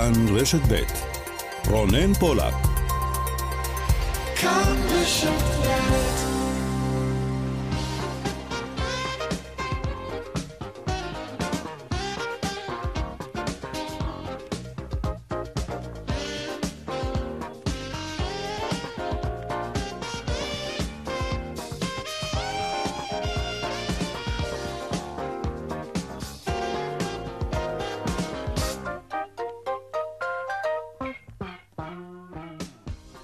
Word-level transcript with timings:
כאן 0.00 0.36
רשת 0.36 0.60
ב' 0.68 0.74
רונן 1.70 2.14
פולק. 2.14 2.54
כאן 4.36 4.76
רשת 4.90 5.99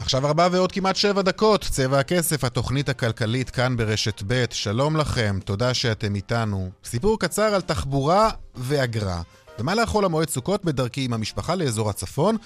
עכשיו 0.07 0.27
ארבע 0.27 0.49
ועוד 0.53 0.73
כמעט 0.73 0.97
שבע 0.97 1.23
דקות, 1.23 1.65
צבע 1.71 1.99
הכסף, 1.99 2.45
התוכנית 2.45 2.89
הכלכלית 2.89 3.51
כאן 3.51 3.77
ברשת 3.77 4.23
ב', 4.27 4.45
שלום 4.51 4.97
לכם, 4.97 5.39
תודה 5.45 5.75
שאתם 5.75 6.15
איתנו. 6.15 6.71
סיפור 6.85 7.19
קצר 7.19 7.43
על 7.55 7.61
תחבורה 7.61 8.31
ואגרה. 8.55 9.23
במהלך 9.59 9.89
חול 9.89 10.05
המועד 10.05 10.29
סוכות 10.29 10.65
בדרכי 10.65 11.05
עם 11.05 11.13
המשפחה 11.13 11.55
לאזור 11.55 11.91
הצפון, 11.91 12.37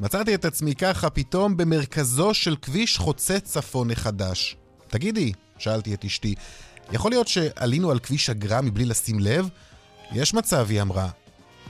מצאתי 0.00 0.34
את 0.34 0.44
עצמי 0.44 0.74
ככה 0.74 1.10
פתאום 1.10 1.56
במרכזו 1.56 2.34
של 2.34 2.56
כביש 2.62 2.98
חוצה 2.98 3.40
צפון 3.40 3.90
החדש. 3.90 4.56
תגידי, 4.88 5.32
שאלתי 5.58 5.94
את 5.94 6.04
אשתי, 6.04 6.34
יכול 6.92 7.10
להיות 7.10 7.28
שעלינו 7.28 7.90
על 7.90 7.98
כביש 7.98 8.30
אגרה 8.30 8.60
מבלי 8.60 8.84
לשים 8.84 9.20
לב? 9.20 9.48
יש 10.12 10.34
מצב, 10.34 10.66
היא 10.70 10.82
אמרה. 10.82 11.08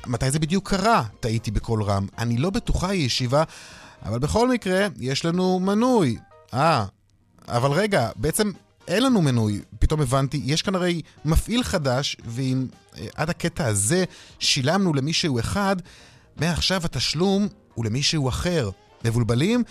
מתי 0.06 0.30
זה 0.30 0.38
בדיוק 0.38 0.70
קרה? 0.70 1.02
טעיתי 1.20 1.50
בקול 1.50 1.82
רם. 1.82 2.06
אני 2.18 2.36
לא 2.36 2.50
בטוחה, 2.50 2.88
היא 2.88 3.06
השיבה. 3.06 3.44
אבל 4.06 4.18
בכל 4.18 4.48
מקרה, 4.48 4.86
יש 5.00 5.24
לנו 5.24 5.60
מנוי. 5.60 6.16
אה, 6.54 6.84
אבל 7.48 7.70
רגע, 7.70 8.10
בעצם 8.16 8.50
אין 8.88 9.02
לנו 9.02 9.22
מנוי. 9.22 9.60
פתאום 9.78 10.00
הבנתי, 10.00 10.40
יש 10.44 10.62
כאן 10.62 10.74
הרי 10.74 11.02
מפעיל 11.24 11.62
חדש, 11.62 12.16
ואם 12.24 12.66
אה, 12.98 13.06
עד 13.14 13.30
הקטע 13.30 13.66
הזה 13.66 14.04
שילמנו 14.38 14.94
למישהו 14.94 15.38
אחד, 15.38 15.76
מעכשיו 16.36 16.80
התשלום 16.84 17.48
הוא 17.74 17.84
למישהו 17.84 18.28
אחר. 18.28 18.70
מבולבלים? 19.04 19.62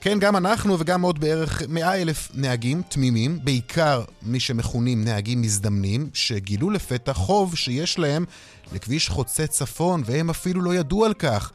כן, 0.00 0.18
גם 0.18 0.36
אנחנו 0.36 0.78
וגם 0.78 1.02
עוד 1.02 1.20
בערך 1.20 1.62
100 1.68 1.94
אלף 1.94 2.28
נהגים 2.34 2.82
תמימים, 2.88 3.38
בעיקר 3.44 4.04
מי 4.22 4.40
שמכונים 4.40 5.04
נהגים 5.04 5.42
מזדמנים, 5.42 6.10
שגילו 6.14 6.70
לפתע 6.70 7.12
חוב 7.12 7.56
שיש 7.56 7.98
להם 7.98 8.24
לכביש 8.72 9.08
חוצה 9.08 9.46
צפון, 9.46 10.02
והם 10.06 10.30
אפילו 10.30 10.62
לא 10.62 10.74
ידעו 10.74 11.04
על 11.04 11.14
כך. 11.14 11.52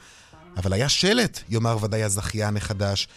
אבל 0.57 0.73
היה 0.73 0.89
שלט, 0.89 1.39
יאמר 1.49 1.77
ודאי 1.81 2.03
הזכיין 2.03 2.57
החדש, 2.57 3.07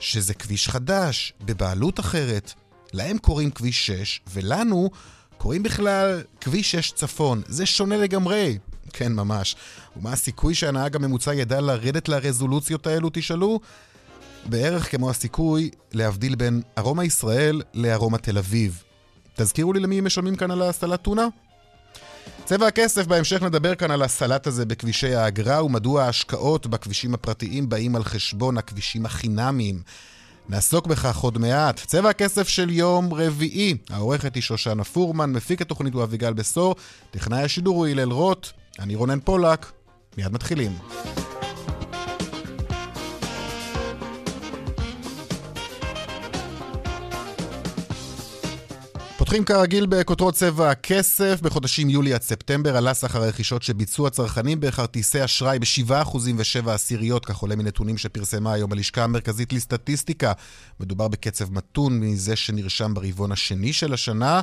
שזה 0.00 0.34
כביש 0.34 0.68
חדש, 0.68 1.32
בבעלות 1.40 2.00
אחרת. 2.00 2.52
להם 2.92 3.18
קוראים 3.18 3.50
כביש 3.50 3.86
6, 3.86 4.20
ולנו 4.30 4.90
קוראים 5.38 5.62
בכלל 5.62 6.22
כביש 6.40 6.70
6 6.70 6.92
צפון. 6.92 7.42
זה 7.46 7.66
שונה 7.66 7.96
לגמרי. 7.96 8.58
כן, 8.92 9.12
ממש. 9.12 9.56
ומה 9.96 10.12
הסיכוי 10.12 10.54
שהנהג 10.54 10.96
הממוצע 10.96 11.34
ידע 11.34 11.60
לרדת 11.60 12.08
לרזולוציות 12.08 12.86
האלו, 12.86 13.10
תשאלו? 13.12 13.60
בערך 14.46 14.90
כמו 14.90 15.10
הסיכוי 15.10 15.70
להבדיל 15.92 16.34
בין 16.34 16.62
ארומה 16.78 17.04
ישראל 17.04 17.62
לארומה 17.74 18.18
תל 18.18 18.38
אביב. 18.38 18.82
תזכירו 19.34 19.72
לי 19.72 19.80
למי 19.80 20.00
משלמים 20.00 20.36
כאן 20.36 20.50
על 20.50 20.62
הסלט 20.62 21.02
טונה? 21.02 21.26
צבע 22.44 22.66
הכסף, 22.66 23.06
בהמשך 23.06 23.42
נדבר 23.42 23.74
כאן 23.74 23.90
על 23.90 24.02
הסלט 24.02 24.46
הזה 24.46 24.64
בכבישי 24.66 25.14
האגרה 25.14 25.64
ומדוע 25.64 26.02
ההשקעות 26.02 26.66
בכבישים 26.66 27.14
הפרטיים 27.14 27.68
באים 27.68 27.96
על 27.96 28.04
חשבון 28.04 28.58
הכבישים 28.58 29.06
החינמיים. 29.06 29.82
נעסוק 30.48 30.86
בכך 30.86 31.18
עוד 31.18 31.38
מעט. 31.38 31.80
צבע 31.86 32.10
הכסף 32.10 32.48
של 32.48 32.70
יום 32.70 33.14
רביעי. 33.14 33.76
העורכת 33.90 34.34
היא 34.34 34.42
שושנה 34.42 34.84
פורמן, 34.84 35.32
מפיק 35.32 35.62
התוכנית 35.62 35.94
הוא 35.94 36.02
אביגל 36.02 36.32
בשור, 36.32 36.74
טכנאי 37.10 37.42
השידור 37.42 37.76
הוא 37.76 37.86
הלל 37.86 38.12
רוט, 38.12 38.48
אני 38.78 38.94
רונן 38.94 39.20
פולק. 39.20 39.72
מיד 40.18 40.32
מתחילים. 40.32 40.72
פותחים 49.32 49.44
כרגיל 49.44 49.86
בכותרות 49.86 50.34
צבע 50.34 50.70
הכסף. 50.70 51.40
בחודשים 51.42 51.90
יולי 51.90 52.14
עד 52.14 52.22
ספטמבר 52.22 52.76
עלה 52.76 52.94
סחר 52.94 53.22
הרכישות 53.22 53.62
שביצעו 53.62 54.06
הצרכנים 54.06 54.60
בכרטיסי 54.60 55.24
אשראי 55.24 55.58
ב-7% 55.58 56.16
ו-7 56.16 56.70
עשיריות, 56.70 57.24
כך 57.24 57.36
עולה 57.36 57.56
מנתונים 57.56 57.98
שפרסמה 57.98 58.52
היום 58.52 58.72
הלשכה 58.72 59.04
המרכזית 59.04 59.52
לסטטיסטיקה. 59.52 60.32
מדובר 60.80 61.08
בקצב 61.08 61.52
מתון 61.52 62.00
מזה 62.00 62.36
שנרשם 62.36 62.94
ברבעון 62.94 63.32
השני 63.32 63.72
של 63.72 63.94
השנה. 63.94 64.40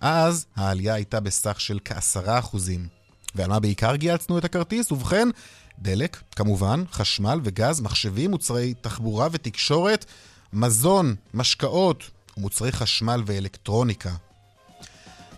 אז 0.00 0.46
העלייה 0.56 0.94
הייתה 0.94 1.20
בסך 1.20 1.60
של 1.60 1.78
כ-10%. 1.84 2.56
ועל 3.34 3.48
מה 3.48 3.60
בעיקר 3.60 3.96
גייצנו 3.96 4.38
את 4.38 4.44
הכרטיס? 4.44 4.92
ובכן, 4.92 5.28
דלק, 5.78 6.20
כמובן, 6.36 6.84
חשמל 6.92 7.40
וגז, 7.44 7.80
מחשבים, 7.80 8.30
מוצרי 8.30 8.74
תחבורה 8.80 9.28
ותקשורת, 9.32 10.04
מזון, 10.52 11.14
משקאות, 11.34 12.10
ומוצרי 12.36 12.72
חשמל 12.72 13.22
ואלקטרוניקה. 13.26 14.10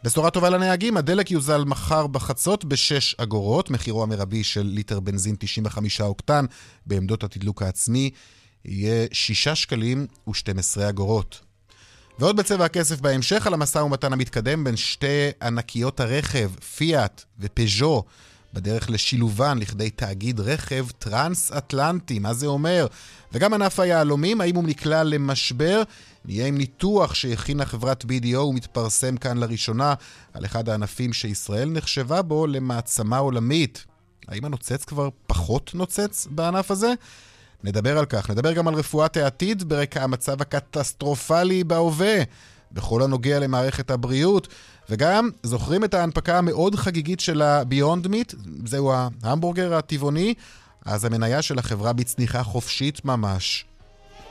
בשורה 0.05 0.31
טובה 0.31 0.51
לנהגים, 0.51 0.97
הדלק 0.97 1.31
יוזל 1.31 1.65
מחר 1.65 2.07
בחצות 2.07 2.65
ב-6 2.65 3.15
אגורות, 3.17 3.71
מחירו 3.71 4.03
המרבי 4.03 4.45
של 4.45 4.63
ליטר 4.63 5.01
בנזין 5.01 5.37
95 5.39 6.01
אוקטן 6.01 6.45
בעמדות 6.87 7.25
התדלוק 7.25 7.63
העצמי 7.63 8.11
יהיה 8.65 9.07
6 9.13 9.49
שקלים 9.49 10.07
ו-12 10.27 10.89
אגורות. 10.89 11.41
ועוד 12.19 12.37
בצבע 12.37 12.65
הכסף 12.65 13.01
בהמשך 13.01 13.47
על 13.47 13.55
המשא 13.55 13.79
ומתן 13.79 14.13
המתקדם 14.13 14.65
בין 14.65 14.77
שתי 14.77 15.31
ענקיות 15.43 16.01
הרכב, 16.01 16.51
פיאט 16.77 17.25
ופז'ו, 17.39 18.05
בדרך 18.55 18.91
לשילובן 18.91 19.59
לכדי 19.59 19.91
תאגיד 19.91 20.41
רכב 20.41 20.87
טרנס-אטלנטי. 20.99 22.19
מה 22.19 22.35
זה 22.35 22.47
אומר? 22.47 22.87
וגם 23.33 23.55
ענף 23.55 23.81
היהלומים, 23.81 24.41
האם 24.41 24.57
הוא 24.57 24.65
נקלע 24.65 25.05
למשבר? 25.05 25.83
נהיה 26.25 26.47
עם 26.47 26.59
ניתוח 26.59 27.15
שהכינה 27.15 27.65
חברת 27.65 28.05
BDO 28.05 28.39
ומתפרסם 28.39 29.17
כאן 29.17 29.39
לראשונה 29.39 29.95
על 30.33 30.45
אחד 30.45 30.69
הענפים 30.69 31.13
שישראל 31.13 31.69
נחשבה 31.71 32.23
בו 32.23 32.47
למעצמה 32.47 33.19
עולמית. 33.19 33.85
האם 34.29 34.45
הנוצץ 34.45 34.85
כבר 34.85 35.09
פחות 35.27 35.71
נוצץ 35.75 36.27
בענף 36.31 36.71
הזה? 36.71 36.93
נדבר 37.65 37.99
על 37.99 38.05
כך. 38.05 38.31
נדבר 38.31 38.53
גם 38.53 38.69
על 38.69 38.75
רפואת 38.75 39.17
העתיד 39.17 39.69
ברקע 39.69 40.03
המצב 40.03 40.43
הקטסטרופלי 40.43 41.65
בהווה, 41.65 42.23
בכל 42.73 43.03
הנוגע 43.03 43.39
למערכת 43.39 43.91
הבריאות. 43.91 44.49
וגם 44.91 45.31
זוכרים 45.43 45.85
את 45.85 45.95
ההנפקה 45.95 46.39
המאוד 46.39 46.75
חגיגית 46.77 47.21
של 47.21 47.43
ה-Beyond 47.43 48.07
Meat, 48.07 48.37
זהו 48.67 48.93
ההמבורגר 49.23 49.75
הטבעוני, 49.75 50.35
אז 50.85 51.05
המניה 51.05 51.43
של 51.43 51.59
החברה 51.59 51.93
בצניחה 51.93 52.43
חופשית 52.43 53.05
ממש. 53.05 53.65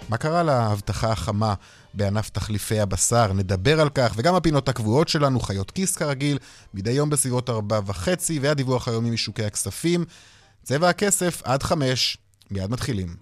מה 0.10 0.18
קרה 0.18 0.44
להבטחה 0.44 1.12
החמה 1.12 1.54
בענף 1.94 2.30
תחליפי 2.30 2.80
הבשר? 2.80 3.34
נדבר 3.34 3.82
על 3.82 3.90
כך, 3.90 4.14
וגם 4.16 4.36
הפינות 4.36 4.70
הקבועות 4.70 5.08
שלנו, 5.08 5.40
חיות 5.40 5.72
כיס 5.72 5.96
כרגיל, 5.96 6.38
מדי 6.74 6.92
יום 6.92 7.10
בסביבות 7.10 7.50
ארבע 7.50 7.80
וחצי, 7.86 8.40
והדיווח 8.40 8.88
היומי 8.88 9.10
משוקי 9.10 9.46
הכספים. 9.46 10.06
צבע 10.64 10.90
הכסף 10.90 11.42
עד 11.46 11.64
חמש, 11.64 12.18
מיד 12.52 12.72
מתחילים. 12.72 13.16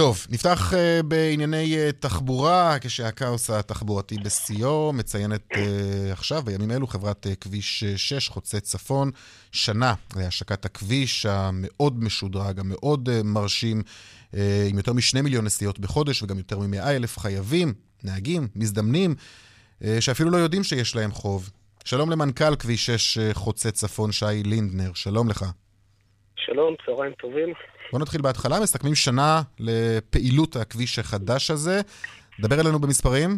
טוב, 0.00 0.26
נפתח 0.30 0.72
uh, 0.72 1.02
בענייני 1.02 1.76
uh, 1.76 1.92
תחבורה, 1.92 2.76
כשהכאוס 2.80 3.50
התחבורתי 3.50 4.18
בשיאו, 4.18 4.92
מציינת 4.92 5.40
uh, 5.52 5.56
עכשיו, 6.12 6.42
בימים 6.42 6.70
אלו, 6.70 6.86
חברת 6.86 7.26
uh, 7.26 7.36
כביש 7.40 7.84
6, 7.84 8.28
חוצה 8.28 8.60
צפון, 8.60 9.10
שנה 9.52 9.94
להשקת 10.16 10.64
הכביש 10.64 11.26
המאוד 11.26 12.04
משודרג, 12.04 12.60
המאוד 12.60 13.08
uh, 13.08 13.12
מרשים, 13.24 13.82
uh, 14.32 14.36
עם 14.68 14.76
יותר 14.76 14.92
משני 14.92 15.20
מיליון 15.22 15.44
נסיעות 15.44 15.78
בחודש 15.78 16.22
וגם 16.22 16.38
יותר 16.38 16.58
ממאה 16.58 16.96
אלף 16.96 17.18
חייבים, 17.18 17.74
נהגים, 18.04 18.48
מזדמנים, 18.56 19.14
uh, 19.82 19.84
שאפילו 20.00 20.30
לא 20.30 20.36
יודעים 20.36 20.64
שיש 20.64 20.96
להם 20.96 21.12
חוב. 21.12 21.50
שלום 21.84 22.10
למנכ"ל 22.10 22.56
כביש 22.56 22.86
6 22.86 23.18
uh, 23.18 23.34
חוצה 23.34 23.70
צפון, 23.70 24.12
שי 24.12 24.42
לינדנר, 24.44 24.90
שלום 24.94 25.28
לך. 25.28 25.46
שלום, 26.46 26.74
צהריים 26.86 27.12
טובים. 27.12 27.52
בוא 27.92 28.00
נתחיל 28.00 28.22
בהתחלה, 28.22 28.60
מסתכמים 28.62 28.94
שנה 28.94 29.40
לפעילות 29.60 30.56
הכביש 30.56 30.98
החדש 30.98 31.50
הזה. 31.50 31.80
דבר 32.40 32.60
אלינו 32.60 32.78
במספרים. 32.78 33.30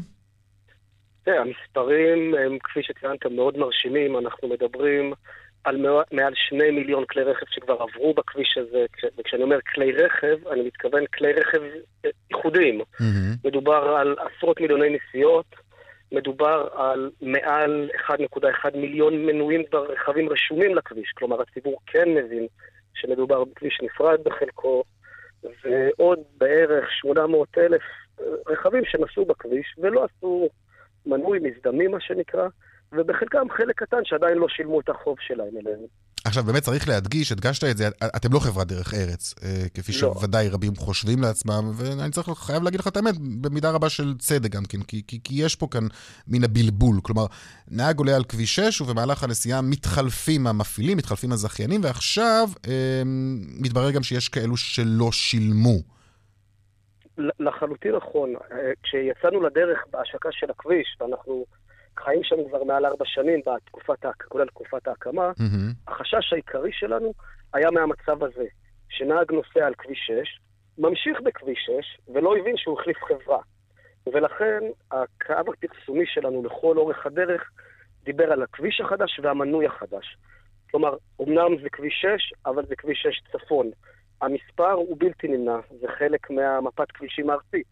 תראה, 1.25 1.41
המספרים 1.41 2.35
הם, 2.35 2.59
כפי 2.65 2.81
שציינת, 2.83 3.27
מאוד 3.27 3.59
מרשימים. 3.59 4.19
אנחנו 4.19 4.49
מדברים 4.49 5.13
על 5.65 5.77
מעל 6.13 6.33
שני 6.49 6.71
מיליון 6.71 7.05
כלי 7.11 7.23
רכב 7.23 7.47
שכבר 7.51 7.83
עברו 7.83 8.15
בכביש 8.15 8.59
הזה, 8.59 8.85
וכשאני 9.19 9.43
אומר 9.43 9.59
כלי 9.75 9.93
רכב, 9.93 10.49
אני 10.49 10.63
מתכוון 10.63 11.05
כלי 11.15 11.33
רכב 11.33 11.61
ייחודיים. 12.31 12.81
Mm-hmm. 12.81 13.05
מדובר 13.45 13.97
על 14.01 14.17
עשרות 14.19 14.61
מיליוני 14.61 14.97
נסיעות, 14.97 15.47
מדובר 16.13 16.69
על 16.77 17.11
מעל 17.21 17.91
1.1 18.09 18.77
מיליון 18.77 19.27
מנויים 19.27 19.63
ברכבים 19.71 20.29
רשומים 20.29 20.75
לכביש, 20.75 21.13
כלומר 21.17 21.43
הציבור 21.43 21.77
כן 21.87 22.09
מבין 22.09 22.47
שמדובר 22.95 23.45
בכביש 23.45 23.81
נפרד 23.83 24.25
בחלקו, 24.25 24.85
ועוד 25.65 26.19
בערך 26.39 26.91
800 26.91 27.59
אלף 27.59 27.83
רכבים 28.47 28.85
שנסעו 28.85 29.25
בכביש 29.25 29.75
ולא 29.79 30.05
עשו 30.05 30.49
מנוי 31.07 31.39
מזדמי, 31.39 31.89
מה 31.89 32.01
שנקרא, 32.01 32.49
ובחלקם 32.93 33.47
חלק 33.51 33.83
קטן 33.83 34.05
שעדיין 34.05 34.39
לא 34.39 34.49
שילמו 34.49 34.81
את 34.81 34.89
החוב 34.89 35.17
שלהם 35.21 35.57
אלינו. 35.57 35.87
עכשיו, 36.25 36.45
באמת 36.45 36.63
צריך 36.63 36.89
להדגיש, 36.89 37.33
הדגשת 37.33 37.65
את 37.65 37.77
זה, 37.77 37.89
אתם 38.17 38.33
לא 38.33 38.39
חברת 38.39 38.67
דרך 38.67 38.95
ארץ, 38.95 39.35
אה, 39.45 39.69
כפי 39.75 39.93
לא. 39.93 39.99
שוודאי 39.99 40.49
רבים 40.49 40.77
חושבים 40.77 41.23
לעצמם, 41.23 41.71
ואני 41.75 42.11
צריך, 42.11 42.29
חייב 42.29 42.63
להגיד 42.63 42.81
לך 42.81 42.89
את 42.89 42.97
האמת, 42.97 43.15
במידה 43.19 43.71
רבה 43.71 43.89
של 43.89 44.15
צדק 44.19 44.51
גם 44.51 44.63
כן, 44.69 44.83
כי, 44.83 45.03
כי, 45.07 45.19
כי 45.25 45.35
יש 45.35 45.57
פה 45.57 45.67
כאן 45.71 45.87
מן 46.29 46.45
הבלבול. 46.45 46.97
כלומר, 47.03 47.27
נהג 47.71 47.99
עולה 47.99 48.17
על 48.17 48.25
כביש 48.25 48.55
6, 48.55 48.81
ובמהלך 48.81 49.25
הנסיעה 49.25 49.61
מתחלפים 49.63 50.47
המפעילים, 50.47 50.99
מתחלפים 50.99 51.33
הזכיינים, 51.33 51.81
ועכשיו 51.85 52.49
אה, 52.69 53.03
מתברר 53.61 53.91
גם 53.91 54.03
שיש 54.03 54.29
כאלו 54.29 54.57
שלא 54.57 55.13
שילמו. 55.13 55.79
לחלוטין 57.19 57.97
נכון. 57.97 58.35
אה, 58.53 58.73
כשיצאנו 58.83 59.43
לדרך 59.43 59.79
בהשקה 59.91 60.29
של 60.33 60.51
הכביש, 60.51 60.97
ואנחנו... 61.01 61.45
חיים 61.99 62.25
שם 62.25 62.37
כבר 62.49 62.65
מעל 62.65 62.87
ארבע 62.87 63.05
שנים, 63.07 63.41
בתקופת, 63.47 64.07
כולל 64.29 64.47
תקופת 64.47 64.89
ההקמה, 64.89 65.31
mm-hmm. 65.31 65.91
החשש 65.93 66.33
העיקרי 66.33 66.73
שלנו 66.73 67.13
היה 67.55 67.71
מהמצב 67.71 68.25
הזה, 68.25 68.47
שנהג 68.89 69.33
נוסע 69.33 69.67
על 69.67 69.75
כביש 69.75 69.99
6, 70.07 70.41
ממשיך 70.79 71.21
בכביש 71.21 71.59
6, 71.59 72.13
ולא 72.15 72.37
הבין 72.37 72.57
שהוא 72.57 72.81
החליף 72.81 72.97
חברה. 73.05 73.39
ולכן 74.07 74.61
הקו 74.91 75.53
הפרסומי 75.53 76.07
שלנו 76.07 76.43
לכל 76.43 76.77
אורך 76.77 77.07
הדרך 77.07 77.51
דיבר 78.05 78.33
על 78.33 78.43
הכביש 78.43 78.81
החדש 78.81 79.21
והמנוי 79.23 79.67
החדש. 79.67 80.17
כלומר, 80.71 80.97
אמנם 81.23 81.63
זה 81.63 81.71
כביש 81.73 82.05
6, 82.19 82.33
אבל 82.47 82.67
זה 82.67 82.77
כביש 82.77 83.03
6 83.03 83.23
צפון. 83.33 83.71
המספר 84.23 84.73
הוא 84.73 84.97
בלתי 84.99 85.29
נמנע, 85.29 85.57
זה 85.81 85.87
חלק 85.99 86.31
מהמפת 86.31 86.91
כבישים 86.91 87.31
הארצית. 87.31 87.67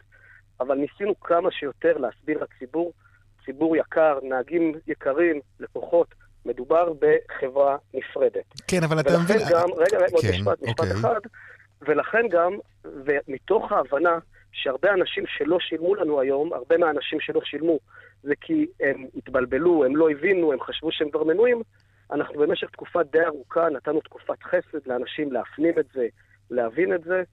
אבל 0.59 0.75
ניסינו 0.75 1.19
כמה 1.19 1.51
שיותר 1.51 1.97
להסביר 1.97 2.43
לציבור 2.43 2.93
ציבור 3.45 3.75
יקר, 3.75 4.19
נהגים 4.23 4.73
יקרים, 4.87 5.39
לקוחות, 5.59 6.07
מדובר 6.45 6.93
בחברה 6.93 7.77
נפרדת. 7.93 8.45
כן, 8.67 8.83
אבל 8.83 8.99
אתה 8.99 9.19
מבין... 9.23 9.37
גם, 9.49 9.69
רגע, 9.77 9.97
רגע, 9.97 10.05
עוד 10.11 10.21
כן, 10.21 10.29
משפט, 10.29 10.61
משפט 10.61 10.79
אוקיי. 10.79 10.91
אחד, 10.91 11.19
ולכן 11.81 12.27
גם, 12.29 12.57
ומתוך 12.85 13.71
ההבנה 13.71 14.19
שהרבה 14.51 14.93
אנשים 14.93 15.23
שלא 15.27 15.57
שילמו 15.59 15.95
לנו 15.95 16.19
היום, 16.19 16.53
הרבה 16.53 16.77
מהאנשים 16.77 17.19
שלא 17.19 17.41
שילמו, 17.43 17.79
זה 18.23 18.33
כי 18.41 18.67
הם 18.79 19.05
התבלבלו, 19.15 19.85
הם 19.85 19.95
לא 19.95 20.09
הבינו, 20.09 20.53
הם 20.53 20.61
חשבו 20.61 20.91
שהם 20.91 21.09
כבר 21.09 21.23
מנויים, 21.23 21.61
אנחנו 22.11 22.39
במשך 22.39 22.69
תקופה 22.69 23.03
די 23.03 23.25
ארוכה 23.25 23.69
נתנו 23.69 24.01
תקופת 24.01 24.43
חסד 24.43 24.87
לאנשים 24.87 25.31
להפנים 25.31 25.79
את 25.79 25.85
זה, 25.93 26.07
להבין 26.49 26.93
את 26.93 27.03
זה, 27.03 27.23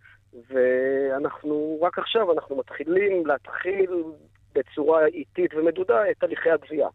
ואנחנו, 0.51 1.79
רק 1.83 1.99
עכשיו 1.99 2.33
אנחנו 2.33 2.57
מתחילים 2.57 3.27
להתחיל 3.27 3.91
בצורה 4.59 5.07
איטית 5.07 5.55
ומדודה 5.55 6.11
את 6.11 6.23
הליכי 6.23 6.51
הגבייה. 6.51 6.89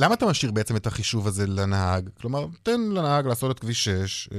למה 0.00 0.14
אתה 0.14 0.26
משאיר 0.26 0.52
בעצם 0.52 0.76
את 0.76 0.86
החישוב 0.86 1.26
הזה 1.26 1.44
לנהג? 1.48 2.08
כלומר, 2.20 2.44
תן 2.62 2.80
לנהג 2.96 3.26
לעשות 3.26 3.56
את 3.56 3.58
כביש 3.58 3.84
6, 3.84 4.28
אה, 4.32 4.38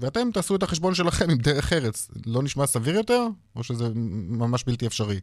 ואתם 0.00 0.30
תעשו 0.34 0.56
את 0.56 0.62
החשבון 0.62 0.94
שלכם 0.94 1.24
עם 1.30 1.38
דרך 1.38 1.72
ארץ. 1.72 2.10
לא 2.26 2.42
נשמע 2.42 2.66
סביר 2.66 2.94
יותר, 2.94 3.22
או 3.56 3.64
שזה 3.64 3.84
ממש 4.40 4.64
בלתי 4.66 4.86
אפשרי? 4.86 5.20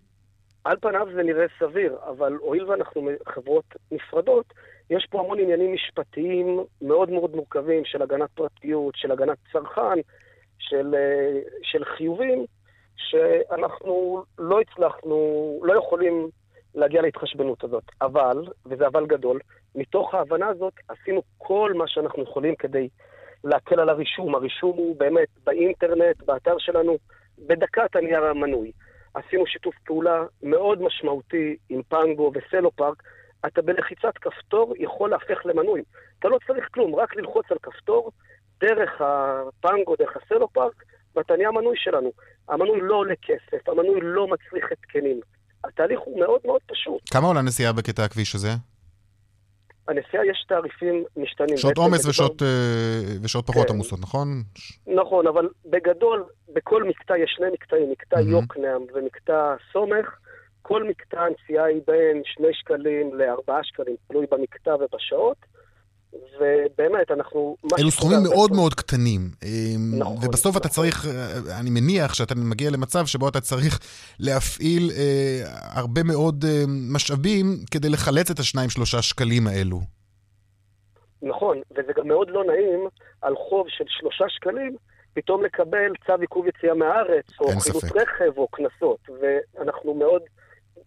על 0.63 0.77
פניו 0.81 1.07
זה 1.15 1.23
נראה 1.23 1.45
סביר, 1.59 1.95
אבל 2.09 2.33
הואיל 2.33 2.65
ואנחנו 2.65 3.09
חברות 3.33 3.65
נפרדות, 3.91 4.45
יש 4.89 5.07
פה 5.09 5.19
המון 5.19 5.39
עניינים 5.39 5.73
משפטיים 5.73 6.59
מאוד 6.81 7.09
מאוד 7.09 7.35
מורכבים 7.35 7.85
של 7.85 8.01
הגנת 8.01 8.29
פרטיות, 8.33 8.93
של 8.95 9.11
הגנת 9.11 9.37
צרכן, 9.53 9.99
של, 10.59 10.95
אה, 10.95 11.39
של 11.63 11.85
חיובים, 11.85 12.45
שאנחנו 12.97 14.23
לא 14.37 14.61
הצלחנו, 14.61 15.59
לא 15.63 15.73
יכולים 15.77 16.29
להגיע 16.75 17.01
להתחשבנות 17.01 17.63
הזאת. 17.63 17.83
אבל, 18.01 18.45
וזה 18.65 18.87
אבל 18.87 19.05
גדול, 19.05 19.39
מתוך 19.75 20.13
ההבנה 20.13 20.47
הזאת 20.47 20.73
עשינו 20.87 21.21
כל 21.37 21.73
מה 21.75 21.87
שאנחנו 21.87 22.23
יכולים 22.23 22.55
כדי 22.55 22.89
להקל 23.43 23.79
על 23.79 23.89
הרישום. 23.89 24.35
הרישום 24.35 24.77
הוא 24.77 24.95
באמת 24.95 25.27
באינטרנט, 25.43 26.23
באתר 26.25 26.57
שלנו, 26.57 26.97
בדקת 27.37 27.95
הנייר 27.95 28.23
המנוי. 28.25 28.71
עשינו 29.13 29.47
שיתוף 29.47 29.75
פעולה 29.85 30.25
מאוד 30.43 30.81
משמעותי 30.81 31.55
עם 31.69 31.81
פנגו 31.89 32.31
וסלו 32.33 32.71
פארק. 32.71 33.03
אתה 33.45 33.61
בלחיצת 33.61 34.17
כפתור 34.21 34.73
יכול 34.77 35.09
להפך 35.09 35.45
למנוי. 35.45 35.83
אתה 36.19 36.27
לא 36.27 36.37
צריך 36.47 36.67
כלום, 36.71 36.95
רק 36.95 37.15
ללחוץ 37.15 37.45
על 37.51 37.57
כפתור 37.61 38.11
דרך 38.59 39.01
הפנגו, 39.01 39.95
דרך 39.95 40.17
הסלו 40.17 40.47
פארק, 40.47 40.83
ואתה 41.15 41.35
נהיה 41.35 41.51
מנוי 41.51 41.77
שלנו. 41.77 42.11
המנוי 42.49 42.79
לא 42.81 42.95
עולה 42.95 43.15
כסף, 43.21 43.69
המנוי 43.69 43.99
לא 44.03 44.27
מצריך 44.27 44.71
התקנים. 44.71 45.19
התהליך 45.63 45.99
הוא 45.99 46.19
מאוד 46.19 46.41
מאוד 46.45 46.61
פשוט. 46.65 47.01
כמה 47.11 47.27
עולה 47.27 47.41
נסיעה 47.41 47.73
בקטע 47.73 48.03
הכביש 48.03 48.35
הזה? 48.35 48.49
הנסיעה 49.87 50.25
יש 50.25 50.45
תעריפים 50.47 51.03
משתנים. 51.17 51.57
שעות 51.57 51.77
עומס 51.77 52.05
ושעות, 52.05 52.41
uh, 52.41 52.45
ושעות 53.23 53.47
פחות 53.47 53.67
כן. 53.67 53.73
עמוסות, 53.73 53.99
נכון? 53.99 54.27
נכון, 54.87 55.27
אבל 55.27 55.49
בגדול, 55.65 56.23
בכל 56.53 56.83
מקטע 56.83 57.17
יש 57.17 57.33
שני 57.37 57.47
מקטעים, 57.53 57.91
מקטע 57.91 58.17
mm-hmm. 58.17 58.31
יוקנעם 58.31 58.81
ומקטע 58.93 59.55
סומך. 59.73 60.17
כל 60.61 60.83
מקטע 60.83 61.21
הנסיעה 61.21 61.65
היא 61.65 61.81
בין 61.87 62.21
שני 62.25 62.53
שקלים 62.53 63.13
לארבעה 63.13 63.63
שקלים, 63.63 63.95
תלוי 64.07 64.25
במקטע 64.31 64.75
ובשעות. 64.75 65.37
ובאמת, 66.39 67.11
אנחנו... 67.11 67.55
אלו 67.79 67.91
סכומים 67.91 68.19
מאוד 68.23 68.51
מאוד 68.51 68.73
קטנים. 68.73 69.21
נכון. 69.99 70.17
ובסוף 70.17 70.55
נכון. 70.55 70.61
אתה 70.61 70.69
צריך, 70.69 71.05
אה, 71.05 71.59
אני 71.59 71.69
מניח 71.69 72.13
שאתה 72.13 72.35
מגיע 72.35 72.69
למצב 72.71 73.05
שבו 73.05 73.29
אתה 73.29 73.41
צריך 73.41 73.79
להפעיל 74.19 74.91
אה, 74.97 75.41
הרבה 75.75 76.03
מאוד 76.03 76.45
אה, 76.47 76.63
משאבים 76.93 77.45
כדי 77.71 77.89
לחלץ 77.89 78.31
את 78.31 78.39
השניים 78.39 78.69
שלושה 78.69 79.01
שקלים 79.01 79.47
האלו. 79.47 79.79
נכון, 81.21 81.61
וזה 81.71 81.91
גם 81.97 82.07
מאוד 82.07 82.29
לא 82.29 82.43
נעים 82.43 82.87
על 83.21 83.35
חוב 83.35 83.65
של 83.69 83.83
שלושה 83.87 84.25
שקלים, 84.27 84.75
פתאום 85.13 85.43
לקבל 85.43 85.91
צו 86.05 86.13
עיכוב 86.21 86.47
יציאה 86.47 86.73
מהארץ, 86.73 87.25
או 87.39 87.47
חילוט 87.59 87.83
רכב, 87.83 88.37
או 88.37 88.47
קנסות, 88.47 88.99
ואנחנו 89.21 89.93
מאוד 89.93 90.21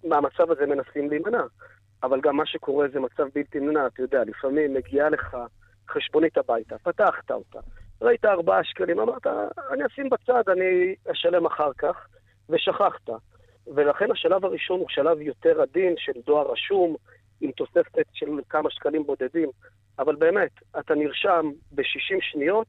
מהמצב 0.04 0.50
הזה 0.50 0.66
מנסים 0.66 1.10
להימנע. 1.10 1.42
אבל 2.02 2.20
גם 2.20 2.36
מה 2.36 2.46
שקורה 2.46 2.86
זה 2.92 3.00
מצב 3.00 3.24
בלתי 3.34 3.60
נמנע, 3.60 3.86
אתה 3.86 4.02
יודע, 4.02 4.24
לפעמים 4.24 4.74
מגיעה 4.74 5.08
לך 5.08 5.36
חשבונית 5.90 6.38
הביתה, 6.38 6.78
פתחת 6.78 7.30
אותה, 7.30 7.58
ראית 8.02 8.24
ארבעה 8.24 8.64
שקלים, 8.64 9.00
אמרת, 9.00 9.26
אני 9.72 9.86
אשים 9.86 10.10
בצד, 10.10 10.42
אני 10.48 10.94
אשלם 11.12 11.46
אחר 11.46 11.70
כך, 11.78 12.06
ושכחת. 12.48 13.08
ולכן 13.74 14.10
השלב 14.10 14.44
הראשון 14.44 14.80
הוא 14.80 14.88
שלב 14.88 15.20
יותר 15.20 15.62
עדין 15.62 15.94
של 15.96 16.12
דואר 16.26 16.52
רשום, 16.52 16.96
עם 17.40 17.50
תוספת 17.50 18.06
של 18.12 18.26
כמה 18.48 18.70
שקלים 18.70 19.06
בודדים. 19.06 19.48
אבל 19.98 20.16
באמת, 20.16 20.50
אתה 20.78 20.94
נרשם 20.94 21.50
ב-60 21.72 22.18
שניות, 22.20 22.66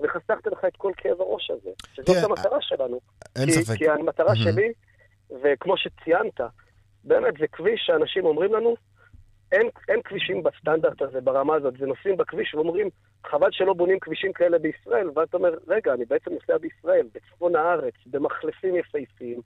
וחסכת 0.00 0.46
לך 0.46 0.64
את 0.68 0.76
כל 0.76 0.92
כאב 0.96 1.20
הראש 1.20 1.50
הזה. 1.50 1.70
שזאת 1.94 2.16
המטרה 2.24 2.58
שלנו. 2.60 3.00
אין 3.36 3.46
כי, 3.46 3.52
ספק. 3.52 3.78
כי 3.78 3.88
המטרה 3.88 4.36
שלי, 4.36 4.72
וכמו 5.42 5.76
שציינת, 5.76 6.40
באמת, 7.04 7.34
זה 7.38 7.46
כביש 7.52 7.82
שאנשים 7.86 8.24
אומרים 8.24 8.54
לנו, 8.54 8.74
אין, 9.52 9.68
אין 9.88 10.02
כבישים 10.04 10.42
בסטנדרט 10.42 11.02
הזה, 11.02 11.20
ברמה 11.20 11.54
הזאת. 11.54 11.74
זה 11.78 11.86
נוסעים 11.86 12.16
בכביש 12.16 12.54
ואומרים, 12.54 12.88
חבל 13.26 13.48
שלא 13.52 13.72
בונים 13.74 14.00
כבישים 14.00 14.32
כאלה 14.32 14.58
בישראל, 14.58 15.10
ואתה 15.14 15.36
אומר, 15.36 15.54
רגע, 15.68 15.94
אני 15.94 16.04
בעצם 16.04 16.30
נוסע 16.30 16.58
בישראל, 16.58 17.06
בצפון 17.14 17.56
הארץ, 17.56 17.94
במחלפים 18.06 18.76
יפהפיים, 18.76 19.40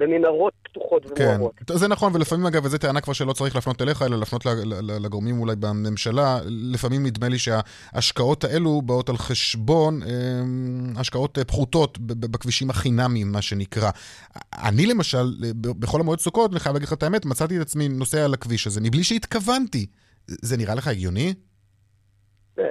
במנהרות 0.00 0.52
פתוחות 0.62 1.06
ומוארות. 1.06 1.52
כן, 1.66 1.76
זה 1.76 1.88
נכון, 1.88 2.12
ולפעמים 2.14 2.46
אגב, 2.46 2.64
וזו 2.64 2.78
טענה 2.78 3.00
כבר 3.00 3.12
שלא 3.12 3.32
צריך 3.32 3.54
להפנות 3.54 3.82
אליך, 3.82 4.02
אלא 4.02 4.18
להפנות 4.18 4.46
לגורמים 5.04 5.40
אולי 5.40 5.56
בממשלה, 5.56 6.38
לפעמים 6.46 7.06
נדמה 7.06 7.28
לי 7.28 7.38
שההשקעות 7.38 8.44
האלו 8.44 8.82
באות 8.82 9.08
על 9.08 9.16
חשבון 9.16 10.00
אמ, 10.02 10.92
השקעות 10.96 11.38
פחותות 11.46 11.98
בכבישים 12.00 12.70
החינמיים, 12.70 13.32
מה 13.32 13.42
שנקרא. 13.42 13.90
אני 14.64 14.86
למשל, 14.86 15.24
בכל 15.60 16.00
המועד 16.00 16.18
סוכות, 16.18 16.50
אני 16.50 16.60
חייב 16.60 16.74
להגיד 16.74 16.86
לך 16.86 16.92
את 16.92 17.02
האמת, 17.02 17.26
מצאתי 17.26 17.56
את 17.56 17.62
עצמי 17.62 17.88
נוסע 17.88 18.24
על 18.24 18.34
הכביש 18.34 18.66
הזה, 18.66 18.80
מבלי 18.80 19.04
שהתכוונתי. 19.04 19.86
זה 20.26 20.56
נראה 20.56 20.74
לך 20.74 20.88
הגיוני? 20.88 21.34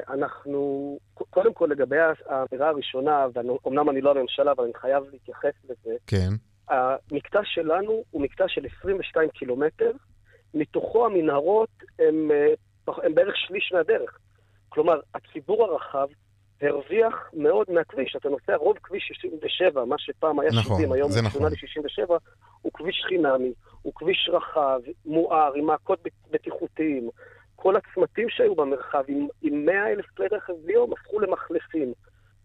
אנחנו, 0.10 0.98
קודם 1.30 1.54
כל 1.54 1.68
לגבי 1.72 1.96
האמירה 2.30 2.70
הראשונה, 2.70 3.26
ואומנם 3.34 3.90
אני 3.90 4.02
לא 4.02 4.12
הממשלה, 4.12 4.52
אבל 4.52 4.64
אני 4.64 4.74
חייב 4.82 5.04
להתייחס 5.12 5.54
לזה. 5.64 5.96
כן. 6.08 6.30
המקטע 6.70 7.40
שלנו 7.44 8.04
הוא 8.12 8.22
מקטע 8.22 8.48
של 8.48 8.66
22 8.80 9.30
קילומטר, 9.30 9.92
מתוכו 10.54 11.06
המנהרות 11.06 11.70
הם, 12.00 12.32
אה, 12.32 12.54
הם 13.04 13.16
בערך 13.16 13.38
שליש 13.38 13.72
מהדרך. 13.74 14.18
כלומר, 14.70 15.00
הציבור 15.16 15.64
הרחב 15.64 16.08
הרוויח 16.62 17.30
מאוד 17.34 17.72
מהכביש. 17.72 18.16
אתה 18.16 18.30
נוסע 18.30 18.56
רוב 18.56 18.78
כביש 18.84 19.04
67, 19.08 19.86
מה 19.86 19.96
שפעם 19.98 20.40
היה 20.40 20.50
נכון, 20.50 20.78
70, 20.78 20.92
היום 20.92 21.12
נכון. 21.26 21.52
ל 21.52 21.56
67, 21.56 22.18
הוא 22.62 22.72
כביש 22.74 23.04
חינמי, 23.08 23.54
הוא 23.82 23.94
כביש 23.96 24.30
רחב, 24.34 24.80
מואר, 25.06 25.52
עם 25.56 25.66
מעקות 25.66 26.00
בטיחותיים. 26.32 27.10
כל 27.56 27.76
הצמתים 27.76 28.30
שהיו 28.30 28.56
במרחב, 28.56 29.04
עם, 29.08 29.28
עם 29.42 29.66
100 29.66 29.92
אלף 29.92 30.06
כלי 30.18 30.28
רכב 30.32 30.54
ביום, 30.66 30.94
הפכו 30.94 31.20
למחלפים. 31.20 31.94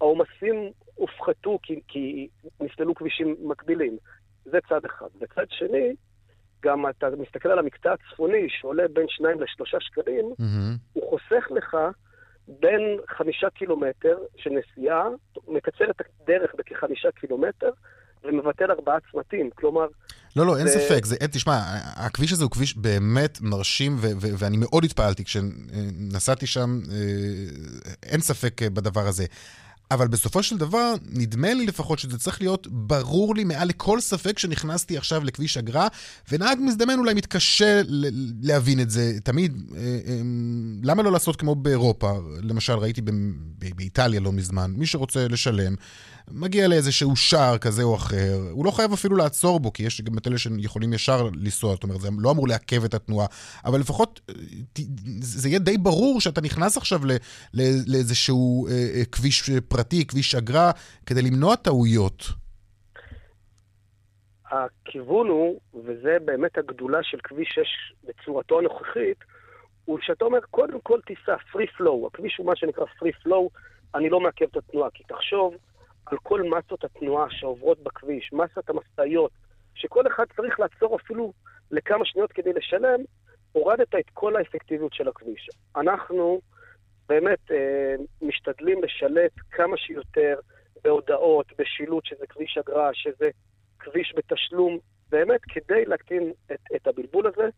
העומסים 0.00 0.70
הופחתו 0.94 1.58
כי, 1.62 1.80
כי 1.88 2.28
נסללו 2.64 2.94
כבישים 2.94 3.36
מקבילים. 3.42 3.96
זה 4.44 4.58
צד 4.68 4.84
אחד. 4.84 5.08
וצד 5.20 5.46
שני, 5.50 5.94
גם 6.62 6.86
אתה 6.88 7.06
מסתכל 7.18 7.48
על 7.48 7.58
המקטע 7.58 7.92
הצפוני, 7.92 8.46
שעולה 8.48 8.88
בין 8.92 9.06
2 9.08 9.40
ל-3 9.40 9.80
שקלים, 9.80 10.24
mm-hmm. 10.32 10.78
הוא 10.92 11.10
חוסך 11.10 11.44
לך 11.50 11.76
בין 12.48 12.82
חמישה 13.16 13.50
קילומטר 13.50 14.16
של 14.36 14.50
נסיעה, 14.50 15.08
מקצר 15.48 15.90
את 15.90 16.00
הדרך 16.00 16.54
בכחמישה 16.58 17.08
קילומטר, 17.20 17.70
ומבטל 18.24 18.70
ארבעה 18.70 18.96
צמתים. 19.12 19.50
כלומר... 19.54 19.86
לא, 20.36 20.46
לא, 20.46 20.58
אין 20.58 20.66
זה... 20.66 20.78
ספק. 20.80 21.04
זה, 21.04 21.16
תשמע, 21.32 21.52
הכביש 21.96 22.32
הזה 22.32 22.44
הוא 22.44 22.50
כביש 22.50 22.76
באמת 22.76 23.38
מרשים, 23.40 23.96
ו- 23.96 24.16
ו- 24.20 24.38
ואני 24.38 24.56
מאוד 24.56 24.84
התפעלתי 24.84 25.24
כשנסעתי 25.24 26.46
שם, 26.46 26.78
אה, 26.92 26.96
אין 28.02 28.20
ספק 28.20 28.62
בדבר 28.62 29.00
הזה. 29.00 29.24
אבל 29.90 30.08
בסופו 30.08 30.42
של 30.42 30.58
דבר, 30.58 30.94
נדמה 31.12 31.54
לי 31.54 31.66
לפחות 31.66 31.98
שזה 31.98 32.18
צריך 32.18 32.40
להיות 32.40 32.66
ברור 32.70 33.34
לי 33.34 33.44
מעל 33.44 33.68
לכל 33.68 34.00
ספק 34.00 34.38
שנכנסתי 34.38 34.96
עכשיו 34.96 35.24
לכביש 35.24 35.56
אגרה, 35.56 35.88
ונהג 36.32 36.58
מזדמן 36.60 36.98
אולי 36.98 37.14
מתקשה 37.14 37.82
להבין 38.42 38.80
את 38.80 38.90
זה 38.90 39.12
תמיד. 39.24 39.62
אה, 39.76 39.80
אה, 39.80 40.20
למה 40.82 41.02
לא 41.02 41.12
לעשות 41.12 41.36
כמו 41.36 41.54
באירופה? 41.54 42.12
למשל, 42.42 42.72
ראיתי 42.72 43.00
באיטליה 43.58 44.20
לא 44.20 44.32
מזמן, 44.32 44.72
מי 44.76 44.86
שרוצה 44.86 45.28
לשלם, 45.28 45.74
מגיע 46.30 46.68
לאיזשהו 46.68 47.16
שער 47.16 47.58
כזה 47.58 47.82
או 47.82 47.96
אחר, 47.96 48.36
הוא 48.50 48.66
לא 48.66 48.70
חייב 48.70 48.92
אפילו 48.92 49.16
לעצור 49.16 49.60
בו, 49.60 49.72
כי 49.72 49.82
יש 49.82 50.00
גם 50.00 50.18
את 50.18 50.26
אלה 50.26 50.38
שיכולים 50.38 50.92
ישר 50.92 51.22
לנסוע, 51.22 51.74
זאת 51.74 51.82
אומרת, 51.82 52.00
זה 52.00 52.08
לא 52.18 52.30
אמור 52.30 52.48
לעכב 52.48 52.84
את 52.84 52.94
התנועה, 52.94 53.26
אבל 53.64 53.80
לפחות 53.80 54.20
זה 55.20 55.48
יהיה 55.48 55.58
די 55.58 55.78
ברור 55.78 56.20
שאתה 56.20 56.40
נכנס 56.40 56.76
עכשיו 56.76 57.00
לאיזשהו 57.86 58.66
אה, 58.66 58.72
אה, 58.72 59.04
כביש 59.12 59.50
פרטי, 59.68 60.06
כביש 60.06 60.34
אגרה, 60.34 60.70
כדי 61.06 61.22
למנוע 61.22 61.56
טעויות. 61.56 62.24
הכיוון 64.50 65.28
הוא, 65.28 65.60
וזה 65.84 66.16
באמת 66.24 66.58
הגדולה 66.58 66.98
של 67.02 67.18
כביש 67.24 67.48
6 67.48 67.60
בצורתו 68.04 68.58
הנוכחית, 68.58 69.18
הוא 69.84 69.98
שאתה 70.02 70.24
אומר, 70.24 70.40
קודם 70.50 70.80
כל 70.82 71.00
תיסע 71.06 71.36
free 71.52 71.80
flow, 71.80 72.06
הכביש 72.06 72.36
הוא 72.38 72.46
מה 72.46 72.56
שנקרא 72.56 72.84
free 72.84 73.26
flow, 73.26 73.58
אני 73.94 74.08
לא 74.08 74.20
מעכב 74.20 74.46
את 74.50 74.56
התנועה, 74.56 74.90
כי 74.94 75.04
תחשוב, 75.04 75.54
על 76.06 76.18
כל 76.22 76.42
מסות 76.42 76.84
התנועה 76.84 77.26
שעוברות 77.30 77.82
בכביש, 77.82 78.32
מסת 78.32 78.70
המשאיות, 78.70 79.30
שכל 79.74 80.06
אחד 80.06 80.24
צריך 80.36 80.60
לעצור 80.60 80.96
אפילו 80.96 81.32
לכמה 81.70 82.04
שניות 82.04 82.32
כדי 82.32 82.52
לשלם, 82.52 83.00
הורדת 83.52 83.94
את 83.94 84.10
כל 84.12 84.36
האפקטיביות 84.36 84.92
של 84.94 85.08
הכביש. 85.08 85.50
אנחנו 85.76 86.40
באמת 87.08 87.50
אה, 87.50 87.94
משתדלים 88.22 88.84
לשלט 88.84 89.32
כמה 89.50 89.76
שיותר 89.76 90.34
בהודעות, 90.84 91.46
בשילוט 91.58 92.04
שזה 92.04 92.26
כביש 92.26 92.58
אגרה, 92.58 92.90
שזה 92.92 93.30
כביש 93.78 94.14
בתשלום, 94.16 94.78
באמת 95.08 95.40
כדי 95.48 95.84
להקטין 95.84 96.32
את, 96.52 96.60
את 96.76 96.86
הבלבול 96.86 97.26
הזה. 97.26 97.48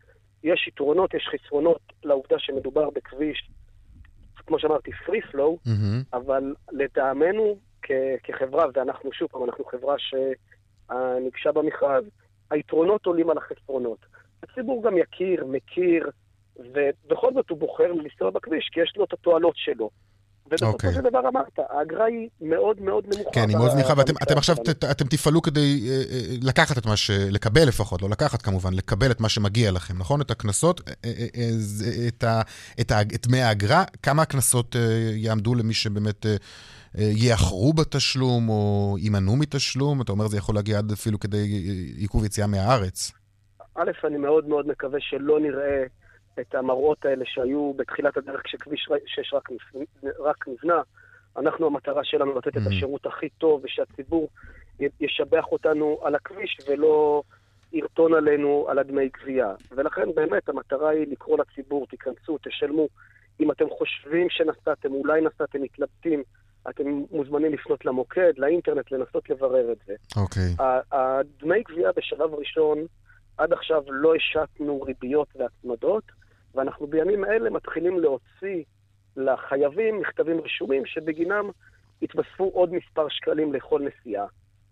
יש 0.43 0.67
יתרונות, 0.67 1.13
יש 1.13 1.29
חסרונות 1.31 1.81
לעובדה 2.03 2.39
שמדובר 2.39 2.89
בכביש, 2.89 3.49
כמו 4.35 4.59
שאמרתי, 4.59 4.91
free 4.91 5.31
flow, 5.31 5.67
mm-hmm. 5.67 6.13
אבל 6.17 6.53
לטעמנו 6.71 7.57
כחברה, 8.23 8.65
ואנחנו, 8.73 9.13
שוב 9.13 9.27
פעם, 9.31 9.43
אנחנו 9.43 9.65
חברה 9.65 9.95
שניגשה 9.97 11.51
במכרז, 11.51 12.03
היתרונות 12.51 13.05
עולים 13.05 13.29
על 13.29 13.37
החסרונות. 13.37 13.99
הציבור 14.43 14.83
גם 14.83 14.97
יכיר, 14.97 15.45
מכיר, 15.45 16.09
ובכל 16.59 17.33
זאת 17.33 17.49
הוא 17.49 17.57
בוחר 17.57 17.91
לנסוע 17.91 18.29
בכביש, 18.29 18.69
כי 18.71 18.81
יש 18.81 18.93
לו 18.97 19.03
את 19.03 19.13
התועלות 19.13 19.53
שלו. 19.55 19.89
ובסופו 20.47 20.87
okay. 20.87 20.93
של 20.93 21.01
דבר 21.01 21.27
אמרת, 21.27 21.59
האגרה 21.69 22.05
היא 22.05 22.29
מאוד 22.41 22.81
מאוד 22.81 23.03
נמוכה. 23.13 23.31
כן, 23.31 23.49
היא 23.49 23.57
מאוד 23.57 23.71
זניחה, 23.71 23.93
ואתם 23.97 24.37
עכשיו 24.37 24.55
ת, 24.55 24.83
אתם 24.83 25.05
תפעלו 25.07 25.41
כדי 25.41 25.89
אה, 25.89 25.95
אה, 25.95 26.35
לקחת 26.41 26.77
את 26.77 26.85
מה 26.85 26.97
ש... 26.97 27.11
לקבל 27.11 27.67
לפחות, 27.67 28.01
לא 28.01 28.09
לקחת 28.09 28.41
כמובן, 28.41 28.73
לקבל 28.73 29.11
את 29.11 29.21
מה 29.21 29.29
שמגיע 29.29 29.71
לכם, 29.71 29.97
נכון? 29.97 30.21
את 30.21 30.31
הקנסות, 30.31 30.81
אה, 31.05 31.11
את, 32.07 32.23
ה, 32.23 32.41
את, 32.81 32.91
ה, 32.91 33.01
את 33.01 33.27
דמי 33.27 33.41
האגרה, 33.41 33.83
כמה 34.03 34.21
הקנסות 34.21 34.75
יעמדו 35.15 35.55
למי 35.55 35.73
שבאמת 35.73 36.25
יאחרו 36.97 37.73
בתשלום 37.73 38.49
או 38.49 38.95
יימנעו 38.99 39.35
מתשלום? 39.35 40.01
אתה 40.01 40.11
אומר 40.11 40.27
זה 40.27 40.37
יכול 40.37 40.55
להגיע 40.55 40.77
עד 40.77 40.91
אפילו 40.91 41.19
כדי 41.19 41.47
עיכוב 41.97 42.25
יציאה 42.25 42.47
מהארץ. 42.47 43.11
א', 43.75 43.91
אני 44.03 44.17
מאוד 44.17 44.47
מאוד 44.47 44.67
מקווה 44.67 44.99
שלא 45.01 45.39
נראה 45.39 45.83
את 46.39 46.55
המראות 46.55 47.05
האלה 47.05 47.25
שהיו 47.27 47.73
בתחילת 47.77 48.17
הדרך 48.17 48.41
כשכביש 48.43 48.89
6 49.05 49.33
רק, 49.33 49.49
רק 50.19 50.47
נבנה. 50.47 50.81
אנחנו, 51.37 51.67
המטרה 51.67 52.03
שלנו 52.03 52.37
לתת 52.37 52.55
mm-hmm. 52.55 52.61
את 52.61 52.67
השירות 52.67 53.05
הכי 53.05 53.29
טוב 53.29 53.61
ושהציבור 53.63 54.29
ישבח 54.79 55.45
אותנו 55.51 55.99
על 56.03 56.15
הכביש 56.15 56.57
ולא 56.69 57.21
ירטון 57.73 58.13
עלינו 58.13 58.65
על 58.69 58.79
הדמי 58.79 59.09
גבייה. 59.09 59.53
ולכן 59.71 60.15
באמת 60.15 60.49
המטרה 60.49 60.89
היא 60.89 61.07
לקרוא 61.11 61.37
לציבור, 61.39 61.87
תיכנסו, 61.87 62.37
תשלמו. 62.41 62.87
אם 63.39 63.51
אתם 63.51 63.65
חושבים 63.77 64.27
שנסעתם, 64.29 64.91
אולי 64.91 65.21
נסעתם, 65.21 65.61
מתלבטים, 65.61 66.23
אתם 66.69 67.01
מוזמנים 67.11 67.53
לפנות 67.53 67.85
למוקד, 67.85 68.33
לאינטרנט, 68.37 68.91
לנסות 68.91 69.29
לברר 69.29 69.71
את 69.71 69.77
זה. 69.87 69.93
אוקיי. 70.15 70.55
Okay. 70.59 70.63
הדמי 70.91 71.63
גבייה 71.63 71.91
בשלב 71.97 72.33
ראשון, 72.33 72.77
עד 73.37 73.53
עכשיו 73.53 73.83
לא 73.87 74.15
השתנו 74.15 74.81
ריביות 74.81 75.27
והצמדות, 75.35 76.03
ואנחנו 76.55 76.87
בימים 76.87 77.25
אלה 77.25 77.49
מתחילים 77.49 77.99
להוציא 77.99 78.63
לחייבים 79.17 79.99
מכתבים 79.99 80.41
רשומים 80.41 80.85
שבגינם 80.85 81.49
יתווספו 82.01 82.43
עוד 82.43 82.73
מספר 82.73 83.07
שקלים 83.09 83.53
לכל 83.53 83.81
נסיעה. 83.81 84.25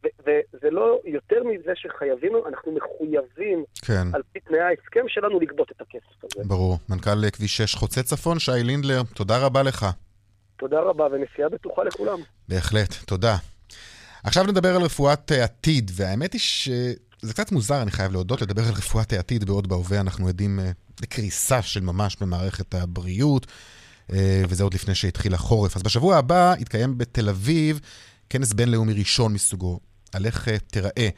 וזה 0.04 0.70
לא 0.72 1.00
יותר 1.06 1.44
מזה 1.44 1.72
שחייבים, 1.76 2.34
אנחנו 2.48 2.72
מחויבים, 2.72 3.64
כן. 3.82 4.08
על 4.14 4.22
פי 4.32 4.40
תנאי 4.40 4.60
ההסכם 4.60 5.08
שלנו, 5.08 5.40
לגבות 5.40 5.72
את 5.72 5.82
הכסף 5.82 6.24
הזה. 6.24 6.48
ברור. 6.48 6.78
מנכ"ל 6.90 7.30
כביש 7.34 7.58
6 7.58 7.76
חוצה 7.76 8.04
צפון, 8.04 8.40
שי 8.40 8.52
לינדלר, 8.64 9.02
תודה 9.14 9.46
רבה 9.46 9.64
לך. 9.64 9.86
תודה 10.58 10.80
רבה, 10.80 11.04
ונסיעה 11.12 11.50
בטוחה 11.50 11.84
לכולם. 11.84 12.20
בהחלט, 12.48 12.94
תודה. 13.06 13.38
עכשיו 14.24 14.44
נדבר 14.44 14.76
על 14.76 14.82
רפואת 14.82 15.32
העתיד, 15.32 15.92
והאמת 15.94 16.34
היא 16.34 16.42
שזה 16.42 17.34
קצת 17.34 17.52
מוזר, 17.52 17.82
אני 17.82 17.92
חייב 17.92 18.12
להודות, 18.12 18.42
לדבר 18.42 18.62
על 18.68 18.74
רפואת 18.74 19.14
העתיד 19.14 19.44
בעוד 19.44 19.68
בהווה 19.68 20.00
אנחנו 20.00 20.28
עדים 20.28 20.60
אה, 20.60 20.72
לקריסה 21.02 21.62
של 21.62 21.80
ממש 21.80 22.18
במערכת 22.22 22.76
הבריאות, 22.76 23.48
אה, 24.14 24.44
וזה 24.50 24.64
עוד 24.64 24.74
לפני 24.74 24.96
שהתחיל 24.96 25.34
החורף. 25.34 25.76
אז 25.76 25.84
בשבוע 25.84 26.18
הבא 26.18 26.54
יתקיים 26.60 26.98
בתל 26.98 27.30
אביב 27.30 27.80
כנס 28.30 28.54
בינלאומי 28.54 28.94
ראשון 28.94 29.34
מסוגו, 29.34 29.80
על 30.14 30.26
איך 30.26 30.48
אה, 30.48 30.60
תיראה 30.60 31.10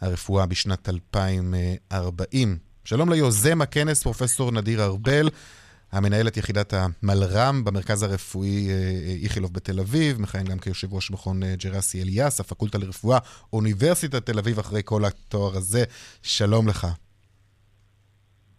הרפואה 0.00 0.46
בשנת 0.46 0.88
2040. 0.88 2.58
שלום 2.84 3.12
ליוזם 3.12 3.62
הכנס, 3.62 4.02
פרופסור 4.02 4.52
נדיר 4.52 4.84
ארבל. 4.84 5.28
המנהלת 5.94 6.36
יחידת 6.36 6.74
המלר"ם 6.76 7.64
במרכז 7.64 8.02
הרפואי 8.02 8.68
אה, 8.68 8.74
אה, 8.74 9.16
איכילוב 9.22 9.52
בתל 9.52 9.80
אביב, 9.80 10.20
מכהן 10.20 10.44
גם 10.44 10.58
כיושב 10.58 10.94
ראש 10.94 11.10
מכון 11.10 11.42
אה, 11.42 11.54
ג'רסי 11.64 12.02
אליאס, 12.02 12.40
הפקולטה 12.40 12.78
לרפואה, 12.78 13.18
אוניברסיטת 13.52 14.26
תל 14.26 14.38
אביב, 14.38 14.58
אחרי 14.58 14.80
כל 14.84 15.04
התואר 15.04 15.56
הזה. 15.56 15.84
שלום 16.22 16.68
לך. 16.68 16.86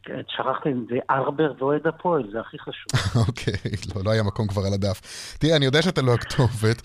כן, 0.03 0.21
שכחתי 0.27 0.69
את 0.69 0.87
זה, 0.89 0.95
ארבר 1.09 1.53
ואוהד 1.59 1.87
הפועל, 1.87 2.29
זה 2.31 2.39
הכי 2.39 2.57
חשוב. 2.59 2.87
אוקיי, 3.27 3.71
לא, 3.95 4.01
לא 4.05 4.11
היה 4.11 4.23
מקום 4.23 4.47
כבר 4.47 4.61
על 4.65 4.73
הדף. 4.73 5.01
תראה, 5.39 5.55
אני 5.55 5.65
יודע 5.65 5.81
שאתה 5.81 6.01
לא 6.01 6.13
הכתובת, 6.13 6.81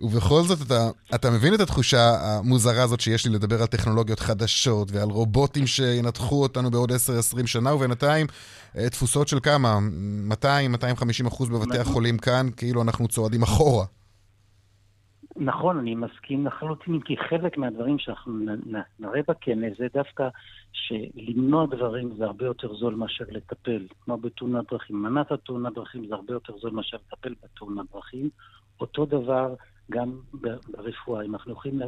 ובכל 0.00 0.42
זאת 0.42 0.66
אתה, 0.66 0.90
אתה 1.14 1.30
מבין 1.30 1.54
את 1.54 1.60
התחושה 1.60 2.10
המוזרה 2.22 2.82
הזאת 2.82 3.00
שיש 3.00 3.26
לי 3.26 3.32
לדבר 3.32 3.60
על 3.60 3.66
טכנולוגיות 3.66 4.20
חדשות 4.20 4.88
ועל 4.92 5.08
רובוטים 5.08 5.66
שינתחו 5.66 6.42
אותנו 6.42 6.70
בעוד 6.70 6.90
10-20 6.90 7.46
שנה, 7.46 7.74
ובינתיים 7.74 8.26
אה, 8.78 8.90
תפוסות 8.90 9.28
של 9.28 9.40
כמה? 9.40 9.78
200-250 10.42 11.28
אחוז 11.28 11.48
בבתי. 11.48 11.78
החולים 11.78 12.18
כאן, 12.18 12.46
כאילו 12.56 12.82
אנחנו 12.82 13.08
צועדים 13.08 13.42
אחורה. 13.42 13.84
נכון, 15.36 15.78
אני 15.78 15.94
מסכים 15.94 16.46
לחלוטין, 16.46 17.00
כי 17.00 17.16
חלק 17.16 17.58
מהדברים 17.58 17.98
שאנחנו 17.98 18.32
נראה 18.98 19.20
בכנס 19.28 19.78
זה 19.78 19.86
דווקא 19.94 20.28
שלמנוע 20.72 21.66
דברים 21.66 22.14
זה 22.18 22.24
הרבה 22.24 22.44
יותר 22.44 22.74
זול 22.74 22.94
מאשר 22.94 23.24
לטפל. 23.30 23.86
כמו 24.04 24.16
בתאונת 24.16 24.72
דרכים, 24.72 25.02
מנת 25.02 25.32
התאונת 25.32 25.74
דרכים 25.74 26.06
זה 26.08 26.14
הרבה 26.14 26.32
יותר 26.32 26.58
זול 26.58 26.70
מאשר 26.70 26.96
לטפל 27.06 27.34
בתאונת 27.44 27.86
דרכים. 27.92 28.30
אותו 28.80 29.06
דבר 29.06 29.54
גם 29.90 30.20
ברפואה, 30.72 31.24
אם 31.24 31.34
אנחנו 31.34 31.52
יכולים 31.52 31.80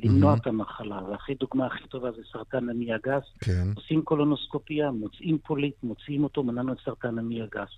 למנוע 0.00 0.34
mm-hmm. 0.34 0.36
את 0.40 0.46
המחלה, 0.46 1.00
והכי 1.10 1.34
דוגמה 1.34 1.66
הכי 1.66 1.88
טובה 1.88 2.10
זה 2.12 2.22
סרטן 2.32 2.68
המי 2.68 2.92
הגס, 2.92 3.22
כן. 3.40 3.72
עושים 3.76 4.02
קולונוסקופיה, 4.02 4.90
מוצאים 4.90 5.38
פוליט, 5.38 5.74
מוציאים 5.82 6.24
אותו, 6.24 6.42
מנענו 6.42 6.72
את 6.72 6.78
סרטן 6.84 7.18
המי 7.18 7.42
הגס. 7.42 7.70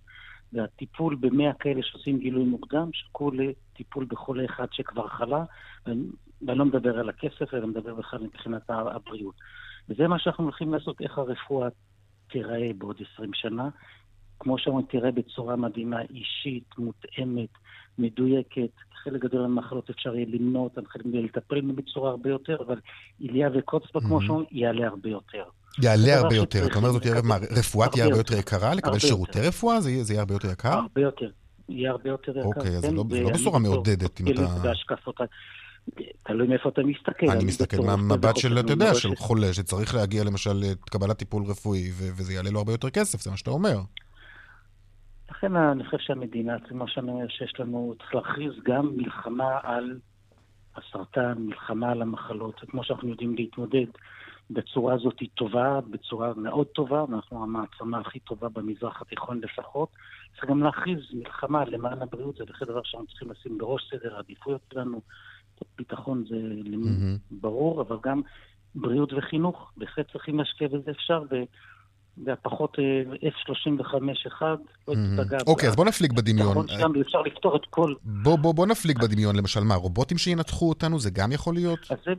והטיפול 0.52 1.14
במאה 1.14 1.52
כאלה 1.52 1.82
שעושים 1.82 2.18
גילוי 2.18 2.44
מוקדם, 2.44 2.90
שקול 2.92 3.40
לטיפול 3.40 4.06
בחולה 4.08 4.44
אחד 4.44 4.66
שכבר 4.70 5.08
חלה, 5.08 5.44
ואני 5.86 6.58
לא 6.58 6.64
מדבר 6.64 6.98
על 6.98 7.08
הכסף, 7.08 7.54
אלא 7.54 7.66
מדבר 7.66 7.94
בכלל 7.94 8.22
מבחינת 8.22 8.62
הבריאות. 8.68 9.34
וזה 9.88 10.08
מה 10.08 10.18
שאנחנו 10.18 10.44
הולכים 10.44 10.74
לעשות, 10.74 11.00
איך 11.00 11.18
הרפואה 11.18 11.68
תיראה 12.30 12.70
בעוד 12.78 12.96
20 13.14 13.30
שנה. 13.34 13.68
כמו 14.38 14.58
שאומרים, 14.58 14.86
תראה 14.86 15.10
בצורה 15.10 15.56
מדהימה, 15.56 16.00
אישית, 16.02 16.78
מותאמת, 16.78 17.48
מדויקת. 18.00 18.70
חלק 19.04 19.22
גדול 19.22 19.40
מהמחלות 19.40 19.90
אפשר 19.90 20.14
יהיה 20.14 20.26
למנוע 20.28 20.62
אותן, 20.62 20.80
חלק 20.88 21.02
יהיה 21.12 21.22
לטפל 21.24 21.60
בצורה 21.60 22.10
הרבה 22.10 22.30
יותר, 22.30 22.56
אבל 22.66 22.76
איליה 23.20 23.48
וקוצבה, 23.54 24.00
כמו 24.00 24.22
שאומרים, 24.22 24.46
יעלה 24.52 24.86
הרבה 24.86 25.08
יותר. 25.08 25.42
יעלה 25.82 26.18
הרבה 26.18 26.34
יותר. 26.34 26.66
אתה 26.66 26.78
אומר 26.78 26.92
זאת, 26.92 27.06
מה, 27.24 27.36
רפואה 27.58 27.88
תהיה 27.88 28.04
הרבה 28.04 28.16
יותר 28.16 28.38
יקרה? 28.38 28.74
לקבל 28.74 28.98
שירותי 28.98 29.40
רפואה 29.40 29.80
זה 29.80 29.90
יהיה 29.90 30.20
הרבה 30.20 30.34
יותר 30.34 30.50
יקר? 30.50 30.72
הרבה 30.72 31.00
יותר. 31.00 31.30
יהיה 31.68 31.90
הרבה 31.90 32.08
יותר 32.08 32.38
יקר. 32.38 32.46
אוקיי, 32.46 32.76
אז 32.76 32.82
זה 32.82 32.92
לא, 32.92 33.04
לא 33.22 33.30
בשורה 33.30 33.58
מעודדת 33.58 34.20
אם 34.20 34.26
אתה... 34.28 34.72
תלוי 36.22 36.46
מאיפה 36.46 36.68
אתה 36.68 36.82
מסתכל. 36.82 37.30
אני 37.30 37.44
מסתכל 37.44 37.76
מהמבט 37.76 38.36
של, 38.36 38.60
אתה 38.60 38.72
יודע, 38.72 38.94
של 38.94 39.16
חולה 39.16 39.52
שצריך 39.52 39.94
להגיע 39.94 40.24
למשל 40.24 40.52
לקבלת 40.52 41.18
טיפול 41.18 41.42
רפואי, 41.46 41.90
וזה 41.96 42.32
יעלה 42.32 42.50
לו 42.50 42.58
הרבה 42.58 42.72
יותר 42.72 42.90
כסף, 42.90 43.20
זה 43.20 43.30
מה 43.30 43.36
שאתה 43.36 43.50
אומר. 43.50 43.80
לכן 45.30 45.56
אני 45.56 45.84
חושב 45.84 45.98
שהמדינה, 45.98 46.56
כמו 46.68 46.88
שאני 46.88 47.10
אומר, 47.10 47.28
שיש 47.28 47.60
לנו, 47.60 47.94
צריך 47.98 48.14
להכריז 48.14 48.52
גם 48.62 48.96
מלחמה 48.96 49.58
על 49.62 49.98
הסרטן, 50.76 51.34
מלחמה 51.38 51.90
על 51.90 52.02
המחלות, 52.02 52.60
וכמו 52.64 52.84
שאנחנו 52.84 53.08
יודעים 53.08 53.34
להתמודד 53.34 53.86
בצורה 54.50 54.94
הזאת 54.94 55.20
היא 55.20 55.28
טובה, 55.34 55.80
בצורה 55.90 56.32
מאוד 56.36 56.66
טובה, 56.66 57.04
אנחנו 57.08 57.42
המעצמה 57.42 58.00
הכי 58.00 58.18
טובה 58.18 58.48
במזרח 58.48 59.02
התיכון 59.02 59.40
לפחות. 59.40 59.88
צריך 60.34 60.44
גם 60.44 60.62
להכריז 60.62 60.98
מלחמה 61.12 61.64
למען 61.64 62.02
הבריאות, 62.02 62.36
זה 62.36 62.44
בהחלט 62.44 62.68
דבר 62.68 62.82
שאנחנו 62.84 63.06
צריכים 63.06 63.30
לשים 63.30 63.58
בראש 63.58 63.90
סדר 63.90 64.16
העדיפויות 64.16 64.60
שלנו. 64.72 65.00
ביטחון 65.78 66.24
זה 66.28 66.36
mm-hmm. 66.36 67.34
ברור, 67.40 67.80
אבל 67.80 67.96
גם 68.02 68.22
בריאות 68.74 69.12
וחינוך, 69.12 69.72
בהחלט 69.76 70.12
צריכים 70.12 70.38
להשקיע 70.38 70.68
בזה 70.68 70.90
אפשר, 70.90 71.22
והפחות 72.24 72.76
אה, 72.78 73.30
F-35-1 73.30 74.42
לא 74.88 74.94
תפגע. 74.94 75.38
אוקיי, 75.46 75.68
אז 75.68 75.76
בוא 75.76 75.84
נפליג 75.84 76.12
בדמיון. 76.12 76.68
שם 76.68 76.92
אפשר 77.00 77.20
לפתור 77.20 77.56
את 77.56 77.66
כל... 77.70 77.94
בוא 78.54 78.66
נפליג 78.66 78.98
בדמיון, 78.98 79.36
למשל, 79.36 79.60
מה, 79.60 79.74
רובוטים 79.74 80.18
שינתחו 80.18 80.68
אותנו, 80.68 81.00
זה 81.00 81.10
גם 81.10 81.32
יכול 81.32 81.54
להיות? 81.54 81.78
אז 81.90 81.96
זה 82.04 82.12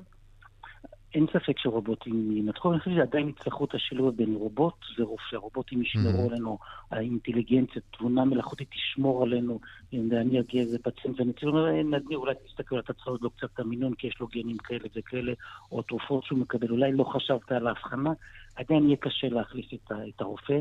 אין 1.14 1.26
ספק 1.34 1.60
שרובוטים 1.60 2.38
ינתחו, 2.38 2.72
אני 2.72 2.80
חושב 2.80 2.96
שעדיין 2.96 3.30
יצטרכו 3.30 3.66
את 3.66 3.74
השילוב 3.74 4.16
בין 4.16 4.36
רובוט 4.36 4.74
ורופא. 5.00 5.36
רובוטים 5.36 5.82
ישמרו 5.82 6.28
mm-hmm. 6.28 6.32
עלינו, 6.32 6.58
האינטליגנציה, 6.92 7.82
תבונה 7.98 8.26
מלאכותית 8.26 8.70
תשמור 8.72 9.24
עלינו. 9.24 9.60
אם 9.94 10.10
אני 10.12 10.40
אגיע 10.40 10.62
איזה 10.62 10.78
פציינט 10.80 11.44
אומר, 11.44 11.72
נדמי, 11.72 12.16
אולי 12.16 12.34
תסתכל, 12.46 12.82
צריך 12.82 13.08
עוד 13.08 13.22
לו 13.22 13.30
קצת 13.30 13.48
את 13.54 13.60
המינון, 13.60 13.94
כי 13.94 14.08
יש 14.08 14.20
לו 14.20 14.28
גנים 14.28 14.58
כאלה 14.58 14.88
וכאלה, 14.96 15.34
או 15.72 15.82
תרופות 15.82 16.24
שהוא 16.24 16.40
מקבל, 16.40 16.70
אולי 16.70 16.92
לא 16.92 17.04
חשבת 17.04 17.52
על 17.52 17.68
ההבחנה, 17.68 18.14
עדיין 18.56 18.86
יהיה 18.86 18.98
קשה 18.98 19.30
להחליף 19.30 19.74
את, 19.74 19.92
את 19.92 20.22
הרופא. 20.22 20.60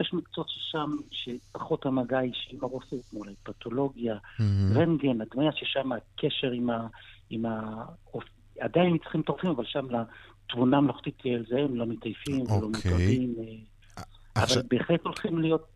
יש 0.00 0.14
מקצועות 0.14 0.48
ששם, 0.48 0.90
שפחות 1.10 1.86
המגע 1.86 2.18
האישי 2.18 2.56
עם 2.56 2.58
הרופא, 2.62 2.96
כמו 3.10 3.20
פתולוגיה, 3.42 4.16
mm-hmm. 4.16 4.78
רנטגן, 4.78 5.20
הדמיה 5.20 5.52
ששם 5.52 5.92
הקשר 5.92 6.50
עם, 6.50 6.70
ה, 6.70 6.86
עם 7.30 7.46
הרופא. 7.46 8.35
עדיין 8.60 8.98
צריכים 8.98 9.22
טורפים, 9.22 9.50
אבל 9.50 9.64
שם 9.64 9.86
לתבונה 9.90 10.80
מלאכותית 10.80 11.14
תהיה 11.22 11.36
על 11.36 11.44
זה, 11.48 11.58
הם 11.58 11.76
לא 11.76 11.86
מתעייפים 11.86 12.40
ולא 12.40 12.54
אוקיי. 12.54 12.92
מוטרדים. 12.92 13.34
אה, 13.38 14.42
אבל 14.42 14.62
בהחלט 14.70 15.00
הולכים 15.04 15.38
להיות, 15.38 15.66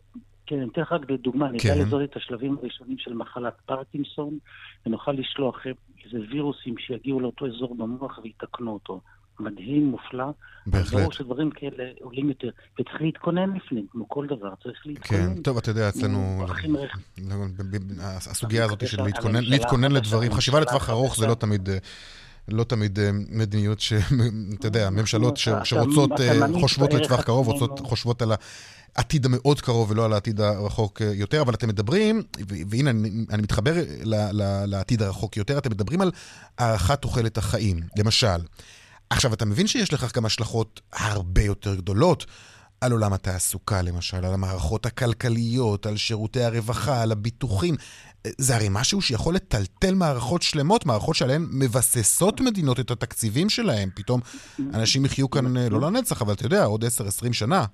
כן, 0.46 0.56
אני 0.56 0.68
אתן 0.72 0.80
לך 0.80 0.92
רק 0.92 1.00
דוגמה, 1.10 1.48
אני 1.48 1.58
כן. 1.58 1.78
לזהות 1.78 2.02
את 2.10 2.16
השלבים 2.16 2.56
הראשונים 2.62 2.98
של 2.98 3.14
מחלת 3.14 3.54
פרקינסון, 3.66 4.38
ונוכל 4.86 5.12
לשלוח 5.12 5.66
איזה 6.04 6.18
וירוסים 6.30 6.74
שיגיעו 6.78 7.20
לאותו 7.20 7.46
אזור 7.46 7.74
במוח 7.74 8.18
ויתקנו 8.22 8.72
אותו. 8.72 9.00
מדהים, 9.40 9.86
מופלא. 9.86 10.24
בהחלט. 10.66 11.00
ברור 11.00 11.12
שדברים 11.12 11.50
כאלה 11.50 11.84
עולים 12.00 12.28
יותר, 12.28 12.50
וצריך 12.80 13.02
להתכונן 13.02 13.56
לפני, 13.56 13.82
כמו 13.90 14.08
כל 14.08 14.26
דבר, 14.26 14.54
צריך 14.62 14.86
להתכונן. 14.86 15.34
כן, 15.34 15.42
טוב, 15.42 15.56
אתה 15.56 15.70
יודע, 15.70 15.88
אצלנו... 15.88 16.46
הסוגיה 18.08 18.64
הזאת 18.64 18.88
של 18.88 19.02
להתכונן 19.40 19.92
לדברים, 19.92 20.32
חשיבה 20.32 20.60
לטווח 20.60 20.90
ארוך 20.90 21.16
זה 21.16 21.26
לא 21.26 21.34
תמיד... 21.34 21.68
לא 22.48 22.64
תמיד 22.64 22.98
אה, 22.98 23.10
מדיניות 23.12 23.80
ש... 23.80 23.92
אתה 24.58 24.66
יודע, 24.66 24.90
ממשלות 24.90 25.36
שרוצות, 25.36 26.20
אה, 26.20 26.46
חושבות 26.60 26.94
לטווח 26.94 27.20
קרוב, 27.20 27.48
רוצות, 27.48 27.80
חושבות 27.84 28.22
על 28.22 28.32
העתיד 28.96 29.26
המאוד 29.26 29.60
קרוב 29.60 29.90
ולא 29.90 30.04
על 30.04 30.12
העתיד 30.12 30.40
הרחוק 30.40 31.02
אה, 31.02 31.06
יותר, 31.14 31.42
אבל 31.42 31.54
אתם 31.54 31.68
מדברים, 31.68 32.22
והנה, 32.48 32.90
אני, 32.90 33.10
אני 33.30 33.42
מתחבר 33.42 33.74
לעתיד 34.66 35.02
הרחוק 35.02 35.36
יותר, 35.36 35.58
אתם 35.58 35.70
מדברים 35.70 36.00
על 36.00 36.10
הארכת 36.58 37.02
תוחלת 37.02 37.38
החיים, 37.38 37.80
למשל. 37.96 38.40
עכשיו, 39.10 39.34
אתה 39.34 39.44
מבין 39.44 39.66
שיש 39.66 39.92
לכך 39.92 40.16
גם 40.16 40.24
השלכות 40.24 40.80
הרבה 40.92 41.42
יותר 41.42 41.74
גדולות 41.74 42.26
על 42.80 42.92
עולם 42.92 43.12
התעסוקה, 43.12 43.82
למשל, 43.82 44.16
על 44.16 44.34
המערכות 44.34 44.86
הכלכליות, 44.86 45.86
על 45.86 45.96
שירותי 45.96 46.42
הרווחה, 46.42 47.02
על 47.02 47.12
הביטוחים. 47.12 47.74
זה 48.24 48.56
הרי 48.56 48.68
משהו 48.70 49.00
שיכול 49.00 49.34
לטלטל 49.34 49.94
מערכות 49.94 50.42
שלמות, 50.42 50.86
מערכות 50.86 51.14
שעליהן 51.14 51.42
מבססות 51.52 52.40
מדינות 52.40 52.80
את 52.80 52.90
התקציבים 52.90 53.48
שלהן. 53.48 53.88
פתאום 53.94 54.20
אנשים 54.74 55.04
יחיו 55.04 55.30
כאן 55.30 55.56
אה, 55.56 55.68
לא 55.70 55.80
לנצח, 55.80 56.22
אבל 56.22 56.32
אתה 56.32 56.46
יודע, 56.46 56.64
עוד 56.64 56.84
10-20 56.84 57.32
שנה. 57.32 57.64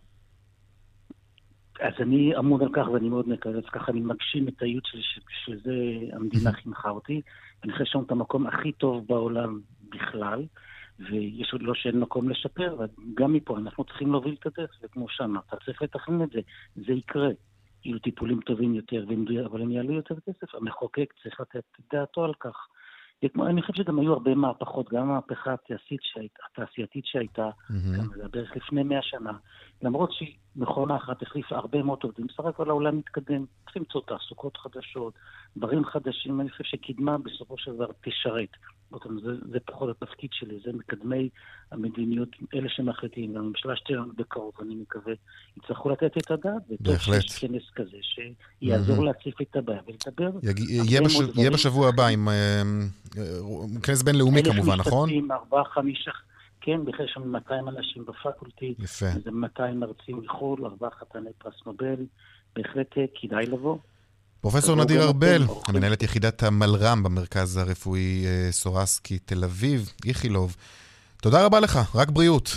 אז 1.80 1.92
אני 2.00 2.32
אמון 2.38 2.62
על 2.62 2.68
כך 2.72 2.88
ואני 2.92 3.08
מאוד 3.08 3.28
מקווה, 3.28 3.56
אז 3.56 3.64
ככה 3.72 3.92
אני 3.92 4.00
מגשים 4.00 4.48
את 4.48 4.62
הייעוץ 4.62 4.84
שלי, 4.86 5.02
שבשביל 5.02 5.60
זה 5.64 6.16
המדינה 6.16 6.52
חינכה 6.52 6.90
אותי. 6.90 7.20
אני 7.64 7.72
חושב 7.72 7.84
שם 7.84 7.98
את 8.06 8.10
המקום 8.10 8.46
הכי 8.46 8.72
טוב 8.72 9.06
בעולם 9.06 9.60
בכלל, 9.88 10.44
ויש 10.98 11.52
עוד 11.52 11.62
לא 11.62 11.74
שאין 11.74 12.00
מקום 12.00 12.28
לשפר, 12.28 12.76
וגם 12.78 13.32
מפה 13.32 13.58
אנחנו 13.58 13.84
צריכים 13.84 14.12
להוביל 14.12 14.36
את 14.40 14.46
הדרך, 14.46 14.70
וכמו 14.82 15.08
שאמרת, 15.08 15.54
צריך 15.64 15.82
לתכנן 15.82 16.22
את 16.22 16.30
זה, 16.30 16.40
זה 16.76 16.92
יקרה. 16.92 17.28
יהיו 17.84 17.98
טיפולים 17.98 18.40
טובים 18.40 18.74
יותר, 18.74 19.04
אבל 19.46 19.62
הם 19.62 19.70
יעלו 19.70 19.92
יותר 19.94 20.14
כסף. 20.20 20.54
המחוקק 20.54 21.14
צריך 21.22 21.40
לתת 21.40 21.64
דעתו 21.92 22.24
על 22.24 22.34
כך. 22.40 22.68
אני 23.24 23.62
חושב 23.62 23.74
שגם 23.74 23.98
היו 23.98 24.12
הרבה 24.12 24.34
מהפכות, 24.34 24.92
גם 24.92 25.02
המהפכה 25.02 25.52
התעשייתית 25.52 26.00
שהייתה, 26.02 26.42
התעשייתית 26.52 27.06
שהייתה, 27.06 27.50
mm-hmm. 27.50 27.98
גם 27.98 28.30
בערך 28.30 28.56
לפני 28.56 28.82
מאה 28.82 29.02
שנה, 29.02 29.32
למרות 29.82 30.12
שהיא 30.12 30.36
מכונה 30.56 30.96
אחת 30.96 31.22
החליפה 31.22 31.56
הרבה 31.56 31.82
מאוד 31.82 31.98
עובדים, 32.02 32.26
בסך 32.26 32.44
הכל 32.44 32.70
העולם 32.70 32.98
מתקדם, 32.98 33.44
צריך 33.64 33.76
למצוא 33.76 34.00
תעסוקות 34.06 34.56
חדשות, 34.56 35.14
דברים 35.56 35.84
חדשים, 35.84 36.40
אני 36.40 36.50
חושב 36.50 36.64
שקדמה 36.64 37.18
בסופו 37.18 37.58
של 37.58 37.74
דבר 37.74 37.88
תשרת. 38.00 38.50
זה, 39.22 39.30
זה 39.52 39.58
פחות 39.64 39.88
התפקיד 39.90 40.30
שלי, 40.32 40.58
זה 40.64 40.72
מקדמי 40.72 41.28
המדיניות, 41.72 42.28
אלה 42.54 42.68
שמחליטים, 42.68 43.34
והממשלה 43.36 43.76
שתהיה 43.76 44.00
בקרוב, 44.16 44.52
אני 44.62 44.74
מקווה, 44.74 45.12
יצטרכו 45.56 45.90
לתת 45.90 46.18
את 46.18 46.30
הדעת, 46.30 46.62
וטוב 46.70 46.98
שיש 46.98 47.38
כנס 47.38 47.62
כזה 47.74 47.96
שיעזור 48.02 48.96
mm-hmm. 48.96 49.04
להציף 49.04 49.40
את 49.40 49.56
הבעיה 49.56 49.80
ולדבר. 49.86 50.38
יג... 50.42 50.58
יהיה, 50.58 51.00
בש... 51.00 51.14
יהיה 51.36 51.50
בשבוע 51.50 51.88
הבא 51.88 52.06
עם 52.06 52.28
אה, 52.28 52.62
כנס 53.82 54.02
בינלאומי 54.02 54.42
כמובן, 54.42 54.76
נכון? 54.78 55.08
אלף 55.08 55.16
משתתפים, 55.16 55.32
ארבעה, 55.32 55.64
חמישה, 55.64 56.10
כן, 56.60 56.84
בכלל 56.84 57.06
יש 57.06 57.12
שם 57.14 57.28
200 57.28 57.68
אנשים 57.68 58.04
בפקולטי. 58.04 58.74
יפה. 58.78 59.06
זה 59.24 59.30
200 59.30 59.80
מרצים 59.80 60.18
מחו"ל, 60.24 60.64
ארבעה 60.64 60.90
חתני 60.90 61.30
פרס 61.38 61.54
נובל, 61.66 62.06
בהחלט 62.56 62.98
אה, 62.98 63.04
כדאי 63.14 63.46
לבוא. 63.46 63.78
פרופסור 64.50 64.76
נדיר 64.76 65.02
ארבל, 65.02 65.42
המנהלת 65.68 66.02
יחידת 66.02 66.42
המלר"ם 66.42 67.02
במרכז 67.02 67.56
הרפואי 67.56 68.24
אה, 68.26 68.52
סורסקי 68.52 69.18
תל 69.18 69.44
אביב, 69.44 69.92
איכילוב. 70.06 70.56
תודה 71.22 71.44
רבה 71.44 71.60
לך, 71.60 71.94
רק 71.94 72.10
בריאות. 72.10 72.56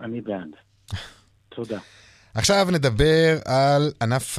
אני 0.00 0.20
בעד. 0.20 0.48
תודה. 1.48 1.78
עכשיו 2.34 2.68
נדבר 2.72 3.38
על 3.44 3.92
ענף 4.02 4.38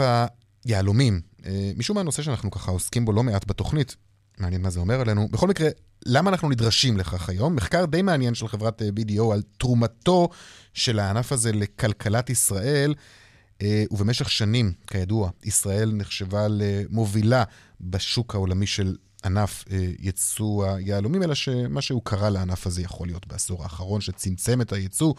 היהלומים. 0.65 1.21
אה, 1.45 1.71
משום 1.77 1.95
מה 1.95 2.01
הנושא 2.01 2.21
שאנחנו 2.21 2.51
ככה 2.51 2.71
עוסקים 2.71 3.05
בו 3.05 3.11
לא 3.11 3.23
מעט 3.23 3.47
בתוכנית, 3.47 3.95
מעניין 4.37 4.61
מה 4.61 4.69
זה 4.69 4.79
אומר 4.79 5.01
עלינו. 5.01 5.27
בכל 5.31 5.47
מקרה, 5.47 5.69
למה 6.05 6.29
אנחנו 6.29 6.49
נדרשים 6.49 6.97
לכך 6.97 7.29
היום? 7.29 7.55
מחקר 7.55 7.85
די 7.85 8.01
מעניין 8.01 8.35
של 8.35 8.47
חברת 8.47 8.81
אה, 8.81 8.89
BDO 8.99 9.33
על 9.33 9.41
תרומתו 9.57 10.29
של 10.73 10.99
הענף 10.99 11.31
הזה 11.31 11.51
לכלכלת 11.51 12.29
ישראל. 12.29 12.93
אה, 13.63 13.83
ובמשך 13.91 14.29
שנים, 14.29 14.73
כידוע, 14.87 15.29
ישראל 15.43 15.91
נחשבה 15.93 16.47
למובילה 16.49 17.43
בשוק 17.81 18.35
העולמי 18.35 18.67
של 18.67 18.95
ענף 19.25 19.65
אה, 19.71 19.87
יצוא 19.99 20.65
היהלומים, 20.65 21.23
אלא 21.23 21.35
שמה 21.35 21.81
שהוא 21.81 22.01
קרה 22.03 22.29
לענף 22.29 22.67
הזה 22.67 22.81
יכול 22.81 23.07
להיות 23.07 23.27
בעשור 23.27 23.63
האחרון, 23.63 24.01
שצמצם 24.01 24.61
את 24.61 24.73
היצוא 24.73 25.13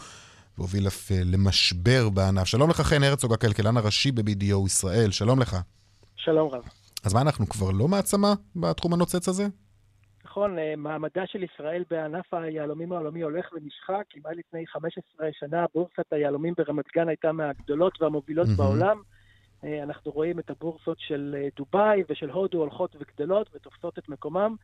והוביל 0.59 0.87
אף 0.87 1.13
אה, 1.13 1.25
למשבר 1.25 2.09
בענף. 2.09 2.45
שלום 2.45 2.71
לך, 2.71 2.81
חן 2.81 3.03
הרצוג, 3.03 3.33
הכלכלן 3.33 3.77
הראשי 3.77 4.13
ב-BDO 4.13 4.67
ישראל, 4.67 5.11
שלום 5.11 5.41
לך. 5.41 5.57
שלום 6.17 6.51
רב. 6.53 6.63
אז 7.05 7.15
מה, 7.15 7.21
אנחנו 7.21 7.49
כבר 7.49 7.71
לא 7.71 7.89
מעצמה 7.89 8.35
בתחום 8.57 8.93
הנוצץ 8.93 9.29
הזה? 9.29 9.47
נכון, 10.35 10.59
אה, 10.59 10.75
מעמדה 10.77 11.27
של 11.27 11.43
ישראל 11.43 11.85
בענף 11.91 12.35
היהלומים 12.35 12.93
העולמי 12.93 13.23
הולך 13.23 13.51
ונשחק. 13.53 14.05
אם 14.17 14.23
לפני 14.39 14.67
15 14.67 15.29
שנה 15.33 15.67
בורסת 15.75 16.13
היהלומים 16.13 16.55
ברמת 16.57 16.85
גן 16.95 17.09
הייתה 17.09 17.33
מהגדולות 17.33 18.03
והמובילות 18.03 18.47
mm-hmm. 18.47 18.57
בעולם, 18.57 19.03
אנחנו 19.83 20.11
רואים 20.11 20.39
את 20.39 20.51
הבורסות 20.51 20.99
של 21.01 21.37
דובאי 21.57 22.03
ושל 22.09 22.31
הודו 22.31 22.59
הולכות 22.59 22.97
וגדלות 23.01 23.51
ותופסות 23.55 23.99
את 23.99 24.09
מקומם, 24.09 24.55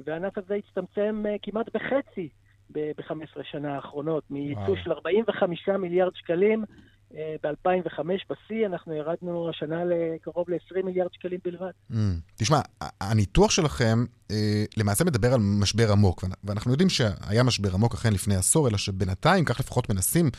והענף 0.00 0.38
הזה 0.38 0.54
הצטמצם 0.54 1.24
כמעט 1.42 1.66
בחצי 1.76 2.28
ב-15 2.70 3.42
שנה 3.42 3.74
האחרונות, 3.74 4.30
מייצוא 4.30 4.76
של 4.84 4.92
45 4.92 5.68
מיליארד 5.68 6.14
שקלים 6.14 6.60
אה, 6.62 6.74
ב-2005 7.14 8.00
בשיא, 8.30 8.66
אנחנו 8.66 8.94
ירדנו 8.94 9.50
השנה 9.50 9.84
לקרוב 9.84 10.50
ל-20 10.50 10.84
מיליארד 10.84 11.12
שקלים 11.12 11.38
בלבד. 11.44 11.70
Mm, 11.92 11.94
תשמע, 12.36 12.60
הניתוח 13.00 13.50
שלכם 13.50 14.04
אה, 14.30 14.64
למעשה 14.76 15.04
מדבר 15.04 15.34
על 15.34 15.40
משבר 15.40 15.92
עמוק, 15.92 16.24
ואנחנו 16.44 16.70
יודעים 16.70 16.88
שהיה 16.88 17.42
משבר 17.42 17.74
עמוק 17.74 17.94
אכן 17.94 18.12
לפני 18.12 18.36
עשור, 18.36 18.68
אלא 18.68 18.78
שבינתיים, 18.78 19.44
כך 19.44 19.60
לפחות 19.60 19.90
מנסים 19.90 20.30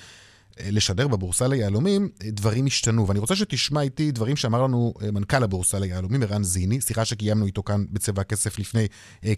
אה, 0.60 0.67
לשדר 0.71 1.08
בבורסה 1.08 1.47
ליהלומים, 1.47 2.10
דברים 2.23 2.65
השתנו. 2.65 3.08
ואני 3.08 3.19
רוצה 3.19 3.36
שתשמע 3.36 3.82
איתי 3.82 4.12
דברים 4.12 4.36
שאמר 4.36 4.62
לנו 4.63 4.93
מנכ"ל 5.13 5.43
הבורסה 5.43 5.79
ליהלומים, 5.79 6.23
ערן 6.23 6.43
זיני, 6.43 6.82
שיחה 6.82 7.05
שקיימנו 7.05 7.45
איתו 7.45 7.63
כאן 7.63 7.86
בצבע 7.91 8.21
הכסף 8.21 8.60
לפני 8.60 8.88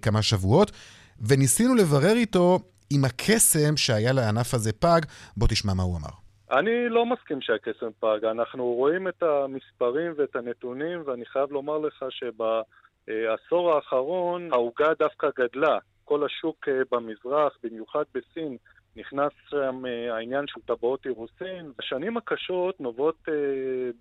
כמה 0.01 0.21
שבועות, 0.21 0.71
וניסינו 1.19 1.75
לברר 1.75 2.15
איתו 2.15 2.59
אם 2.91 3.05
הקסם 3.05 3.77
שהיה 3.77 4.11
לענף 4.11 4.53
הזה 4.53 4.71
פג, 4.71 5.01
בוא 5.37 5.47
תשמע 5.47 5.73
מה 5.73 5.83
הוא 5.83 5.97
אמר. 5.97 6.09
אני 6.51 6.89
לא 6.89 7.05
מסכים 7.05 7.41
שהקסם 7.41 7.89
פג. 7.99 8.25
אנחנו 8.25 8.65
רואים 8.65 9.07
את 9.07 9.23
המספרים 9.23 10.13
ואת 10.17 10.35
הנתונים, 10.35 11.03
ואני 11.05 11.25
חייב 11.25 11.51
לומר 11.51 11.77
לך 11.77 12.05
שבעשור 12.09 13.73
האחרון 13.73 14.49
העוגה 14.51 14.93
דווקא 14.99 15.27
גדלה. 15.37 15.77
כל 16.05 16.25
השוק 16.25 16.67
אה, 16.67 16.81
במזרח, 16.91 17.57
במיוחד 17.63 18.03
בסין, 18.13 18.57
נכנס 18.95 19.31
שם 19.49 19.85
אה, 19.85 20.15
העניין 20.15 20.45
של 20.47 20.61
טבעות 20.61 21.05
אירוסין. 21.05 21.71
השנים 21.79 22.17
הקשות 22.17 22.79
נובעות 22.79 23.15
אה, 23.29 23.33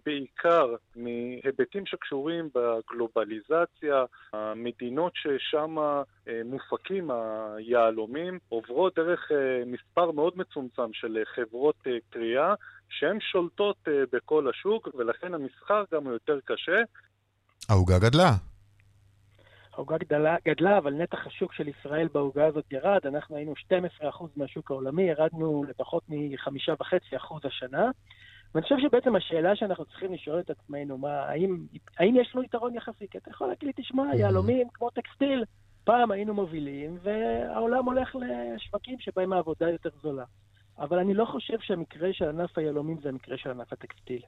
בעיקר 0.06 0.74
מהיבטים 0.96 1.86
שקשורים 1.86 2.48
בגלובליזציה. 2.54 4.04
המדינות 4.32 5.12
ששם 5.14 5.78
אה, 5.78 6.02
מופקים 6.44 7.10
היהלומים 7.10 8.38
עוברות 8.48 8.94
דרך 8.96 9.30
מספר 9.66 10.10
מאוד 10.10 10.32
מצומצם 10.36 10.92
של 10.92 11.18
חברות 11.34 11.76
קריאה 12.10 12.54
שהן 12.88 13.18
שולטות 13.20 13.76
בכל 14.12 14.50
השוק, 14.50 14.88
ולכן 14.94 15.34
המסחר 15.34 15.84
גם 15.92 16.04
הוא 16.04 16.12
יותר 16.12 16.38
קשה. 16.44 16.80
העוגה 17.68 17.98
גדלה. 17.98 18.49
העוגה 19.74 19.98
גדלה, 19.98 20.36
גדלה, 20.48 20.78
אבל 20.78 20.94
נתח 20.94 21.26
השוק 21.26 21.52
של 21.52 21.68
ישראל 21.68 22.08
בעוגה 22.12 22.46
הזאת 22.46 22.64
ירד. 22.72 23.06
אנחנו 23.06 23.36
היינו 23.36 23.54
12% 24.02 24.04
מהשוק 24.36 24.70
העולמי, 24.70 25.02
ירדנו 25.02 25.64
לפחות 25.68 26.02
מ-5.5% 26.08 27.34
השנה. 27.44 27.90
ואני 28.54 28.62
חושב 28.62 28.76
שבעצם 28.82 29.16
השאלה 29.16 29.56
שאנחנו 29.56 29.84
צריכים 29.84 30.12
לשאול 30.12 30.40
את 30.40 30.50
עצמנו, 30.50 30.98
מה, 30.98 31.22
האם, 31.22 31.66
האם 31.98 32.16
יש 32.16 32.32
לנו 32.34 32.44
יתרון 32.44 32.74
יחסי? 32.74 33.06
כי 33.10 33.18
אתה 33.18 33.30
יכול 33.30 33.46
להגיד 33.46 33.66
לי, 33.66 33.72
תשמע, 33.76 34.12
mm-hmm. 34.12 34.16
יהלומים 34.16 34.68
כמו 34.74 34.90
טקסטיל, 34.90 35.44
פעם 35.84 36.10
היינו 36.10 36.34
מובילים, 36.34 36.98
והעולם 37.02 37.84
הולך 37.84 38.16
לשווקים 38.16 38.98
שבהם 38.98 39.32
העבודה 39.32 39.70
יותר 39.70 39.90
זולה. 40.02 40.24
אבל 40.78 40.98
אני 40.98 41.14
לא 41.14 41.24
חושב 41.24 41.58
שהמקרה 41.60 42.12
של 42.12 42.28
ענף 42.28 42.58
היהלומים 42.58 43.00
זה 43.02 43.08
המקרה 43.08 43.36
של 43.38 43.50
ענף 43.50 43.72
הטקסטיל. 43.72 44.22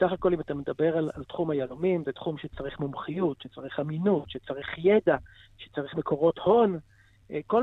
בסך 0.00 0.12
הכל 0.12 0.34
אם 0.34 0.40
אתה 0.40 0.54
מדבר 0.54 0.96
על, 0.96 1.10
על 1.14 1.24
תחום 1.24 1.50
היהלומים, 1.50 2.02
זה 2.06 2.12
תחום 2.12 2.38
שצריך 2.38 2.80
מומחיות, 2.80 3.36
שצריך 3.42 3.80
אמינות, 3.80 4.24
שצריך 4.30 4.66
ידע, 4.78 5.16
שצריך 5.58 5.94
מקורות 5.94 6.38
הון, 6.38 6.78
אה, 7.30 7.40
כל, 7.46 7.62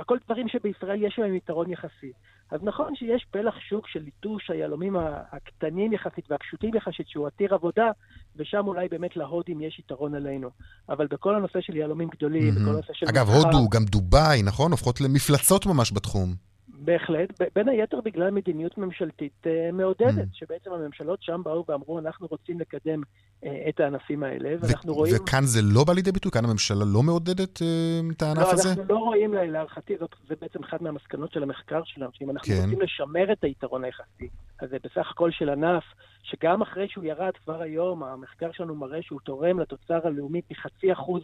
הכל 0.00 0.18
דברים 0.24 0.48
שבישראל 0.48 1.02
יש 1.02 1.18
להם 1.18 1.34
יתרון 1.34 1.70
יחסי. 1.70 2.12
אז 2.50 2.60
נכון 2.62 2.94
שיש 2.94 3.26
פלח 3.30 3.54
שוק 3.68 3.88
של 3.88 4.00
ליטוש 4.00 4.50
היהלומים 4.50 4.96
הקטנים 5.32 5.92
יחסית 5.92 6.30
והפשוטים 6.30 6.74
יחסית, 6.74 7.08
שהוא 7.08 7.26
עתיר 7.26 7.54
עבודה, 7.54 7.90
ושם 8.36 8.66
אולי 8.66 8.88
באמת 8.88 9.16
להודים 9.16 9.60
יש 9.60 9.78
יתרון 9.78 10.14
עלינו. 10.14 10.50
אבל 10.88 11.06
בכל 11.06 11.34
הנושא 11.34 11.60
של 11.60 11.76
יהלומים 11.76 12.08
גדולים, 12.08 12.54
mm-hmm. 12.54 12.60
בכל 12.60 12.70
הנושא 12.70 12.92
של... 12.92 13.06
אגב, 13.08 13.26
מחר... 13.28 13.36
הודו, 13.36 13.68
גם 13.68 13.84
דובאי, 13.84 14.42
נכון? 14.42 14.70
הופכות 14.70 15.00
למפלצות 15.00 15.66
ממש 15.66 15.92
בתחום. 15.92 16.49
בהחלט, 16.90 17.42
בין 17.54 17.68
היתר 17.68 18.00
בגלל 18.04 18.30
מדיניות 18.30 18.78
ממשלתית 18.78 19.46
uh, 19.46 19.72
מעודדת, 19.72 20.28
mm. 20.32 20.38
שבעצם 20.38 20.72
הממשלות 20.72 21.22
שם 21.22 21.40
באו 21.44 21.64
ואמרו, 21.68 21.98
אנחנו 21.98 22.26
רוצים 22.30 22.60
לקדם 22.60 23.02
uh, 23.02 23.46
את 23.68 23.80
הענפים 23.80 24.22
האלה, 24.22 24.54
ואנחנו 24.60 24.94
רואים... 24.94 25.14
וכאן 25.16 25.42
זה 25.42 25.60
לא 25.62 25.84
בא 25.84 25.92
לידי 25.92 26.12
ביטוי? 26.12 26.32
כאן 26.32 26.44
הממשלה 26.44 26.84
לא 26.92 27.02
מעודדת 27.02 27.58
uh, 27.58 28.12
את 28.16 28.22
הענף 28.22 28.38
לא, 28.38 28.52
הזה? 28.52 28.68
לא, 28.68 28.74
אנחנו 28.74 28.94
לא 28.94 28.98
רואים, 28.98 29.34
להערכתי, 29.34 29.96
זה 30.28 30.34
בעצם 30.40 30.64
אחת 30.64 30.80
מהמסקנות 30.80 31.32
של 31.32 31.42
המחקר 31.42 31.82
שלנו, 31.84 32.10
שאם 32.12 32.30
אנחנו 32.30 32.54
כן. 32.54 32.62
רוצים 32.62 32.80
לשמר 32.80 33.32
את 33.32 33.44
היתרון 33.44 33.84
היחסי, 33.84 34.28
אז 34.60 34.70
זה 34.70 34.76
בסך 34.84 35.10
הכל 35.10 35.30
של 35.30 35.48
ענף, 35.48 35.84
שגם 36.22 36.62
אחרי 36.62 36.88
שהוא 36.88 37.04
ירד 37.04 37.32
כבר 37.44 37.62
היום, 37.62 38.02
המחקר 38.02 38.52
שלנו 38.52 38.74
מראה 38.74 39.02
שהוא 39.02 39.20
תורם 39.24 39.60
לתוצר 39.60 40.06
הלאומי 40.06 40.40
מחצי 40.50 40.92
אחוז 40.92 41.22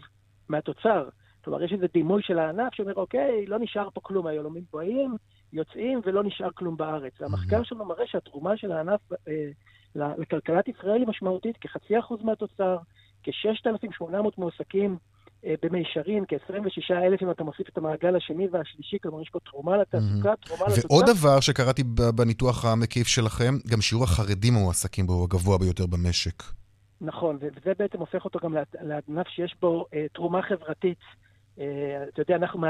מהתוצר. 0.49 1.09
כלומר, 1.45 1.63
יש 1.63 1.73
איזה 1.73 1.87
דימוי 1.95 2.23
של 2.23 2.39
הענף 2.39 2.75
שאומר, 2.75 2.95
אוקיי, 2.95 3.47
לא 3.47 3.59
נשאר 3.59 3.89
פה 3.95 4.01
כלום, 4.01 4.27
היהלומים 4.27 4.63
גבוהים, 4.69 5.17
יוצאים 5.53 6.01
ולא 6.05 6.25
נשאר 6.25 6.49
כלום 6.55 6.77
בארץ. 6.77 7.13
המחקר 7.21 7.63
שלנו 7.63 7.85
מראה 7.85 8.07
שהתרומה 8.07 8.57
של 8.57 8.73
הענף 8.73 9.01
אה, 9.29 9.49
לכלכלת 9.97 10.69
ישראל 10.69 11.01
היא 11.01 11.09
משמעותית, 11.09 11.57
כחצי 11.61 11.99
אחוז 11.99 12.21
מהתוצר, 12.23 12.77
כ-6,800 13.23 14.07
מועסקים 14.39 14.97
אה, 15.45 15.55
במישרין, 15.63 16.25
כ-26,000 16.29 17.23
אם 17.23 17.31
אתה 17.31 17.45
מוסיף 17.45 17.69
את 17.69 17.79
המעגל 17.79 18.17
השני 18.17 18.49
והשלישי, 18.53 18.97
כלומר 19.03 19.23
יש 19.23 19.31
פה 19.31 19.39
תרומה 19.41 19.77
לתעסוקה, 19.77 20.37
תרומה 20.37 20.65
לתוצר. 20.65 20.89
ועוד 20.91 21.05
דבר 21.19 21.41
שקראתי 21.41 21.83
בניתוח 22.15 22.65
המקיף 22.65 23.07
שלכם, 23.07 23.55
גם 23.71 23.81
שיעור 23.81 24.05
החרדים 24.05 24.57
המועסקים 24.57 25.07
בו 25.07 25.13
הוא 25.13 25.25
הגבוה 25.25 25.59
ביותר 25.59 25.87
במשק. 25.87 26.43
נכון, 27.01 27.37
וזה 27.41 27.73
בעצם 27.79 27.99
הופך 27.99 28.25
אותו 28.25 28.39
גם 28.43 28.55
לענף 28.81 29.29
שיש 29.29 29.57
בו 29.61 29.87
אה, 29.95 30.07
תרומה 30.13 30.43
חברתית. 30.43 30.99
אה, 31.61 32.05
אתה 32.09 32.23
יודע, 32.23 32.37
אנחנו 32.37 32.61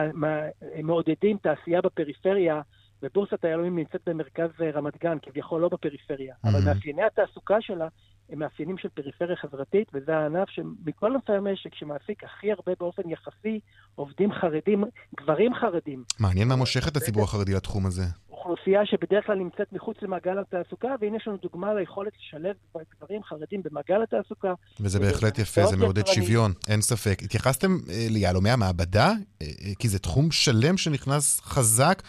מעודדים 0.83 1.37
תעשייה 1.37 1.81
בפריפריה, 1.81 2.61
ובורסת 3.03 3.45
היהלומים 3.45 3.77
נמצאת 3.77 4.01
במרכז 4.07 4.51
אה, 4.61 4.71
רמת 4.71 5.03
גן, 5.03 5.17
כביכול 5.23 5.61
לא 5.61 5.69
בפריפריה, 5.69 6.35
mm-hmm. 6.35 6.49
אבל 6.49 6.65
מאפייני 6.65 7.03
התעסוקה 7.03 7.57
שלה 7.61 7.89
הם 8.31 8.39
מאפיינים 8.39 8.79
של 8.79 8.89
פריפריה 8.89 9.37
חברתית, 9.37 9.89
וזה 9.95 10.17
הענף 10.17 10.49
שמכל 10.49 11.13
ענפי 11.15 11.33
המשק 11.33 11.75
שמעסיק 11.75 12.25
הכי 12.25 12.53
הרבה 12.53 12.73
באופן 12.81 13.11
יחסי 13.11 13.61
עובדים 13.95 14.33
חרדים, 14.33 14.85
גברים 15.21 15.55
חרדים. 15.55 16.05
מעניין 16.21 16.49
מה 16.49 16.57
מושך 16.57 16.89
את 16.89 16.97
הציבור 16.97 17.25
החרדי 17.25 17.55
לתחום 17.55 17.87
הזה. 17.87 18.03
אוכלוסייה 18.31 18.87
שבדרך 18.87 19.27
כלל 19.27 19.39
נמצאת 19.39 19.73
מחוץ 19.73 19.97
למעגל 20.03 20.39
התעסוקה, 20.39 20.89
והנה 21.01 21.17
יש 21.17 21.29
לנו 21.29 21.37
דוגמה 21.37 21.75
ליכולת 21.75 22.13
לשלב 22.19 22.57
גברים 22.99 23.23
חרדים 23.23 23.61
במעגל 23.65 24.03
התעסוקה. 24.03 24.55
וזה 24.81 25.01
בהחלט 25.01 25.39
יפה, 25.39 25.67
זה 25.67 25.77
מעודד 25.77 26.07
שוויון, 26.07 26.53
אין 26.69 26.81
ספק. 26.81 27.23
התייחסתם 27.23 27.69
אה, 27.91 28.07
ליהלומי 28.11 28.51
המעבדה? 28.51 29.07
אה, 29.07 29.13
אה, 29.41 29.73
כי 29.79 29.89
זה 29.89 29.99
תחום 29.99 30.31
שלם 30.31 30.77
שנכנס 30.77 31.41
חזק, 31.41 32.03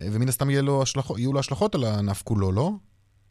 ומן 0.00 0.28
הסתם 0.28 0.50
יהיו 0.50 1.32
לו 1.32 1.38
השלכות 1.38 1.74
על 1.74 1.84
הענף 1.84 2.22
כולו, 2.22 2.52
לא? 2.52 2.70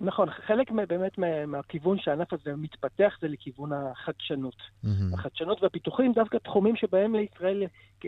נכון, 0.01 0.29
חלק 0.31 0.71
באמת 0.71 1.17
מהכיוון 1.47 1.97
שהענף 1.99 2.33
הזה 2.33 2.55
מתפתח 2.57 3.17
זה 3.21 3.27
לכיוון 3.27 3.71
החדשנות. 3.73 4.55
Mm-hmm. 4.55 5.13
החדשנות 5.13 5.63
והפיתוחים, 5.63 6.13
דווקא 6.13 6.37
תחומים 6.37 6.75
שבהם 6.75 7.15
לישראל 7.15 7.63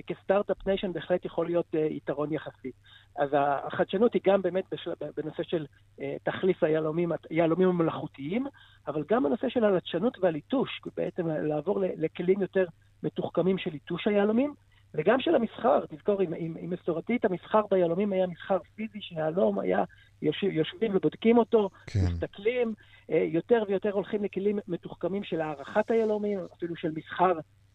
כ 0.08 0.20
start-up 0.20 0.68
nation 0.68 0.94
בהחלט 0.94 1.26
יכול 1.26 1.46
להיות 1.46 1.66
אה, 1.74 1.78
יתרון 1.78 2.34
יחסי. 2.34 2.72
אז 3.18 3.30
החדשנות 3.34 4.14
היא 4.14 4.22
גם 4.26 4.42
באמת 4.42 4.64
בשל, 4.72 4.92
בנושא 5.18 5.44
של 5.44 5.66
uh, 5.98 6.02
תחליף 6.24 6.64
היהלומים 6.64 7.70
המלאכותיים, 7.70 8.46
אבל 8.88 9.04
גם 9.10 9.24
בנושא 9.24 9.50
של 9.50 9.64
הלטשנות 9.64 10.18
והליטוש, 10.22 10.82
בעצם 10.98 11.28
לעבור 11.28 11.80
לכלים 11.98 12.42
יותר 12.42 12.66
מתוחכמים 13.04 13.58
של 13.58 13.72
ליטוש 13.72 14.08
היהלומים. 14.08 14.54
וגם 14.98 15.20
של 15.20 15.36
המסחר, 15.36 15.86
תזכור, 15.90 16.24
אם, 16.24 16.34
אם, 16.34 16.56
אם 16.64 16.70
מסורתית 16.70 17.26
המסחר 17.26 17.62
ביהלומים 17.72 18.14
היה 18.14 18.28
מסחר 18.28 18.58
פיזי, 18.76 19.00
שהיהלום 19.02 19.60
היה, 19.60 19.84
יוש, 20.22 20.44
יושבים 20.44 20.96
ובודקים 20.96 21.38
אותו, 21.38 21.70
כן. 21.88 22.00
מסתכלים, 22.12 22.74
אה, 23.12 23.28
יותר 23.32 23.64
ויותר 23.68 23.92
הולכים 23.92 24.24
לכלים 24.24 24.60
מתוחכמים 24.68 25.24
של 25.24 25.42
הערכת 25.42 25.92
היהלומים, 25.92 26.40
אפילו 26.58 26.76
של 26.76 26.92
מסחר 26.96 27.34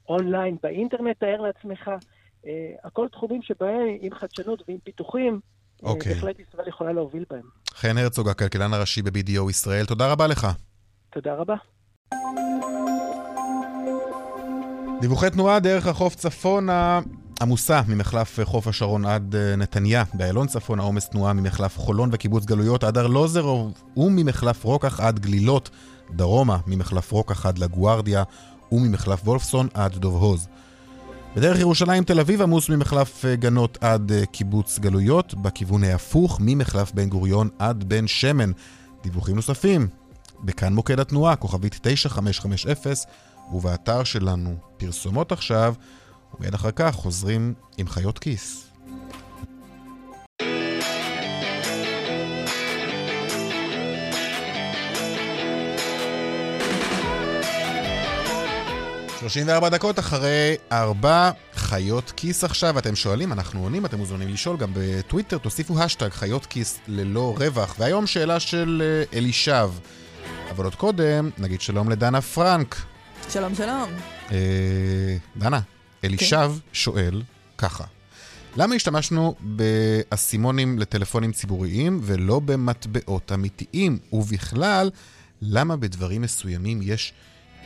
אונליין 0.09 0.57
באינטרנט, 0.63 1.21
תאר 1.21 1.41
לעצמך. 1.41 1.91
אה, 2.47 2.73
הכל 2.85 3.09
תחומים 3.13 3.43
שבהם, 3.43 3.97
עם 4.01 4.15
חדשנות 4.15 4.63
ועם 4.69 4.79
פיתוחים, 4.85 5.41
אה, 5.85 5.91
אוקיי. 5.91 6.15
בהחלט 6.15 6.37
ישראל 6.39 6.69
יכולה 6.69 6.93
להוביל 6.93 7.25
בהם. 7.31 7.47
חן 7.75 7.99
הרצוג, 7.99 8.29
הכלכלן 8.29 8.73
הראשי 8.73 9.03
ב-BDO 9.03 9.51
ישראל, 9.51 9.85
תודה 9.85 10.13
רבה 10.13 10.27
לך. 10.27 10.47
תודה 11.11 11.35
רבה. 11.35 11.55
דיווחי 15.03 15.31
תנועה 15.31 15.61
דרך 15.61 15.87
החוף 15.87 16.15
צפונה 16.15 17.01
עמוסה 17.41 17.81
ממחלף 17.89 18.39
חוף 18.45 18.67
השרון 18.67 19.05
עד 19.05 19.35
אה, 19.37 19.57
נתניה, 19.57 20.05
באיילון 20.15 20.47
צפון 20.47 20.81
העומס 20.81 21.09
תנועה 21.09 21.33
ממחלף 21.33 21.79
חולון 21.79 22.09
וקיבוץ 22.13 22.45
גלויות 22.45 22.85
עד 22.85 22.99
ארלוזרוב 22.99 23.73
וממחלף 23.97 24.65
רוקח 24.65 25.01
עד 25.01 25.19
גלילות, 25.19 25.71
דרומה 26.11 26.59
ממחלף 26.67 27.13
רוקח 27.13 27.47
עד 27.47 27.59
לגוארדיה 27.59 28.23
וממחלף 28.73 29.21
וולפסון 29.25 29.69
עד 29.75 29.93
דוב 29.93 30.23
הוז. 30.23 30.49
בדרך 31.37 31.59
ירושלים 31.59 32.05
תל 32.05 32.21
אביב 32.21 32.43
עמוס 32.43 32.69
ממחלף 32.69 33.25
אה, 33.25 33.37
גנות 33.37 33.79
עד 33.81 34.13
אה, 34.13 34.27
קיבוץ 34.27 34.79
גלויות, 34.79 35.35
בכיוון 35.35 35.85
ההפוך 35.85 36.39
ממחלף 36.43 36.93
בן 36.93 37.09
גוריון 37.09 37.49
עד 37.59 37.85
בן 37.85 38.07
שמן. 38.07 38.51
דיווחים 39.03 39.37
נוספים 39.37 39.89
בכאן 40.45 40.75
מוקד 40.75 41.01
התנועה, 41.01 41.37
כוכבית 41.37 41.79
9550, 41.83 42.73
ובאתר 43.53 44.05
שלנו 44.05 44.55
פרסומות 44.77 45.33
עכשיו, 45.33 45.75
ומיד 46.35 46.55
אחר 46.55 46.71
כך 46.71 46.95
חוזרים 46.95 47.55
עם 47.79 47.89
חיות 47.89 48.19
כיס. 48.19 48.73
34 59.23 59.69
דקות 59.69 59.99
אחרי 59.99 60.57
ארבע 60.73 61.31
חיות 61.55 62.13
כיס 62.17 62.45
עכשיו, 62.45 62.79
אתם 62.79 62.97
שואלים, 62.97 63.33
אנחנו 63.33 63.63
עונים, 63.63 63.87
אתם 63.87 63.99
מוזמנים 63.99 64.29
לשאול 64.29 64.57
גם 64.57 64.71
בטוויטר, 64.75 65.39
תוסיפו 65.39 65.83
השטג 65.83 66.09
חיות 66.09 66.47
כיס 66.47 66.81
ללא 66.89 67.35
רווח. 67.39 67.75
והיום 67.79 68.07
שאלה 68.07 68.41
של 68.41 68.83
אה, 68.85 69.19
אלישב. 69.19 69.71
אבל 70.51 70.65
עוד 70.65 70.75
קודם, 70.75 71.31
נגיד 71.39 71.61
שלום 71.61 71.91
לדנה 71.91 72.21
פרנק. 72.21 72.92
שלום, 73.33 73.55
שלום. 73.55 73.91
אה, 74.33 75.17
דנה, 75.37 75.61
אלישב. 76.05 76.51
כן. 76.55 76.61
שואל 76.73 77.23
ככה, 77.59 77.85
למה 78.57 78.75
השתמשנו 78.75 79.35
באסימונים 79.41 80.79
לטלפונים 80.79 81.33
ציבוריים 81.33 82.01
ולא 82.03 82.41
במטבעות 82.41 83.33
אמיתיים? 83.33 83.99
ובכלל, 84.13 84.91
למה 85.43 85.77
בדברים 85.77 86.23
מסוימים 86.23 86.81
יש 86.83 87.13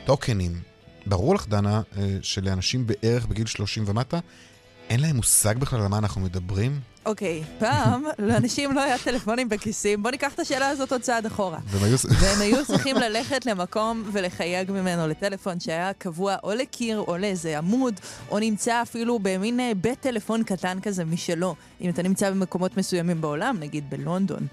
טוקנים 0.05 0.61
ברור 1.07 1.35
לך, 1.35 1.49
דנה, 1.49 1.83
אה, 1.97 2.19
שלאנשים 2.23 2.87
בערך 2.87 3.27
בגיל 3.27 3.47
30 3.47 3.85
ומטה, 3.87 4.19
אין 4.89 5.01
להם 5.01 5.17
מושג 5.17 5.59
בכלל 5.59 5.81
על 5.81 5.89
מה 5.89 5.99
אנחנו 5.99 6.21
מדברים? 6.21 6.81
אוקיי, 7.07 7.43
פעם 7.59 8.05
לאנשים 8.19 8.73
לא 8.73 8.81
היה 8.83 8.99
טלפונים 8.99 9.49
בכיסים. 9.49 10.03
בוא 10.03 10.11
ניקח 10.11 10.35
את 10.35 10.41
השאלה 10.41 10.69
הזאת 10.69 10.93
עוד 10.93 11.01
צעד 11.01 11.27
אחורה. 11.27 11.59
והם 12.21 12.41
היו 12.41 12.67
צריכים 12.67 12.97
ללכת 12.97 13.47
למקום 13.47 14.03
ולחייג 14.13 14.71
ממנו 14.71 15.09
לטלפון 15.09 15.61
שהיה 15.61 15.93
קבוע 15.93 16.37
או 16.43 16.53
לקיר 16.55 17.01
או 17.01 17.17
לאיזה 17.17 17.59
עמוד, 17.59 18.01
או 18.31 18.39
נמצא 18.39 18.83
אפילו 18.83 19.19
במין 19.19 19.61
אה, 19.61 19.73
בית 19.81 20.01
טלפון 20.01 20.43
קטן 20.43 20.81
כזה 20.81 21.05
משלו. 21.05 21.55
אם 21.81 21.91
אתה 21.91 22.03
נמצא 22.03 22.31
במקומות 22.31 22.77
מסוימים 22.77 23.21
בעולם, 23.21 23.57
נגיד 23.61 23.91
בלונדון. 23.91 24.47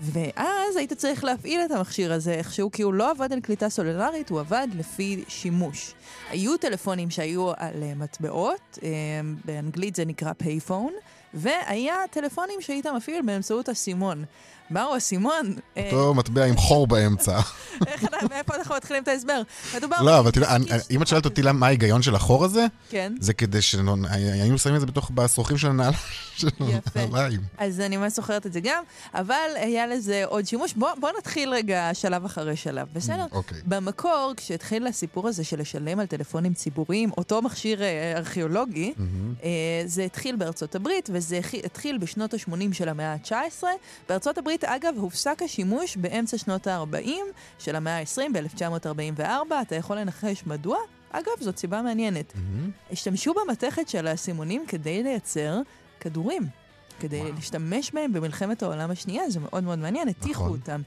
ואז 0.00 0.76
היית 0.76 0.92
צריך 0.92 1.24
להפעיל 1.24 1.60
את 1.64 1.70
המכשיר 1.70 2.12
הזה 2.12 2.32
איכשהו, 2.32 2.70
כי 2.70 2.82
הוא 2.82 2.94
לא 2.94 3.10
עבד 3.10 3.32
על 3.32 3.40
קליטה 3.40 3.68
סולולרית, 3.68 4.30
הוא 4.30 4.40
עבד 4.40 4.68
לפי 4.78 5.24
שימוש. 5.28 5.94
היו 6.30 6.56
טלפונים 6.56 7.10
שהיו 7.10 7.50
על 7.56 7.82
אה, 7.82 7.92
מטבעות, 7.96 8.78
אה, 8.82 8.88
באנגלית 9.44 9.94
זה 9.94 10.04
נקרא 10.04 10.32
פייפון. 10.32 10.92
והיה 11.34 11.96
טלפונים 12.10 12.60
שהיית 12.60 12.86
מפעיל 12.86 13.22
באמצעות 13.22 13.68
הסימון. 13.68 14.24
מהו 14.70 14.96
הסימון? 14.96 15.54
אותו 15.76 16.14
מטבע 16.14 16.44
עם 16.44 16.56
חור 16.56 16.86
באמצע. 16.86 17.40
מאיפה 18.30 18.54
אנחנו 18.54 18.74
מתחילים 18.74 19.02
את 19.02 19.08
ההסבר? 19.08 19.42
לא, 20.00 20.18
אבל 20.18 20.30
תראה, 20.30 20.56
אם 20.90 21.02
את 21.02 21.06
שואלת 21.06 21.24
אותי 21.24 21.42
מה 21.54 21.66
ההיגיון 21.66 22.02
של 22.02 22.14
החור 22.14 22.44
הזה, 22.44 22.66
כן. 22.90 23.12
זה 23.20 23.32
כדי 23.32 23.62
שהיינו 23.62 24.58
שמים 24.58 24.74
את 24.74 24.80
זה 24.80 24.86
בתוך, 24.86 25.10
בשרוכים 25.14 25.58
של 25.58 25.68
הנעליים. 25.68 25.98
יפה. 26.60 27.00
אז 27.58 27.80
אני 27.80 27.96
ממש 27.96 28.12
זוכרת 28.12 28.46
את 28.46 28.52
זה 28.52 28.60
גם, 28.60 28.84
אבל 29.14 29.50
היה 29.54 29.86
לזה 29.86 30.22
עוד 30.24 30.46
שימוש. 30.46 30.74
בואו 30.74 31.12
נתחיל 31.18 31.50
רגע 31.50 31.90
שלב 31.92 32.24
אחרי 32.24 32.56
שלב, 32.56 32.88
בסדר? 32.92 33.26
אוקיי. 33.32 33.58
במקור, 33.64 34.32
כשהתחיל 34.36 34.86
הסיפור 34.86 35.28
הזה 35.28 35.44
של 35.44 35.60
לשלם 35.60 36.00
על 36.00 36.06
טלפונים 36.06 36.54
ציבוריים, 36.54 37.10
אותו 37.18 37.42
מכשיר 37.42 37.82
אה, 37.82 38.12
ארכיאולוגי, 38.16 38.94
אה, 39.42 39.48
זה 39.86 40.02
התחיל 40.04 40.36
בארצות 40.36 40.74
הברית, 40.74 41.10
וזה 41.12 41.40
התחיל 41.64 41.98
בשנות 41.98 42.34
ה-80 42.34 42.72
של 42.72 42.88
המאה 42.88 43.12
ה-19. 43.12 43.64
בארצות 44.08 44.38
הברית 44.38 44.59
בארצות 44.60 44.84
אגב, 44.84 44.94
הופסק 44.98 45.42
השימוש 45.42 45.96
באמצע 45.96 46.38
שנות 46.38 46.66
ה-40 46.66 47.08
של 47.58 47.76
המאה 47.76 47.98
ה-20, 47.98 48.20
ב-1944. 48.32 49.54
אתה 49.62 49.76
יכול 49.76 49.98
לנחש 49.98 50.42
מדוע? 50.46 50.78
אגב, 51.10 51.32
זאת 51.40 51.58
סיבה 51.58 51.82
מעניינת. 51.82 52.32
Mm-hmm. 52.32 52.92
השתמשו 52.92 53.34
במתכת 53.34 53.88
של 53.88 54.06
האסימונים 54.06 54.64
כדי 54.68 55.02
לייצר 55.02 55.60
כדורים. 56.00 56.42
כדי 57.00 57.20
וואו. 57.20 57.32
להשתמש 57.32 57.90
בהם 57.90 58.12
במלחמת 58.12 58.62
העולם 58.62 58.90
השנייה, 58.90 59.30
זה 59.30 59.40
מאוד 59.40 59.64
מאוד 59.64 59.78
מעניין, 59.78 60.08
הטיחו 60.08 60.44
נכון. 60.44 60.58
אותם. 60.60 60.82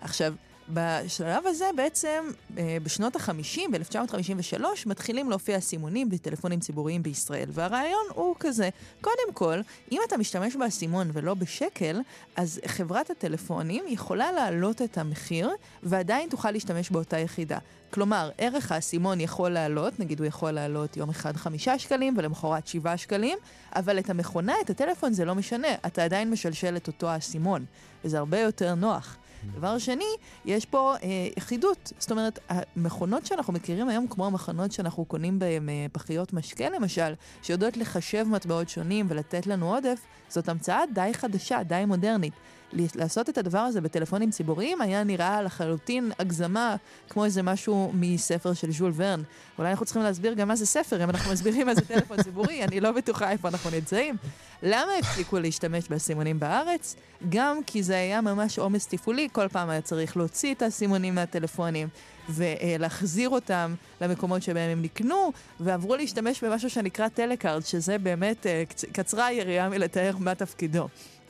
עכשיו, 0.00 0.34
בשלב 0.68 1.46
הזה 1.46 1.64
בעצם, 1.76 2.24
אה, 2.58 2.76
בשנות 2.82 3.16
ה-50, 3.16 3.60
ב-1953, 3.70 4.62
מתחילים 4.86 5.30
להופיע 5.30 5.60
סימונים 5.60 6.10
בטלפונים 6.10 6.60
ציבוריים 6.60 7.02
בישראל. 7.02 7.48
והרעיון 7.52 8.04
הוא 8.14 8.34
כזה, 8.40 8.68
קודם 9.00 9.32
כל, 9.34 9.60
אם 9.92 10.00
אתה 10.08 10.16
משתמש 10.16 10.56
באסימון 10.56 11.10
ולא 11.12 11.34
בשקל, 11.34 12.00
אז 12.36 12.60
חברת 12.66 13.10
הטלפונים 13.10 13.84
יכולה 13.88 14.32
להעלות 14.32 14.82
את 14.82 14.98
המחיר, 14.98 15.50
ועדיין 15.82 16.28
תוכל 16.28 16.50
להשתמש 16.50 16.90
באותה 16.90 17.18
יחידה. 17.18 17.58
כלומר, 17.90 18.30
ערך 18.38 18.72
האסימון 18.72 19.20
יכול 19.20 19.50
לעלות, 19.50 20.00
נגיד 20.00 20.18
הוא 20.18 20.26
יכול 20.26 20.50
לעלות 20.50 20.96
יום 20.96 21.10
אחד 21.10 21.36
חמישה 21.36 21.78
שקלים 21.78 22.14
ולמחרת 22.18 22.66
שבעה 22.66 22.96
שקלים, 22.96 23.38
אבל 23.76 23.98
את 23.98 24.10
המכונה, 24.10 24.54
את 24.64 24.70
הטלפון, 24.70 25.12
זה 25.12 25.24
לא 25.24 25.34
משנה, 25.34 25.68
אתה 25.86 26.04
עדיין 26.04 26.30
משלשל 26.30 26.76
את 26.76 26.86
אותו 26.86 27.08
האסימון, 27.08 27.64
וזה 28.04 28.18
הרבה 28.18 28.40
יותר 28.40 28.74
נוח. 28.74 29.16
דבר 29.54 29.78
שני, 29.78 30.04
יש 30.44 30.64
פה 30.64 30.94
אה, 31.02 31.08
אחידות. 31.38 31.92
זאת 31.98 32.10
אומרת, 32.10 32.38
המכונות 32.48 33.26
שאנחנו 33.26 33.52
מכירים 33.52 33.88
היום, 33.88 34.06
כמו 34.08 34.26
המכונות 34.26 34.72
שאנחנו 34.72 35.04
קונים 35.04 35.38
בהן 35.38 35.68
אה, 35.68 35.86
פחיות 35.92 36.32
משקה 36.32 36.68
למשל, 36.68 37.14
שיודעות 37.42 37.76
לחשב 37.76 38.26
מטבעות 38.30 38.68
שונים 38.68 39.06
ולתת 39.08 39.46
לנו 39.46 39.74
עודף, 39.74 40.00
זאת 40.28 40.48
המצאה 40.48 40.80
די 40.94 41.10
חדשה, 41.14 41.62
די 41.62 41.84
מודרנית. 41.86 42.34
לעשות 42.72 43.28
את 43.28 43.38
הדבר 43.38 43.58
הזה 43.58 43.80
בטלפונים 43.80 44.30
ציבוריים 44.30 44.80
היה 44.80 45.04
נראה 45.04 45.42
לחלוטין 45.42 46.12
הגזמה, 46.18 46.76
כמו 47.08 47.24
איזה 47.24 47.42
משהו 47.42 47.92
מספר 47.94 48.52
של 48.52 48.72
ז'ול 48.72 48.92
ורן. 48.94 49.22
אולי 49.58 49.70
אנחנו 49.70 49.84
צריכים 49.86 50.02
להסביר 50.02 50.34
גם 50.34 50.48
מה 50.48 50.56
זה 50.56 50.66
ספר, 50.66 51.04
אם 51.04 51.10
אנחנו 51.10 51.32
מסבירים 51.32 51.66
מה 51.66 51.74
זה 51.74 51.80
טלפון 51.80 52.22
ציבורי, 52.22 52.64
אני 52.64 52.80
לא 52.80 52.92
בטוחה 52.92 53.30
איפה 53.30 53.48
אנחנו 53.48 53.70
נמצאים. 53.70 54.16
למה 54.62 54.92
הפסיקו 54.98 55.38
להשתמש 55.38 55.88
בסימונים 55.88 56.40
בארץ? 56.40 56.96
גם 57.28 57.58
כי 57.66 57.82
זה 57.82 57.96
היה 57.96 58.20
ממש 58.20 58.58
עומס 58.58 58.86
תפעולי, 58.86 59.28
כל 59.32 59.48
פעם 59.48 59.70
היה 59.70 59.80
צריך 59.80 60.16
להוציא 60.16 60.54
את 60.54 60.62
הסימונים 60.62 61.14
מהטלפונים. 61.14 61.88
ולהחזיר 62.28 63.28
אותם 63.28 63.74
למקומות 64.00 64.42
שבהם 64.42 64.70
הם 64.70 64.82
נקנו, 64.82 65.32
ועברו 65.60 65.96
להשתמש 65.96 66.44
במשהו 66.44 66.70
שנקרא 66.70 67.08
טלקארד, 67.08 67.64
שזה 67.64 67.98
באמת, 67.98 68.46
אה, 68.46 68.62
קצרה 68.92 69.26
היריעה 69.26 69.68
מלתאר 69.68 70.16
מה 70.18 70.34
תפקידו. 70.34 70.88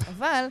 אבל 0.09 0.47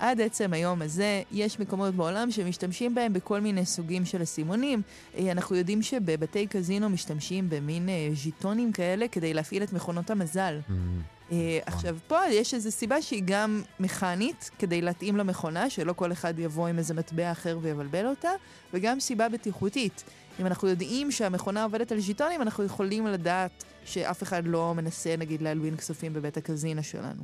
עד 0.00 0.20
עצם 0.20 0.52
היום 0.52 0.82
הזה 0.82 1.22
יש 1.32 1.60
מקומות 1.60 1.94
בעולם 1.94 2.30
שמשתמשים 2.30 2.94
בהם 2.94 3.12
בכל 3.12 3.40
מיני 3.40 3.66
סוגים 3.66 4.04
של 4.04 4.22
אסימונים. 4.22 4.82
אה, 5.18 5.32
אנחנו 5.32 5.56
יודעים 5.56 5.82
שבבתי 5.82 6.46
קזינו 6.46 6.88
משתמשים 6.88 7.50
במין 7.50 7.88
אה, 7.88 8.08
ז'יטונים 8.14 8.72
כאלה 8.72 9.08
כדי 9.08 9.34
להפעיל 9.34 9.62
את 9.62 9.72
מכונות 9.72 10.10
המזל. 10.10 10.58
Mm-hmm. 10.68 11.32
אה, 11.32 11.58
עכשיו, 11.66 11.96
פה 12.08 12.18
יש 12.30 12.54
איזו 12.54 12.70
סיבה 12.70 13.02
שהיא 13.02 13.22
גם 13.24 13.62
מכנית, 13.80 14.50
כדי 14.58 14.82
להתאים 14.82 15.16
למכונה, 15.16 15.70
שלא 15.70 15.92
כל 15.92 16.12
אחד 16.12 16.38
יבוא 16.38 16.68
עם 16.68 16.78
איזה 16.78 16.94
מטבע 16.94 17.32
אחר 17.32 17.58
ויבלבל 17.62 18.06
אותה, 18.06 18.30
וגם 18.74 19.00
סיבה 19.00 19.28
בטיחותית. 19.28 20.04
אם 20.40 20.46
אנחנו 20.46 20.68
יודעים 20.68 21.10
שהמכונה 21.10 21.64
עובדת 21.64 21.92
על 21.92 22.00
ז'יטונים, 22.00 22.42
אנחנו 22.42 22.64
יכולים 22.64 23.06
לדעת 23.06 23.64
שאף 23.84 24.22
אחד 24.22 24.42
לא 24.46 24.74
מנסה, 24.76 25.16
נגיד, 25.16 25.42
להלבין 25.42 25.76
כספים 25.76 26.12
בבית 26.12 26.36
הקזינה 26.36 26.82
שלנו. 26.82 27.22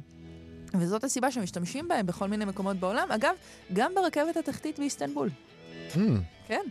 וזאת 0.80 1.04
הסיבה 1.04 1.30
שמשתמשים 1.30 1.88
בהם 1.88 2.06
בכל 2.06 2.28
מיני 2.28 2.44
מקומות 2.44 2.76
בעולם. 2.76 3.12
אגב, 3.12 3.34
גם 3.72 3.92
ברכבת 3.94 4.36
התחתית 4.36 4.78
באיסטנבול. 4.78 5.30
Mm. 5.94 5.98
כן. 6.48 6.62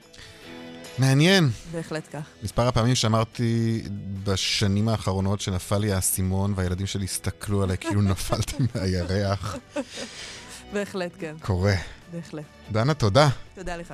מעניין. 0.97 1.49
בהחלט 1.71 2.07
כך. 2.11 2.25
מספר 2.43 2.67
הפעמים 2.67 2.95
שאמרתי 2.95 3.83
בשנים 4.23 4.89
האחרונות 4.89 5.41
שנפל 5.41 5.77
לי 5.77 5.91
האסימון 5.91 6.53
והילדים 6.55 6.87
שלי 6.87 7.05
הסתכלו 7.05 7.63
עליי 7.63 7.77
כאילו 7.77 8.01
נפלתי 8.11 8.55
מהירח. 8.75 9.55
בהחלט, 10.73 11.11
כן. 11.19 11.35
קורה. 11.41 11.75
בהחלט. 12.11 12.45
דנה, 12.71 12.93
תודה. 12.93 13.29
תודה 13.55 13.77
לך. 13.77 13.93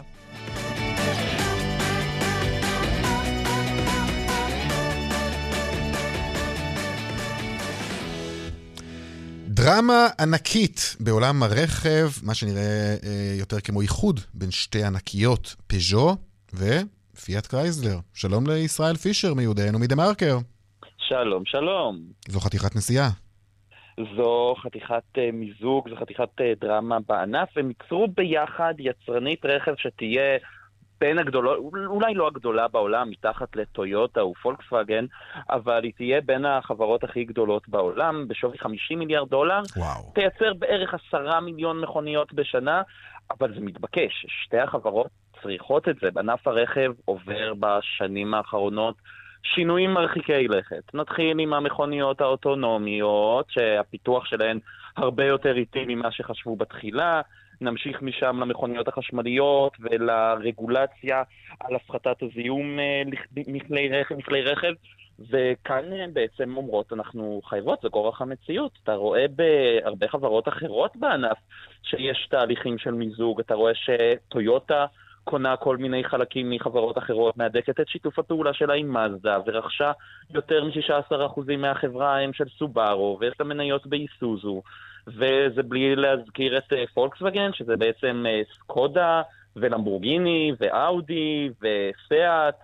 דרמה 9.64 10.08
ענקית 10.20 10.96
בעולם 11.00 11.44
הרכב, 11.44 12.08
מה 12.24 12.34
שנראה 12.34 12.96
אה, 13.04 13.36
יותר 13.40 13.60
כמו 13.60 13.82
איחוד 13.82 14.20
בין 14.34 14.52
שתי 14.52 14.84
ענקיות, 14.84 15.56
פז'ו 15.68 16.16
ופיאט 16.54 17.48
קרייזלר. 17.48 17.98
שלום 18.14 18.44
לישראל 18.48 18.96
פישר 18.96 19.34
מיודענו 19.34 19.80
מ 19.80 19.96
TheMarker. 19.96 20.38
שלום, 20.98 21.46
שלום. 21.46 22.00
זו 22.28 22.40
חתיכת 22.40 22.76
נסיעה. 22.76 23.10
זו 24.16 24.56
חתיכת 24.64 25.04
אה, 25.18 25.20
מיזוג, 25.34 25.90
זו 25.90 25.96
חתיכת 25.96 26.30
אה, 26.40 26.44
דרמה 26.62 26.98
בענף, 27.08 27.50
הם 27.58 27.72
ייצרו 27.72 28.08
ביחד 28.08 28.74
יצרנית 28.80 29.46
רכב 29.46 29.74
שתהיה 29.78 30.38
בין 31.02 31.20
הגדולות, 31.20 31.60
אולי 31.86 32.14
לא 32.14 32.28
הגדולה 32.28 32.68
בעולם, 32.68 33.10
מתחת 33.10 33.56
לטויוטה 33.56 34.26
ופולקסווגן, 34.26 35.06
אבל 35.50 35.84
היא 35.84 35.94
תהיה 35.98 36.22
בין 36.22 36.46
החברות 36.46 37.04
הכי 37.04 37.24
גדולות 37.24 37.70
בעולם, 37.70 38.28
בשווי 38.28 38.58
50 38.58 39.00
מיליארד 39.00 39.30
דולר. 39.30 39.62
וואו. 39.78 40.12
תייצר 40.16 40.54
בערך 40.54 40.94
עשרה 40.94 41.40
מיליון 41.40 41.82
מכוניות 41.82 42.34
בשנה, 42.34 42.82
אבל 43.32 43.54
זה 43.54 43.62
מתבקש. 43.62 44.26
שתי 44.44 44.60
החברות 44.60 45.08
צריכות 45.42 45.90
את 45.90 45.96
זה. 46.02 46.12
בענף 46.12 46.48
הרכב 46.48 46.92
עובר 47.06 47.54
בשנים 47.60 48.34
האחרונות 48.34 48.96
שינויים 49.44 49.94
מרחיקי 49.94 50.48
לכת. 50.48 50.94
נתחיל 50.94 51.40
עם 51.40 51.54
המכוניות 51.54 52.22
האוטונומיות, 52.22 53.46
שהפיתוח 53.50 54.26
שלהן 54.26 54.60
הרבה 54.98 55.26
יותר 55.26 55.58
איטי 55.58 55.86
ממה 55.88 56.12
שחשבו 56.12 56.56
בתחילה. 56.56 57.22
נמשיך 57.62 58.02
משם 58.02 58.40
למכוניות 58.40 58.88
החשמליות 58.88 59.78
ולרגולציה 59.80 61.24
על 61.60 61.76
הפחתת 61.76 62.24
הזיהום 62.24 62.80
אה, 62.80 63.02
מכלי 63.48 63.90
רכב, 63.90 64.16
מכלי 64.16 64.42
רכב. 64.42 64.74
וכאן 65.30 66.14
בעצם 66.14 66.58
אומרות, 66.58 66.94
אנחנו 66.94 67.42
חייבות, 67.46 67.80
זה 67.82 67.90
כורח 67.90 68.22
המציאות. 68.22 68.72
אתה 68.84 68.94
רואה 68.94 69.26
בהרבה 69.36 70.08
חברות 70.08 70.48
אחרות 70.48 70.96
בענף 70.96 71.38
שיש 71.84 72.28
תהליכים 72.30 72.78
של 72.78 72.92
מיזוג, 72.92 73.40
אתה 73.40 73.54
רואה 73.54 73.72
שטויוטה 73.76 74.86
קונה 75.24 75.58
כל 75.58 75.78
מיני 75.78 76.04
חלקים 76.04 76.50
מחברות 76.50 76.98
אחרות, 76.98 77.38
מהדקת 77.38 77.80
את 77.80 77.88
שיתוף 77.88 78.20
הפעולה 78.20 78.54
שלה 78.54 78.74
עם 78.74 78.98
מזדה, 78.98 79.38
ורכשה 79.46 79.92
יותר 80.34 80.64
מ-16% 80.64 81.58
מהחברה 81.58 82.20
הם 82.20 82.34
של 82.34 82.50
סובארו, 82.60 83.18
ויש 83.20 83.34
לה 83.40 83.46
מניות 83.46 83.88
באיסוזו, 83.88 84.62
וזה 85.16 85.64
בלי 85.64 85.96
להזכיר 85.96 86.58
את 86.58 86.74
אה, 86.74 86.84
פולקסווגן, 86.94 87.50
שזה 87.54 87.78
בעצם 87.78 88.24
אה, 88.28 88.42
סקודה, 88.56 89.22
ולמבורגיני, 89.56 90.52
ואאודי, 90.60 91.50
וסיאט, 91.58 92.56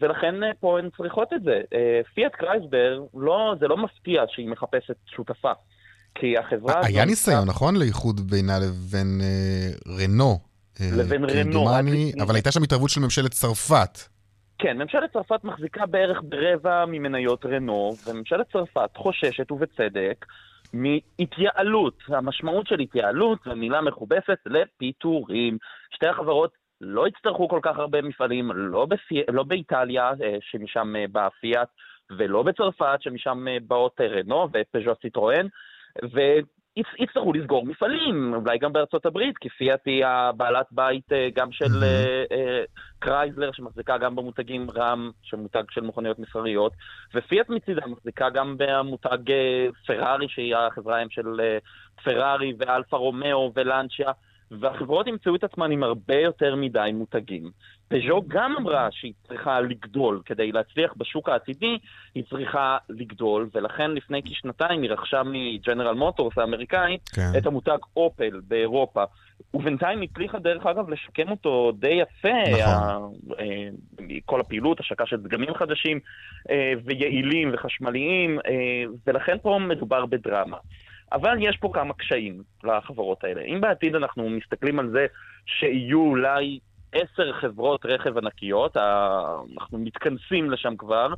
ולכן 0.00 0.42
אה, 0.42 0.50
פה 0.60 0.78
הן 0.78 0.88
צריכות 0.96 1.32
את 1.32 1.42
זה. 1.42 1.60
פיאט 2.14 2.32
קרייסבר, 2.32 3.02
לא, 3.14 3.54
זה 3.60 3.68
לא 3.68 3.76
מפתיע 3.76 4.22
שהיא 4.28 4.48
מחפשת 4.48 4.96
שותפה. 5.16 5.52
כי 6.14 6.38
החברה... 6.38 6.80
היה 6.86 7.04
ניסיון, 7.04 7.48
נכון? 7.48 7.76
לאיחוד 7.76 8.20
בינה 8.20 8.58
לבין 8.58 9.20
רנו 9.98 10.38
לבין 10.80 11.24
רנו. 11.24 11.64
אבל 12.22 12.34
הייתה 12.34 12.52
שם 12.52 12.62
התערבות 12.62 12.90
של 12.90 13.00
ממשלת 13.00 13.30
צרפת. 13.30 13.98
כן, 14.58 14.78
ממשלת 14.78 15.12
צרפת 15.12 15.44
מחזיקה 15.44 15.86
בערך 15.86 16.20
ברבע 16.28 16.84
ממניות 16.88 17.46
רנו, 17.46 17.92
וממשלת 18.06 18.46
צרפת 18.52 18.90
חוששת, 18.96 19.52
ובצדק, 19.52 20.26
מהתייעלות. 20.72 21.94
המשמעות 22.08 22.66
של 22.66 22.80
התייעלות 22.80 23.38
זו 23.44 23.56
מילה 23.56 23.80
מכובסת 23.80 24.38
לפיטורים. 24.46 25.58
שתי 25.90 26.06
החברות 26.06 26.52
לא 26.80 27.08
יצטרכו 27.08 27.48
כל 27.48 27.60
כך 27.62 27.78
הרבה 27.78 28.02
מפעלים, 28.02 28.52
לא, 28.54 28.86
בפי... 28.86 29.22
לא 29.32 29.42
באיטליה, 29.42 30.12
אה, 30.22 30.36
שמשם 30.40 30.96
אה, 30.96 31.04
באה 31.12 31.30
פיאט, 31.30 31.68
ולא 32.10 32.42
בצרפת, 32.42 32.98
שמשם 33.00 33.46
באות 33.66 34.00
רנו 34.00 34.48
ופז'ו 34.52 34.92
סיטרואן, 35.02 35.46
יצטרכו 36.76 37.32
לסגור 37.32 37.66
מפעלים, 37.66 38.34
אולי 38.34 38.58
גם 38.58 38.72
בארצות 38.72 39.06
הברית, 39.06 39.38
כי 39.38 39.48
פיאט 39.48 39.80
היא 39.86 40.06
הבעלת 40.06 40.66
בית 40.70 41.12
אה, 41.12 41.28
גם 41.34 41.52
של 41.52 41.64
mm-hmm. 41.64 42.34
קרייזלר, 42.98 43.52
שמחזיקה 43.52 43.98
גם 43.98 44.16
במותגים 44.16 44.66
רם, 44.76 45.10
שמותג 45.22 45.62
של 45.70 45.80
מכוניות 45.80 46.18
מסחריות, 46.18 46.72
ופיאט 47.14 47.48
מצידה 47.48 47.86
מחזיקה 47.86 48.30
גם 48.30 48.54
במותג 48.58 49.18
פרארי, 49.86 50.28
שהיא 50.28 50.56
החברה 50.56 50.98
האם 50.98 51.10
של 51.10 51.40
פרארי 52.04 52.52
ואלפה 52.58 52.96
רומאו 52.96 53.52
ולנצ'יה. 53.54 54.12
והחברות 54.50 55.06
ימצאו 55.06 55.34
את 55.34 55.44
עצמן 55.44 55.70
עם 55.70 55.82
הרבה 55.82 56.14
יותר 56.14 56.56
מדי 56.56 56.90
מותגים. 56.94 57.50
פז'ו 57.88 58.22
גם 58.28 58.54
אמרה 58.58 58.88
שהיא 58.90 59.12
צריכה 59.28 59.60
לגדול. 59.60 60.22
כדי 60.24 60.52
להצליח 60.52 60.94
בשוק 60.96 61.28
העתידי, 61.28 61.78
היא 62.14 62.24
צריכה 62.30 62.78
לגדול, 62.88 63.48
ולכן 63.54 63.90
לפני 63.90 64.22
כשנתיים 64.22 64.82
היא 64.82 64.90
רכשה 64.90 65.22
מג'נרל 65.22 65.94
מוטורס 65.94 66.38
האמריקאי 66.38 66.98
כן. 67.14 67.32
את 67.38 67.46
המותג 67.46 67.78
אופל 67.96 68.40
באירופה. 68.48 69.04
ובינתיים 69.54 70.02
הצליחה 70.02 70.38
דרך 70.38 70.66
אגב 70.66 70.90
לשקם 70.90 71.30
אותו 71.30 71.72
די 71.78 71.88
יפה, 71.88 72.28
נכון. 72.50 73.12
אה, 73.38 73.68
כל 74.24 74.40
הפעילות, 74.40 74.80
השקה 74.80 75.06
של 75.06 75.16
דגמים 75.16 75.54
חדשים 75.54 76.00
אה, 76.50 76.72
ויעילים 76.84 77.50
וחשמליים, 77.54 78.38
אה, 78.38 78.84
ולכן 79.06 79.36
פה 79.42 79.58
מדובר 79.68 80.06
בדרמה. 80.06 80.56
אבל 81.12 81.36
יש 81.40 81.56
פה 81.56 81.70
כמה 81.74 81.94
קשיים 81.94 82.42
לחברות 82.64 83.24
האלה. 83.24 83.42
אם 83.42 83.60
בעתיד 83.60 83.94
אנחנו 83.94 84.28
מסתכלים 84.28 84.78
על 84.78 84.90
זה 84.90 85.06
שיהיו 85.46 86.00
אולי 86.00 86.58
עשר 86.92 87.32
חברות 87.32 87.86
רכב 87.86 88.18
ענקיות, 88.18 88.76
אנחנו 88.76 89.78
מתכנסים 89.78 90.50
לשם 90.50 90.76
כבר, 90.76 91.14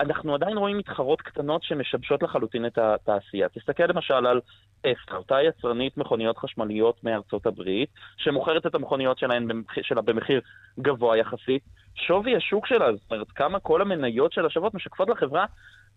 אנחנו 0.00 0.34
עדיין 0.34 0.56
רואים 0.56 0.78
מתחרות 0.78 1.22
קטנות 1.22 1.62
שמשבשות 1.62 2.22
לחלוטין 2.22 2.66
את 2.66 2.78
התעשייה. 2.78 3.48
תסתכל 3.48 3.86
למשל 3.86 4.26
על 4.26 4.40
אסטרה, 4.86 5.18
אותה 5.18 5.42
יצרנית 5.42 5.96
מכוניות 5.96 6.38
חשמליות 6.38 7.04
מארצות 7.04 7.46
הברית, 7.46 7.88
שמוכרת 8.16 8.66
את 8.66 8.74
המכוניות 8.74 9.18
שלהן 9.18 9.48
במחיר, 9.48 9.82
שלה 9.82 10.02
במחיר 10.02 10.40
גבוה 10.80 11.16
יחסית. 11.16 11.62
שווי 11.94 12.36
השוק 12.36 12.66
שלה, 12.66 12.92
זאת 12.92 13.12
אומרת, 13.12 13.30
כמה 13.30 13.60
כל 13.60 13.82
המניות 13.82 14.32
שלה 14.32 14.50
שוות, 14.50 14.74
משקפות 14.74 15.08
לחברה 15.08 15.44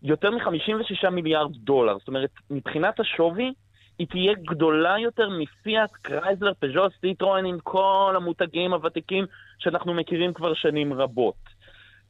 יותר 0.03 0.31
מ-56 0.31 1.09
מיליארד 1.09 1.51
דולר. 1.55 1.97
זאת 1.97 2.07
אומרת, 2.07 2.29
מבחינת 2.49 2.99
השווי, 2.99 3.53
היא 3.99 4.07
תהיה 4.07 4.33
גדולה 4.33 4.99
יותר 4.99 5.29
מפיאט, 5.29 5.91
קרייזלר, 6.01 6.53
פז'ו, 6.59 6.87
סיטרואן 7.01 7.45
עם 7.45 7.57
כל 7.63 8.13
המותגים 8.15 8.73
הוותיקים 8.73 9.25
שאנחנו 9.59 9.93
מכירים 9.93 10.33
כבר 10.33 10.53
שנים 10.53 10.93
רבות. 10.93 11.52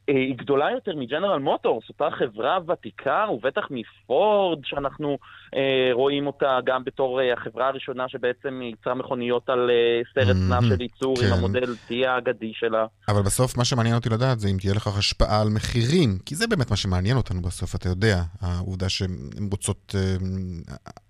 אה, 0.10 0.14
היא 0.16 0.36
גדולה 0.38 0.72
יותר 0.72 0.96
מג'נרל 0.96 1.40
מוטורס, 1.40 1.90
אותה 1.90 2.08
חברה 2.20 2.58
ותיקה, 2.68 3.26
ובטח 3.34 3.68
מפורד, 3.70 4.60
שאנחנו 4.66 5.18
אה, 5.56 5.90
רואים 5.94 6.28
אותה 6.28 6.60
גם 6.66 6.84
בתור 6.84 7.22
אה, 7.22 7.34
החברה 7.34 7.68
הראשונה 7.68 8.10
שבעצם 8.10 8.62
ייצרה 8.64 8.96
מכוניות 8.96 9.50
על 9.50 9.70
אה, 9.70 10.02
סרט 10.14 10.36
mm-hmm, 10.36 10.66
של 10.70 10.82
ייצור 10.82 11.16
כן. 11.16 11.26
עם 11.26 11.34
המודל 11.34 11.76
T 11.90 11.94
האגדי 12.08 12.52
שלה. 12.54 12.86
אבל 13.08 13.22
בסוף 13.22 13.58
מה 13.58 13.66
שמעניין 13.66 13.96
אותי 13.96 14.10
לדעת 14.10 14.40
זה 14.40 14.48
אם 14.48 14.58
תהיה 14.60 14.74
לך 14.74 14.88
השפעה 14.98 15.42
על 15.42 15.48
מחירים, 15.50 16.18
כי 16.26 16.36
זה 16.36 16.48
באמת 16.48 16.70
מה 16.70 16.76
שמעניין 16.76 17.18
אותנו 17.18 17.42
בסוף, 17.42 17.76
אתה 17.76 17.90
יודע, 17.90 18.22
העובדה 18.42 18.90
שהן 18.90 19.10
רוצות 19.52 19.96
אה, 19.98 20.16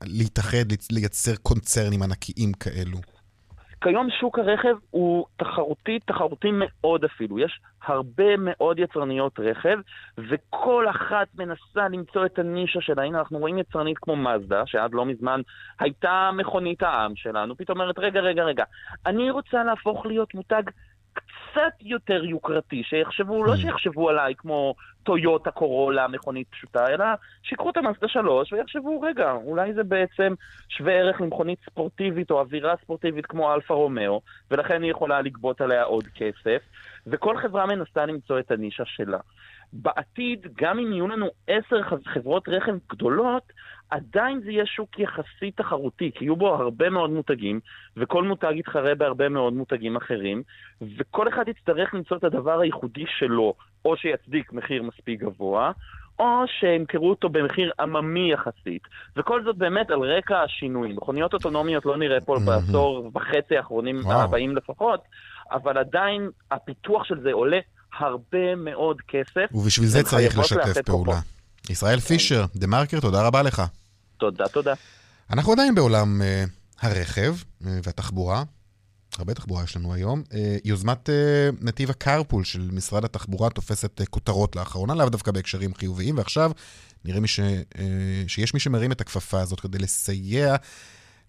להתאחד, 0.03 0.65
לייצר 0.91 1.35
קונצרנים 1.35 2.01
ענקיים 2.03 2.53
כאלו. 2.53 3.12
כיום 3.83 4.07
שוק 4.19 4.39
הרכב 4.39 4.75
הוא 4.91 5.25
תחרותי, 5.37 5.99
תחרותי 5.99 6.49
מאוד 6.53 7.03
אפילו. 7.03 7.39
יש 7.39 7.59
הרבה 7.83 8.37
מאוד 8.37 8.79
יצרניות 8.79 9.39
רכב, 9.39 9.79
וכל 10.17 10.89
אחת 10.89 11.27
מנסה 11.35 11.87
למצוא 11.91 12.25
את 12.25 12.39
הנישה 12.39 12.81
שלה. 12.81 13.03
הנה, 13.03 13.19
אנחנו 13.19 13.39
רואים 13.39 13.57
יצרנית 13.57 13.97
כמו 13.97 14.15
מזדה, 14.15 14.63
שעד 14.65 14.93
לא 14.93 15.05
מזמן 15.05 15.41
הייתה 15.79 16.29
מכונית 16.33 16.83
העם 16.83 17.15
שלנו, 17.15 17.57
פתאום 17.57 17.81
אומרת, 17.81 17.99
רגע, 17.99 18.19
רגע, 18.19 18.43
רגע, 18.43 18.63
אני 19.05 19.31
רוצה 19.31 19.63
להפוך 19.63 20.05
להיות 20.05 20.33
מותג 20.33 20.63
קצת 21.13 21.73
יותר 21.81 22.25
יוקרתי, 22.25 22.83
שיחשבו, 22.83 23.43
לא 23.43 23.53
mm. 23.53 23.57
שיחשבו 23.57 24.09
עליי 24.09 24.35
כמו 24.37 24.75
טויוטה 25.03 25.51
קורולה, 25.51 26.07
מכונית 26.07 26.47
פשוטה, 26.51 26.87
אלא 26.87 27.05
שיקחו 27.43 27.69
את 27.69 27.77
המאזדה 27.77 28.07
3 28.07 28.53
ויחשבו, 28.53 29.01
רגע, 29.01 29.31
אולי 29.31 29.73
זה 29.73 29.83
בעצם 29.83 30.33
שווה 30.69 30.93
ערך 30.93 31.21
למכונית 31.21 31.59
ספורטיבית 31.69 32.31
או 32.31 32.39
אווירה 32.39 32.73
ספורטיבית 32.81 33.25
כמו 33.25 33.53
אלפה 33.53 33.73
רומאו, 33.73 34.21
ולכן 34.51 34.83
היא 34.83 34.91
יכולה 34.91 35.21
לגבות 35.21 35.61
עליה 35.61 35.83
עוד 35.83 36.07
כסף, 36.15 36.61
וכל 37.07 37.37
חברה 37.37 37.65
מנסה 37.65 38.05
למצוא 38.05 38.39
את 38.39 38.51
הנישה 38.51 38.83
שלה. 38.85 39.19
בעתיד, 39.73 40.47
גם 40.57 40.79
אם 40.79 40.93
יהיו 40.93 41.07
לנו 41.07 41.27
עשר 41.47 41.81
חברות 42.05 42.49
רכב 42.49 42.75
גדולות, 42.89 43.43
עדיין 43.89 44.41
זה 44.41 44.51
יהיה 44.51 44.65
שוק 44.65 44.99
יחסית 44.99 45.57
תחרותי, 45.57 46.11
כי 46.15 46.25
יהיו 46.25 46.35
בו 46.35 46.55
הרבה 46.55 46.89
מאוד 46.89 47.09
מותגים, 47.09 47.59
וכל 47.97 48.23
מותג 48.23 48.53
יתחרה 48.55 48.95
בהרבה 48.95 49.29
מאוד 49.29 49.53
מותגים 49.53 49.95
אחרים, 49.95 50.43
וכל 50.97 51.27
אחד 51.27 51.47
יצטרך 51.47 51.93
למצוא 51.93 52.17
את 52.17 52.23
הדבר 52.23 52.59
הייחודי 52.59 53.05
שלו, 53.19 53.53
או 53.85 53.97
שיצדיק 53.97 54.53
מחיר 54.53 54.83
מספיק 54.83 55.19
גבוה, 55.19 55.71
או 56.19 56.43
שימכרו 56.59 57.09
אותו 57.09 57.29
במחיר 57.29 57.71
עממי 57.79 58.31
יחסית. 58.31 58.81
וכל 59.17 59.43
זאת 59.43 59.57
באמת 59.57 59.91
על 59.91 59.99
רקע 59.99 60.41
השינויים. 60.41 60.95
מכוניות 60.95 61.33
אוטונומיות 61.33 61.85
לא 61.85 61.97
נראה 61.97 62.21
פה 62.21 62.35
בעשור 62.45 63.11
וחצי 63.13 63.57
האחרונים 63.57 63.99
הבאים 64.05 64.55
לפחות, 64.55 65.01
אבל 65.51 65.77
עדיין 65.77 66.29
הפיתוח 66.51 67.03
של 67.03 67.19
זה 67.19 67.33
עולה 67.33 67.59
הרבה 67.99 68.55
מאוד 68.55 68.97
כסף. 69.07 69.45
ובשביל 69.51 69.87
זה 69.87 70.03
צריך 70.03 70.37
לשתף 70.37 70.81
פעולה. 70.85 71.19
ישראל 71.69 71.99
פישר, 71.99 72.45
דה 72.55 72.67
מרקר, 72.67 72.99
תודה 72.99 73.27
רבה 73.27 73.41
לך. 73.41 73.61
תודה, 74.17 74.47
תודה. 74.47 74.73
אנחנו 75.29 75.51
עדיין 75.51 75.75
בעולם 75.75 76.21
uh, 76.21 76.49
הרכב 76.85 77.35
uh, 77.41 77.65
והתחבורה. 77.83 78.43
הרבה 79.17 79.33
תחבורה 79.33 79.63
יש 79.63 79.77
לנו 79.77 79.93
היום. 79.93 80.23
Uh, 80.29 80.35
יוזמת 80.65 81.09
uh, 81.09 81.55
נתיב 81.61 81.89
הקרפול 81.89 82.43
של 82.43 82.69
משרד 82.73 83.05
התחבורה 83.05 83.49
תופסת 83.49 84.01
uh, 84.01 84.05
כותרות 84.09 84.55
לאחרונה, 84.55 84.95
לאו 84.95 85.09
דווקא 85.09 85.31
בהקשרים 85.31 85.73
חיוביים, 85.73 86.17
ועכשיו 86.17 86.51
נראה 87.05 87.19
מי 87.19 87.27
ש, 87.27 87.39
שיש 88.27 88.53
מי 88.53 88.59
שמרים 88.59 88.91
את 88.91 89.01
הכפפה 89.01 89.41
הזאת 89.41 89.59
כדי 89.59 89.77
לסייע 89.77 90.55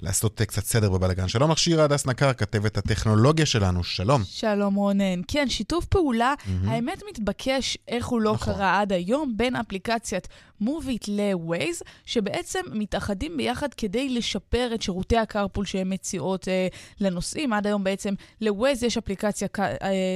לעשות 0.04 0.42
קצת 0.42 0.64
סדר 0.64 0.90
בבלגן. 0.90 1.28
שלום 1.28 1.50
לך 1.50 1.58
שירה 1.58 1.84
הדס 1.84 2.06
נקר, 2.06 2.32
כתבת 2.32 2.78
הטכנולוגיה 2.78 3.46
שלנו, 3.46 3.84
שלום. 3.84 4.22
שלום 4.24 4.74
רונן. 4.74 5.20
כן, 5.28 5.48
שיתוף 5.48 5.84
פעולה, 5.84 6.34
mm-hmm. 6.38 6.68
האמת 6.70 7.02
מתבקש 7.10 7.78
איך 7.88 8.06
הוא 8.06 8.20
לא 8.20 8.32
נכון. 8.34 8.54
קרה 8.54 8.80
עד 8.80 8.92
היום, 8.92 9.34
בין 9.36 9.56
אפליקציית 9.56 10.28
מוביט 10.64 11.08
לווייז, 11.08 11.82
שבעצם 12.06 12.60
מתאחדים 12.72 13.36
ביחד 13.36 13.74
כדי 13.74 14.08
לשפר 14.08 14.70
את 14.74 14.82
שירותי 14.82 15.16
הקרפול 15.16 15.64
שהן 15.64 15.92
מציעות 15.92 16.48
אה, 16.48 16.68
לנוסעים. 17.00 17.52
עד 17.52 17.66
היום 17.66 17.84
בעצם 17.84 18.14
לווייז 18.40 18.82
יש 18.82 18.96
אפליקציה 18.96 19.48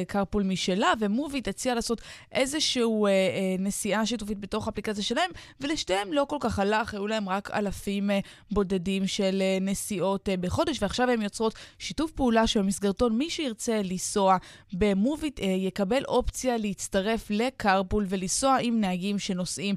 קרפול 0.08 0.42
אה, 0.42 0.48
משלה, 0.48 0.92
ומוביט 1.00 1.48
הציע 1.48 1.74
לעשות 1.74 2.00
איזושהי 2.32 2.82
אה, 2.82 3.08
אה, 3.08 3.56
נסיעה 3.58 4.06
שיתופית 4.06 4.40
בתוך 4.40 4.66
האפליקציה 4.66 5.04
שלהם, 5.04 5.30
ולשתיהם 5.60 6.12
לא 6.12 6.26
כל 6.28 6.36
כך 6.40 6.58
הלך, 6.58 6.94
היו 6.94 7.06
להם 7.06 7.28
רק 7.28 7.50
אלפים 7.50 8.10
אה, 8.10 8.20
בודדים 8.50 9.06
של 9.06 9.42
אה, 9.42 9.58
נסיעות 9.60 10.28
אה, 10.28 10.36
בחודש, 10.36 10.82
ועכשיו 10.82 11.10
הן 11.10 11.22
יוצרות 11.22 11.54
שיתוף 11.78 12.10
פעולה 12.10 12.46
שבמסגרתו 12.46 13.10
מי 13.10 13.30
שירצה 13.30 13.82
לנסוע 13.82 14.36
במוביט 14.72 15.40
אה, 15.40 15.46
יקבל 15.46 16.04
אופציה 16.04 16.56
להצטרף 16.56 17.30
לקרפול 17.30 18.06
ולנסוע 18.08 18.56
עם 18.60 18.80
נהגים 18.80 19.18
שנוסעים 19.18 19.74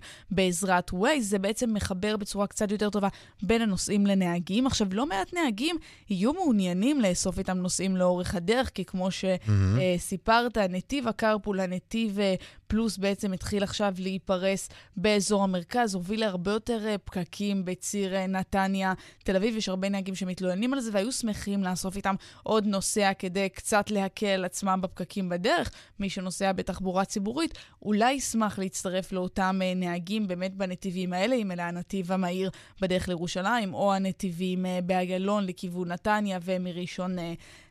בעזרת 0.61 0.91
Waze. 0.91 1.19
זה 1.19 1.39
בעצם 1.39 1.73
מחבר 1.73 2.17
בצורה 2.17 2.47
קצת 2.47 2.71
יותר 2.71 2.89
טובה 2.89 3.07
בין 3.43 3.61
הנוסעים 3.61 4.05
לנהגים. 4.05 4.67
עכשיו, 4.67 4.87
לא 4.91 5.05
מעט 5.05 5.33
נהגים 5.33 5.75
יהיו 6.09 6.33
מעוניינים 6.33 7.01
לאסוף 7.01 7.39
איתם 7.39 7.57
נוסעים 7.57 7.97
לאורך 7.97 8.35
הדרך, 8.35 8.71
כי 8.73 8.85
כמו 8.85 9.07
שסיפרת, 9.11 10.57
mm-hmm. 10.57 10.67
נתיב 10.69 11.07
הקרפול, 11.07 11.59
הנתיב 11.59 12.19
אה, 12.19 12.35
פלוס 12.67 12.97
בעצם 12.97 13.33
התחיל 13.33 13.63
עכשיו 13.63 13.93
להיפרס 13.97 14.69
באזור 14.97 15.43
המרכז, 15.43 15.95
הוביל 15.95 16.19
להרבה 16.19 16.51
יותר 16.51 16.87
אה, 16.87 16.97
פקקים 16.97 17.65
בציר 17.65 18.15
אה, 18.15 18.27
נתניה, 18.27 18.93
תל 19.23 19.35
אביב. 19.35 19.55
יש 19.55 19.69
הרבה 19.69 19.89
נהגים 19.89 20.15
שמתלוננים 20.15 20.73
על 20.73 20.79
זה 20.79 20.89
והיו 20.93 21.11
שמחים 21.11 21.63
לאסוף 21.63 21.95
איתם 21.95 22.15
עוד 22.43 22.65
נוסע 22.65 23.11
כדי 23.19 23.49
קצת 23.49 23.91
להקל 23.91 24.45
עצמם 24.45 24.79
בפקקים 24.81 25.29
בדרך. 25.29 25.71
מי 25.99 26.09
שנוסע 26.09 26.51
בתחבורה 26.51 27.05
ציבורית 27.05 27.57
אולי 27.81 28.13
ישמח 28.13 28.59
להצטרף 28.59 29.11
לאותם 29.11 29.59
נהגים 29.75 30.25
באמת 30.41 30.55
בנתיבים 30.55 31.13
האלה, 31.13 31.35
אם 31.35 31.51
אלה 31.51 31.67
הנתיב 31.67 32.11
המהיר 32.11 32.49
בדרך 32.81 33.07
לירושלים, 33.07 33.73
או 33.73 33.93
הנתיבים 33.93 34.65
באיילון 34.85 35.45
לכיוון 35.45 35.91
נתניה 35.91 36.39
ומראשון 36.43 37.15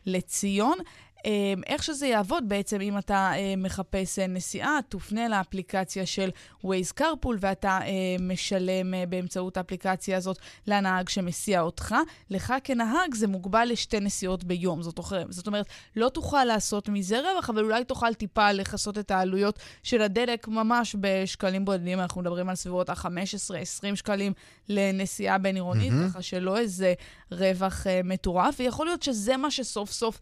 לציון. 0.06 0.78
אמ, 1.24 1.62
איך 1.66 1.82
שזה 1.82 2.06
יעבוד 2.06 2.48
בעצם, 2.48 2.80
אם 2.80 2.98
אתה 2.98 3.32
אה, 3.34 3.54
מחפש 3.56 4.18
אה, 4.18 4.26
נסיעה, 4.26 4.78
תופנה 4.88 5.28
לאפליקציה 5.28 6.06
של 6.06 6.30
Waze 6.64 7.00
carpool 7.00 7.36
ואתה 7.40 7.78
אה, 7.82 8.16
משלם 8.20 8.94
באמצעות 9.08 9.56
האפליקציה 9.56 10.16
הזאת 10.16 10.38
לנהג 10.66 11.08
שמסיע 11.08 11.60
אותך. 11.60 11.94
לך 12.30 12.54
כנהג 12.64 13.14
זה 13.14 13.26
מוגבל 13.26 13.68
לשתי 13.70 14.00
נסיעות 14.00 14.44
ביום. 14.44 14.82
זאת, 14.82 15.46
אומרת, 15.46 15.66
לא 15.96 16.08
תוכל 16.08 16.44
לעשות 16.44 16.88
מזה 16.88 17.20
רווח, 17.20 17.50
אבל 17.50 17.64
אולי 17.64 17.84
תוכל 17.84 18.14
טיפה 18.14 18.52
לכסות 18.52 18.98
את 18.98 19.10
העלויות 19.10 19.58
של 19.82 20.02
הדלק 20.02 20.48
ממש 20.48 20.96
בשקלים 21.00 21.64
בודדים. 21.64 22.00
אנחנו 22.00 22.20
מדברים 22.20 22.48
על 22.48 22.54
סביבות 22.54 22.88
ה-15-20 22.88 23.96
שקלים 23.96 24.32
לנסיעה 24.70 25.38
בין-עירונית, 25.38 25.92
mm-hmm. 25.92 26.10
ככה 26.10 26.22
שלא 26.22 26.58
איזה 26.58 26.94
רווח 27.32 27.86
מטורף. 28.04 28.54
ויכול 28.58 28.86
להיות 28.86 29.02
שזה 29.02 29.36
מה 29.36 29.50
שסוף 29.50 29.90
סוף 29.90 30.20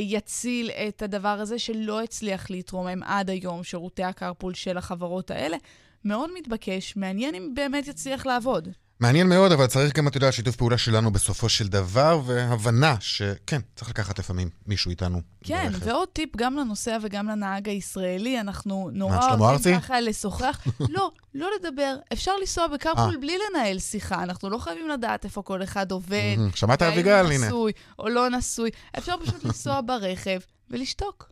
יצא. 0.00 0.22
להציל 0.32 0.70
את 0.70 1.02
הדבר 1.02 1.28
הזה 1.28 1.58
שלא 1.58 2.02
הצליח 2.02 2.50
להתרומם 2.50 3.02
עד 3.02 3.30
היום, 3.30 3.64
שירותי 3.64 4.02
הקרפול 4.02 4.54
של 4.54 4.78
החברות 4.78 5.30
האלה. 5.30 5.56
מאוד 6.04 6.30
מתבקש, 6.34 6.96
מעניין 6.96 7.34
אם 7.34 7.54
באמת 7.54 7.88
יצליח 7.88 8.26
לעבוד. 8.26 8.68
מעניין 9.02 9.28
מאוד, 9.28 9.52
אבל 9.52 9.66
צריך 9.66 9.96
גם, 9.96 10.08
אתה 10.08 10.16
יודע, 10.16 10.32
שיתוף 10.32 10.56
פעולה 10.56 10.78
שלנו 10.78 11.10
בסופו 11.10 11.48
של 11.48 11.68
דבר, 11.68 12.20
והבנה 12.26 12.96
שכן, 13.00 13.60
צריך 13.76 13.90
לקחת 13.90 14.18
לפעמים 14.18 14.50
מישהו 14.66 14.90
איתנו 14.90 15.20
כן, 15.44 15.68
ברכב. 15.72 15.86
ועוד 15.86 16.08
טיפ 16.12 16.36
גם 16.36 16.56
לנוסע 16.56 16.98
וגם 17.02 17.28
לנהג 17.28 17.68
הישראלי, 17.68 18.40
אנחנו 18.40 18.90
נורא 18.92 19.34
אוהבים 19.38 19.80
ככה 19.80 20.00
לשוחח. 20.00 20.60
לא, 20.96 21.10
לא 21.34 21.48
לדבר. 21.58 21.96
אפשר 22.12 22.32
לנסוע 22.40 22.66
בקרפול 22.66 23.14
אה. 23.14 23.20
בלי 23.20 23.36
לנהל 23.50 23.78
שיחה, 23.78 24.22
אנחנו 24.22 24.50
לא 24.50 24.58
חייבים 24.58 24.88
לדעת 24.88 25.24
איפה 25.24 25.42
כל 25.42 25.62
אחד 25.62 25.90
עובד. 25.92 26.36
שמעת 26.54 26.82
אביגל, 26.82 27.26
הנה. 27.32 27.46
נשוי 27.46 27.72
או 27.98 28.08
לא 28.08 28.30
נשוי. 28.30 28.70
אפשר 28.98 29.14
פשוט 29.22 29.44
לנסוע 29.44 29.80
ברכב 29.86 30.38
ולשתוק. 30.70 31.30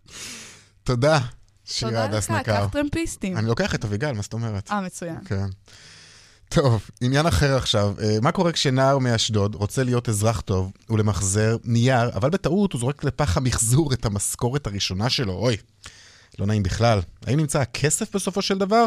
תודה, 0.84 1.18
שירה 1.64 2.04
הדס 2.04 2.30
נקר. 2.30 2.42
תודה 2.42 2.58
לך, 2.58 2.66
קח 2.66 2.72
טרמפיסטים. 2.72 3.36
אני 3.36 3.46
לוקח 3.46 3.74
את 3.74 3.84
אביגל, 3.84 4.12
מה 4.12 4.22
זאת 4.22 4.32
אומרת? 4.32 4.70
אה, 4.70 4.80
מצוין. 4.80 5.18
כן. 5.24 5.46
טוב, 6.54 6.90
עניין 7.00 7.26
אחר 7.26 7.56
עכשיו. 7.56 7.94
אה, 8.02 8.16
מה 8.22 8.32
קורה 8.32 8.52
כשנער 8.52 8.98
מאשדוד 8.98 9.54
רוצה 9.54 9.84
להיות 9.84 10.08
אזרח 10.08 10.40
טוב 10.40 10.72
ולמחזר 10.90 11.56
נייר, 11.64 12.08
אבל 12.14 12.30
בטעות 12.30 12.72
הוא 12.72 12.80
זורק 12.80 13.04
לפח 13.04 13.36
המחזור 13.36 13.92
את 13.92 14.04
המשכורת 14.04 14.66
הראשונה 14.66 15.10
שלו? 15.10 15.32
אוי, 15.32 15.56
לא 16.38 16.46
נעים 16.46 16.62
בכלל. 16.62 17.00
האם 17.26 17.40
נמצא 17.40 17.60
הכסף 17.60 18.16
בסופו 18.16 18.42
של 18.42 18.58
דבר? 18.58 18.86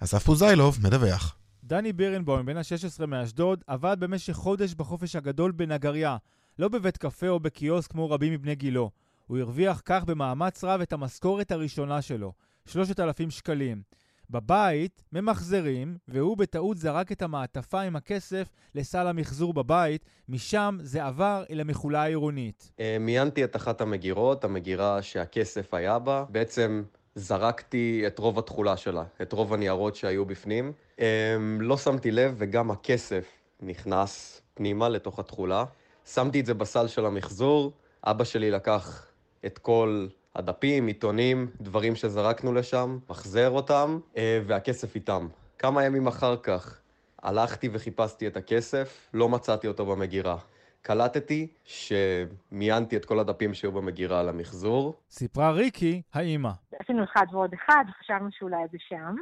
אסף 0.00 0.22
פוזיילוב 0.22 0.78
מדווח. 0.82 1.36
דני 1.64 1.92
בירנבוים, 1.92 2.46
בן 2.46 2.56
ה-16 2.56 3.06
מאשדוד, 3.06 3.64
עבד 3.66 3.96
במשך 4.00 4.32
חודש 4.32 4.74
בחופש 4.74 5.16
הגדול 5.16 5.52
בנגריה. 5.52 6.16
לא 6.58 6.68
בבית 6.68 6.96
קפה 6.96 7.28
או 7.28 7.40
בקיוסק 7.40 7.90
כמו 7.90 8.10
רבים 8.10 8.32
מבני 8.32 8.54
גילו. 8.54 8.90
הוא 9.26 9.38
הרוויח 9.38 9.82
כך 9.84 10.04
במאמץ 10.04 10.64
רב 10.64 10.80
את 10.80 10.92
המשכורת 10.92 11.52
הראשונה 11.52 12.02
שלו, 12.02 12.32
3,000 12.66 13.30
שקלים. 13.30 13.82
בבית 14.30 15.02
ממחזרים, 15.12 15.96
והוא 16.08 16.36
בטעות 16.36 16.76
זרק 16.76 17.12
את 17.12 17.22
המעטפה 17.22 17.80
עם 17.80 17.96
הכסף 17.96 18.48
לסל 18.74 19.06
המחזור 19.06 19.54
בבית, 19.54 20.04
משם 20.28 20.78
זה 20.80 21.04
עבר 21.04 21.44
אל 21.50 21.60
המכולה 21.60 22.02
העירונית. 22.02 22.72
אה, 22.80 22.96
מיינתי 23.00 23.44
את 23.44 23.56
אחת 23.56 23.80
המגירות, 23.80 24.44
המגירה 24.44 25.02
שהכסף 25.02 25.74
היה 25.74 25.98
בה. 25.98 26.24
בעצם 26.28 26.82
זרקתי 27.14 28.04
את 28.06 28.18
רוב 28.18 28.38
התכולה 28.38 28.76
שלה, 28.76 29.04
את 29.22 29.32
רוב 29.32 29.54
הניירות 29.54 29.96
שהיו 29.96 30.24
בפנים. 30.24 30.72
אה, 31.00 31.36
לא 31.60 31.76
שמתי 31.76 32.10
לב, 32.10 32.34
וגם 32.38 32.70
הכסף 32.70 33.24
נכנס 33.62 34.42
פנימה 34.54 34.88
לתוך 34.88 35.18
התכולה. 35.18 35.64
שמתי 36.06 36.40
את 36.40 36.46
זה 36.46 36.54
בסל 36.54 36.86
של 36.86 37.06
המחזור, 37.06 37.72
אבא 38.04 38.24
שלי 38.24 38.50
לקח 38.50 39.06
את 39.46 39.58
כל 39.58 40.06
הדפים, 40.34 40.86
עיתונים, 40.86 41.46
דברים 41.60 41.94
שזרקנו 41.94 42.52
לשם, 42.52 42.98
מחזר 43.10 43.50
אותם, 43.50 43.98
אה, 44.16 44.40
והכסף 44.46 44.94
איתם. 44.94 45.28
כמה 45.58 45.84
ימים 45.84 46.06
אחר 46.06 46.36
כך 46.36 46.80
הלכתי 47.22 47.68
וחיפשתי 47.72 48.26
את 48.26 48.36
הכסף, 48.36 49.10
לא 49.14 49.28
מצאתי 49.28 49.66
אותו 49.68 49.86
במגירה. 49.86 50.36
קלטתי 50.82 51.46
שמיינתי 51.64 52.96
את 52.96 53.04
כל 53.04 53.18
הדפים 53.18 53.54
שהיו 53.54 53.72
במגירה 53.72 54.20
על 54.20 54.28
המחזור. 54.28 54.94
סיפרה 55.10 55.50
ריקי, 55.50 56.02
האימא. 56.14 56.50
עשינו 56.80 57.04
אחד 57.04 57.26
ועוד 57.32 57.54
אחד, 57.54 57.84
וחשבנו 57.88 58.28
שאולי 58.32 58.62
זה 58.72 58.78
שם, 58.88 59.14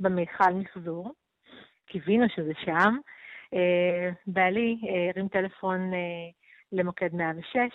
במיכל 0.00 0.52
מחזור. 0.54 1.12
קיווינו 1.86 2.24
שזה 2.36 2.52
שם. 2.64 2.96
אה, 3.54 4.10
בעלי 4.26 4.76
אה, 4.88 5.10
הרים 5.14 5.28
טלפון 5.28 5.90
למוקד 6.72 7.14
106, 7.14 7.56
אה, 7.56 7.66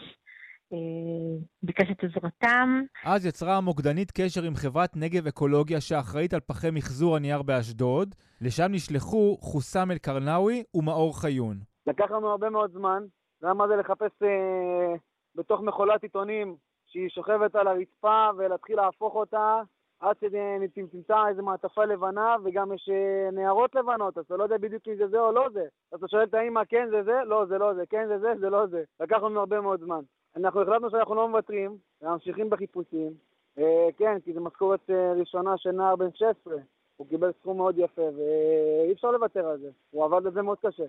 ביקש 1.63 1.91
את 1.91 2.03
עזרתם. 2.03 2.81
אז 3.05 3.25
יצרה 3.25 3.57
המוקדנית 3.57 4.11
קשר 4.11 4.43
עם 4.43 4.55
חברת 4.55 4.89
נגב 4.95 5.27
אקולוגיה 5.27 5.81
שאחראית 5.81 6.33
על 6.33 6.39
פחי 6.39 6.71
מחזור 6.71 7.15
הנייר 7.15 7.41
באשדוד. 7.41 8.15
לשם 8.41 8.71
נשלחו 8.71 9.37
חוסם 9.39 9.91
אל-קרנאווי 9.91 10.63
ומאור 10.73 11.21
חיון. 11.21 11.57
לקח 11.87 12.11
לנו 12.11 12.29
הרבה 12.29 12.49
מאוד 12.49 12.71
זמן, 12.71 13.03
זה 13.39 13.47
היה 13.47 13.53
מה 13.53 13.67
זה 13.67 13.75
לחפש 13.75 14.11
אה, 14.23 14.95
בתוך 15.35 15.61
מכולת 15.61 16.03
עיתונים 16.03 16.55
שהיא 16.87 17.09
שוכבת 17.09 17.55
על 17.55 17.67
הרצפה 17.67 18.29
ולהתחיל 18.37 18.75
להפוך 18.75 19.15
אותה 19.15 19.61
עד 19.99 20.15
שתמצא 20.19 21.27
איזה 21.29 21.41
מעטפה 21.41 21.85
לבנה 21.85 22.35
וגם 22.43 22.73
יש 22.73 22.89
אה, 22.89 23.31
נערות 23.31 23.75
לבנות, 23.75 24.17
אז 24.17 24.25
אתה 24.25 24.35
לא 24.37 24.43
יודע 24.43 24.57
בדיוק 24.57 24.87
אם 24.87 24.95
זה 24.95 25.07
זה 25.07 25.19
או 25.19 25.31
לא 25.31 25.47
זה. 25.53 25.65
אז 25.91 25.99
אתה 25.99 26.07
שואל 26.07 26.23
את 26.23 26.33
האמא, 26.33 26.61
כן 26.69 26.87
זה 26.91 27.03
זה? 27.03 27.19
לא, 27.25 27.45
זה 27.45 27.57
לא 27.57 27.73
זה. 27.73 27.83
כן 27.89 28.05
זה 28.07 28.19
זה? 28.19 28.33
זה 28.39 28.49
לא 28.49 28.67
זה. 28.67 28.83
לקח 28.99 29.17
לנו 29.23 29.39
הרבה 29.39 29.61
מאוד 29.61 29.79
זמן. 29.79 30.01
אנחנו 30.35 30.61
החלטנו 30.61 30.89
שאנחנו 30.89 31.15
לא 31.15 31.29
מוותרים, 31.29 31.77
ממשיכים 32.01 32.49
בחיפושים. 32.49 33.13
אה, 33.57 33.89
כן, 33.97 34.19
כי 34.25 34.33
זו 34.33 34.41
משכורת 34.41 34.89
אה, 34.89 35.13
ראשונה 35.13 35.57
של 35.57 35.71
נער 35.71 35.95
בן 35.95 36.11
16. 36.13 36.53
הוא 36.97 37.07
קיבל 37.07 37.31
סכום 37.39 37.57
מאוד 37.57 37.77
יפה, 37.77 38.01
ואי 38.01 38.93
אפשר 38.93 39.11
לוותר 39.11 39.47
על 39.47 39.57
זה. 39.57 39.69
הוא 39.91 40.05
עבד 40.05 40.25
על 40.25 40.33
זה 40.33 40.41
מאוד 40.41 40.57
קשה. 40.61 40.83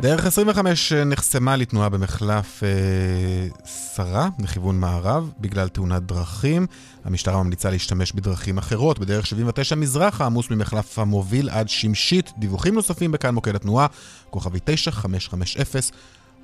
דרך 0.00 0.26
25 0.26 0.92
נחסמה 0.92 1.56
לתנועה 1.56 1.88
במחלף 1.88 2.62
אה, 2.62 3.68
שרה, 3.96 4.28
לכיוון 4.38 4.80
מערב, 4.80 5.30
בגלל 5.38 5.68
תאונת 5.68 6.02
דרכים. 6.02 6.66
המשטרה 7.04 7.42
ממליצה 7.42 7.70
להשתמש 7.70 8.12
בדרכים 8.12 8.58
אחרות. 8.58 8.98
בדרך 8.98 9.26
79 9.26 9.74
מזרחה, 9.74 10.26
עמוס 10.26 10.50
ממחלף 10.50 10.98
המוביל 10.98 11.50
עד 11.50 11.68
שמשית. 11.68 12.32
דיווחים 12.38 12.74
נוספים 12.74 13.12
בכאן 13.12 13.34
מוקד 13.34 13.54
התנועה, 13.54 13.86
כוכבי 14.30 14.58
9550, 14.64 15.94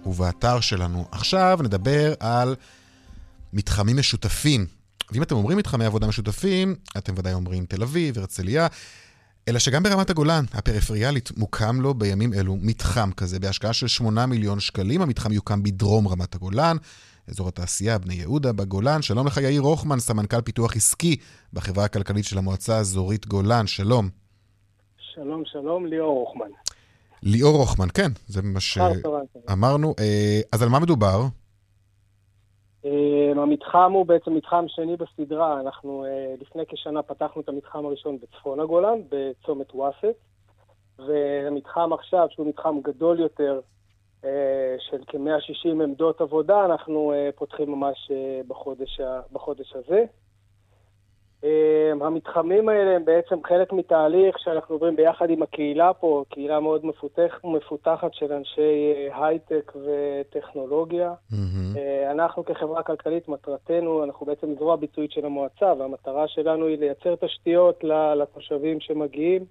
ובאתר 0.06 0.60
שלנו. 0.60 1.06
עכשיו 1.12 1.58
נדבר 1.62 2.14
על 2.20 2.54
מתחמים 3.52 3.96
משותפים. 3.96 4.66
ואם 5.12 5.22
אתם 5.22 5.34
אומרים 5.34 5.58
מתחמי 5.58 5.84
עבודה 5.84 6.06
משותפים, 6.06 6.74
אתם 6.96 7.14
ודאי 7.16 7.32
אומרים 7.32 7.66
תל 7.66 7.82
אביב, 7.82 8.18
הרצליה. 8.18 8.66
אלא 9.48 9.58
שגם 9.58 9.82
ברמת 9.82 10.10
הגולן, 10.10 10.44
הפריפריאלית, 10.52 11.30
מוקם 11.36 11.80
לו 11.80 11.94
בימים 11.94 12.34
אלו 12.34 12.56
מתחם 12.60 13.10
כזה, 13.16 13.40
בהשקעה 13.40 13.72
של 13.72 13.86
8 13.86 14.26
מיליון 14.26 14.60
שקלים. 14.60 15.02
המתחם 15.02 15.32
יוקם 15.32 15.62
בדרום 15.62 16.08
רמת 16.08 16.34
הגולן, 16.34 16.76
אזור 17.28 17.48
התעשייה 17.48 17.98
בני 17.98 18.14
יהודה 18.14 18.52
בגולן. 18.52 19.02
שלום 19.02 19.26
לך 19.26 19.36
יאיר 19.36 19.60
הוכמן, 19.60 19.98
סמנכ"ל 19.98 20.40
פיתוח 20.40 20.76
עסקי 20.76 21.16
בחברה 21.52 21.84
הכלכלית 21.84 22.24
של 22.24 22.38
המועצה 22.38 22.76
האזורית 22.76 23.26
גולן. 23.26 23.66
שלום. 23.66 24.08
שלום, 25.14 25.42
שלום, 25.44 25.86
ליאור 25.86 26.20
הוכמן. 26.28 26.50
ליאור 27.22 27.58
הוכמן, 27.58 27.88
כן, 27.94 28.12
זה 28.26 28.42
מה 28.42 28.60
שאמרנו. 28.60 29.94
אה, 29.98 30.40
אז 30.52 30.62
על 30.62 30.68
מה 30.68 30.78
מדובר? 30.78 31.26
אה, 32.86 33.42
המתחם 33.42 33.92
הוא 33.92 34.06
בעצם 34.06 34.34
מתחם 34.34 34.64
שני 34.68 34.96
בסדרה. 34.96 35.60
אנחנו 35.60 36.04
אה, 36.04 36.34
לפני 36.40 36.62
כשנה 36.68 37.02
פתחנו 37.02 37.42
את 37.42 37.48
המתחם 37.48 37.86
הראשון 37.86 38.18
בצפון 38.18 38.60
הגולן, 38.60 38.98
בצומת 39.08 39.74
וואסט, 39.74 40.18
והמתחם 40.98 41.92
עכשיו, 41.92 42.26
שהוא 42.30 42.46
מתחם 42.46 42.80
גדול 42.82 43.20
יותר, 43.20 43.60
של 44.78 44.98
כ-160 45.06 45.68
עמדות 45.68 46.20
עבודה, 46.20 46.64
אנחנו 46.64 47.12
פותחים 47.34 47.70
ממש 47.70 48.10
בחודש, 48.48 49.00
בחודש 49.32 49.72
הזה. 49.72 50.04
אמ, 51.46 52.02
המתחמים 52.02 52.68
האלה 52.68 52.96
הם 52.96 53.04
בעצם 53.04 53.36
חלק 53.48 53.72
מתהליך 53.72 54.36
שאנחנו 54.38 54.74
עוברים 54.74 54.96
ביחד 54.96 55.30
עם 55.30 55.42
הקהילה 55.42 55.92
פה, 55.94 56.24
קהילה 56.28 56.60
מאוד 56.60 56.86
מפותח, 56.86 57.32
מפותחת 57.44 58.10
של 58.12 58.32
אנשי 58.32 58.92
אה, 58.94 59.26
הייטק 59.26 59.72
וטכנולוגיה. 59.74 61.12
Mm-hmm. 61.32 61.78
אנחנו 62.10 62.44
כחברה 62.44 62.82
כלכלית, 62.82 63.28
מטרתנו, 63.28 64.04
אנחנו 64.04 64.26
בעצם 64.26 64.46
זרוע 64.58 64.76
ביצועית 64.76 65.12
של 65.12 65.26
המועצה, 65.26 65.72
והמטרה 65.78 66.28
שלנו 66.28 66.66
היא 66.66 66.78
לייצר 66.78 67.14
תשתיות 67.26 67.84
לתושבים 68.16 68.80
שמגיעים. 68.80 69.44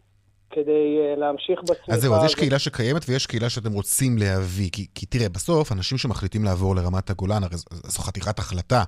כדי 0.49 0.97
אה, 0.99 1.15
להמשיך 1.17 1.59
בצמיחה. 1.63 1.93
אז 1.93 2.01
זהו, 2.01 2.13
אז 2.15 2.23
יש 2.23 2.35
קהילה 2.35 2.59
שקיימת 2.59 3.01
ויש 3.09 3.25
קהילה 3.25 3.49
שאתם 3.49 3.73
רוצים 3.73 4.17
להביא. 4.17 4.69
כי, 4.71 4.87
כי 4.95 5.05
תראה, 5.05 5.29
בסוף, 5.29 5.71
אנשים 5.71 5.97
שמחליטים 5.97 6.43
לעבור 6.43 6.75
לרמת 6.75 7.09
הגולן, 7.09 7.43
הרי 7.43 7.57
זו 7.71 8.01
חתיכת 8.01 8.39
החלטה. 8.39 8.83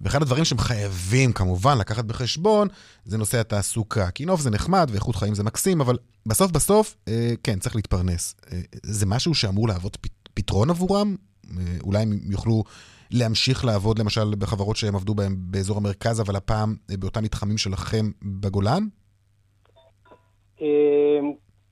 ואחד 0.00 0.22
הדברים 0.22 0.44
שהם 0.44 0.58
חייבים 0.58 1.32
כמובן 1.32 1.78
לקחת 1.78 2.04
בחשבון, 2.04 2.68
זה 3.04 3.18
נושא 3.18 3.40
התעסוקה. 3.40 4.10
כי 4.10 4.24
נוף 4.24 4.40
זה 4.40 4.50
נחמד 4.50 4.88
ואיכות 4.92 5.16
חיים 5.16 5.34
זה 5.34 5.44
מקסים, 5.44 5.80
אבל 5.80 5.98
בסוף 6.26 6.50
בסוף, 6.50 6.96
אה, 7.08 7.32
כן, 7.42 7.58
צריך 7.58 7.76
להתפרנס. 7.76 8.34
אה, 8.52 8.60
זה 8.82 9.06
משהו 9.06 9.34
שאמור 9.34 9.68
להוות 9.68 9.98
פתרון 10.34 10.70
עבורם? 10.70 11.16
אה, 11.58 11.62
אולי 11.82 12.02
הם 12.02 12.18
יוכלו 12.22 12.64
להמשיך 13.10 13.64
לעבוד 13.64 13.98
למשל 13.98 14.34
בחברות 14.38 14.76
שהם 14.76 14.96
עבדו 14.96 15.14
בהן 15.14 15.36
באזור 15.38 15.76
המרכז, 15.76 16.20
אבל 16.20 16.36
הפעם 16.36 16.76
אה, 16.90 16.96
באותם 16.96 17.22
מתחמים 17.22 17.58
שלכם 17.58 18.10
בגולן? 18.22 18.86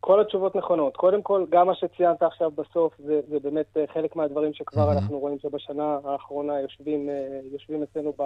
כל 0.00 0.20
התשובות 0.20 0.56
נכונות. 0.56 0.96
קודם 0.96 1.22
כל, 1.22 1.46
גם 1.50 1.66
מה 1.66 1.74
שציינת 1.74 2.22
עכשיו 2.22 2.50
בסוף, 2.50 2.94
זה, 2.98 3.20
זה 3.28 3.40
באמת 3.40 3.76
אה, 3.76 3.84
חלק 3.86 4.16
מהדברים 4.16 4.54
שכבר 4.54 4.88
mm-hmm. 4.88 4.92
אנחנו 4.92 5.18
רואים 5.18 5.38
שבשנה 5.38 5.98
האחרונה 6.04 6.60
יושבים, 6.60 7.08
אה, 7.08 7.40
יושבים 7.52 7.82
אצלנו 7.82 8.12
ב, 8.18 8.22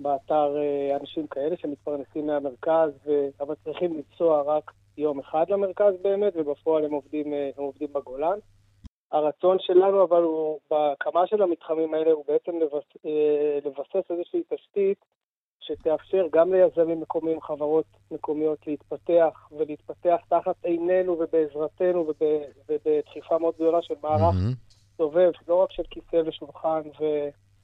באתר 0.00 0.56
אה, 0.56 0.96
אנשים 1.00 1.26
כאלה 1.26 1.56
שמתפרנסים 1.56 2.26
מהמרכז, 2.26 2.90
ו... 3.06 3.28
אבל 3.40 3.54
צריכים 3.64 3.96
לנסוע 3.96 4.42
רק 4.42 4.72
יום 4.98 5.18
אחד 5.18 5.44
למרכז 5.48 5.94
באמת, 6.02 6.32
ובפועל 6.36 6.84
הם 6.84 6.92
עובדים, 6.92 7.32
הם 7.32 7.64
עובדים 7.64 7.88
בגולן. 7.92 8.38
הרצון 9.12 9.56
שלנו 9.60 10.04
אבל 10.04 10.22
הוא, 10.22 10.58
בהקמה 10.70 11.26
של 11.26 11.42
המתחמים 11.42 11.94
האלה, 11.94 12.12
הוא 12.12 12.24
בעצם 12.28 12.52
לבס, 12.60 12.84
לבסס 13.64 14.10
איזושהי 14.10 14.42
תשתית 14.48 14.98
שתאפשר 15.66 16.26
גם 16.32 16.52
ליזמים 16.52 17.00
מקומיים, 17.00 17.40
חברות 17.40 17.84
מקומיות 18.10 18.66
להתפתח 18.66 19.48
ולהתפתח 19.58 20.16
תחת 20.28 20.54
עינינו 20.64 21.18
ובעזרתנו 21.20 22.06
ובדחיפה 22.68 23.38
מאוד 23.38 23.54
גדולה 23.54 23.82
של 23.82 23.94
מערך 24.02 24.34
mm-hmm. 24.34 24.96
סובב, 24.96 25.30
לא 25.48 25.54
רק 25.54 25.72
של 25.72 25.82
כיסא 25.90 26.22
ושולחן 26.26 26.80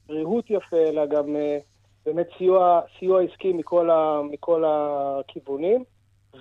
וריהוט 0.09 0.50
יפה, 0.50 0.76
אלא 0.76 1.07
גם 1.07 1.36
uh, 1.36 1.62
באמת 2.07 2.26
סיוע, 2.38 2.80
סיוע 2.98 3.22
עסקי 3.22 3.53
מכל, 3.53 3.90
ה, 3.90 4.20
מכל 4.30 4.64
הכיוונים, 4.66 5.84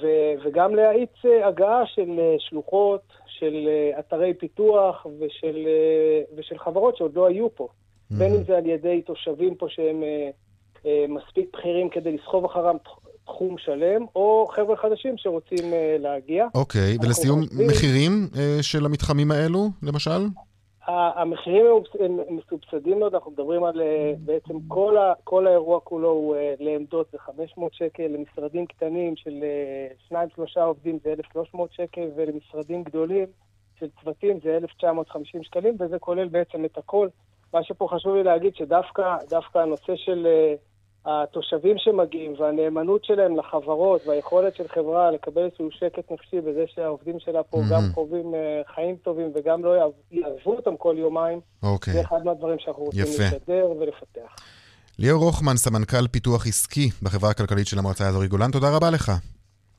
ו, 0.01 0.07
וגם 0.43 0.75
להאיץ 0.75 1.13
uh, 1.25 1.45
הגעה 1.45 1.85
של 1.85 2.09
uh, 2.17 2.41
שלוחות, 2.49 3.01
של 3.27 3.67
uh, 3.95 3.99
אתרי 3.99 4.33
פיתוח 4.33 5.05
ושל, 5.19 5.67
uh, 5.67 6.33
ושל 6.37 6.57
חברות 6.57 6.97
שעוד 6.97 7.15
לא 7.15 7.27
היו 7.27 7.55
פה. 7.55 7.67
Mm-hmm. 7.67 8.15
בין 8.17 8.33
אם 8.33 8.43
זה 8.43 8.57
על 8.57 8.65
ידי 8.65 9.01
תושבים 9.01 9.55
פה 9.55 9.65
שהם... 9.69 10.03
אה, 10.85 11.05
מספיק 11.09 11.57
בכירים 11.57 11.89
כדי 11.89 12.11
לסחוב 12.11 12.45
אחרם 12.45 12.75
תחום 13.25 13.57
שלם, 13.57 14.05
או 14.15 14.47
חבר'ה 14.51 14.75
חדשים 14.75 15.17
שרוצים 15.17 15.73
אה, 15.73 15.95
להגיע. 15.99 16.47
אוקיי, 16.55 16.97
ולסיום, 17.03 17.41
חושבים... 17.41 17.67
מחירים 17.67 18.11
אה, 18.37 18.57
של 18.63 18.85
המתחמים 18.85 19.31
האלו, 19.31 19.67
למשל? 19.83 20.27
המחירים 20.87 21.65
הם 21.99 22.19
מסובסדים 22.29 22.99
מאוד, 22.99 23.15
אנחנו 23.15 23.31
מדברים 23.31 23.63
על 23.63 23.81
בעצם 24.19 24.53
כל, 24.67 24.97
ה, 24.97 25.13
כל 25.23 25.47
האירוע 25.47 25.79
כולו 25.79 26.09
הוא 26.09 26.35
לעמדות 26.59 27.07
זה 27.11 27.17
500 27.19 27.73
שקל, 27.73 28.03
למשרדים 28.03 28.65
קטנים 28.65 29.15
של 29.15 29.43
שניים 30.07 30.29
שלושה 30.35 30.63
עובדים 30.63 30.99
זה 31.03 31.13
1,300 31.13 31.73
שקל, 31.73 32.07
ולמשרדים 32.15 32.83
גדולים 32.83 33.25
של 33.79 33.87
צוותים 34.01 34.39
זה 34.43 34.57
1,950 34.57 35.43
שקלים, 35.43 35.75
וזה 35.79 35.99
כולל 35.99 36.27
בעצם 36.27 36.65
את 36.65 36.77
הכל. 36.77 37.07
מה 37.53 37.63
שפה 37.63 37.87
חשוב 37.91 38.15
לי 38.15 38.23
להגיד, 38.23 38.55
שדווקא 38.55 39.15
הנושא 39.55 39.95
של 39.95 40.27
התושבים 41.05 41.75
שמגיעים 41.77 42.33
והנאמנות 42.39 43.05
שלהם 43.05 43.37
לחברות 43.37 44.07
והיכולת 44.07 44.55
של 44.55 44.67
חברה 44.67 45.11
לקבל 45.11 45.45
איזשהו 45.45 45.69
שקט 45.71 46.11
נפשי 46.11 46.41
בזה 46.41 46.63
שהעובדים 46.67 47.19
שלה 47.19 47.43
פה 47.43 47.57
mm-hmm. 47.57 47.73
גם 47.73 47.81
חווים 47.93 48.33
uh, 48.33 48.73
חיים 48.75 48.95
טובים 48.95 49.31
וגם 49.35 49.65
לא 49.65 49.91
יעזבו 50.11 50.55
אותם 50.55 50.77
כל 50.77 50.95
יומיים, 50.97 51.39
okay. 51.39 51.67
אוקיי. 51.67 51.93
זה 51.93 52.01
אחד 52.01 52.25
מהדברים 52.25 52.59
שאנחנו 52.59 52.83
רוצים 52.83 53.03
לשדר 53.03 53.69
ולפתח. 53.79 54.35
ליאור 54.99 55.23
רוחמן, 55.23 55.57
סמנכ"ל 55.57 56.07
פיתוח 56.07 56.47
עסקי 56.47 56.89
בחברה 57.03 57.29
הכלכלית 57.29 57.67
של 57.67 57.79
המועצה 57.79 58.05
האזורית 58.05 58.29
גולן, 58.29 58.51
תודה 58.51 58.75
רבה 58.75 58.89
לך. 58.89 59.11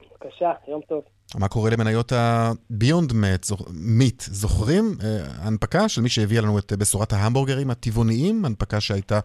בבקשה, 0.00 0.52
יום 0.68 0.80
טוב. 0.88 1.02
מה 1.38 1.48
קורה 1.48 1.70
למניות 1.70 2.12
ה-Beyond 2.12 3.12
Meat? 4.00 4.22
זוכרים? 4.22 4.84
אה, 5.04 5.24
הנפקה 5.38 5.88
של 5.88 6.02
מי 6.02 6.08
שהביאה 6.08 6.42
לנו 6.42 6.58
את 6.58 6.72
בשורת 6.72 7.12
ההמבורגרים 7.12 7.70
הטבעוניים, 7.70 8.44
הנפקה 8.44 8.80
שהייתה 8.80 9.20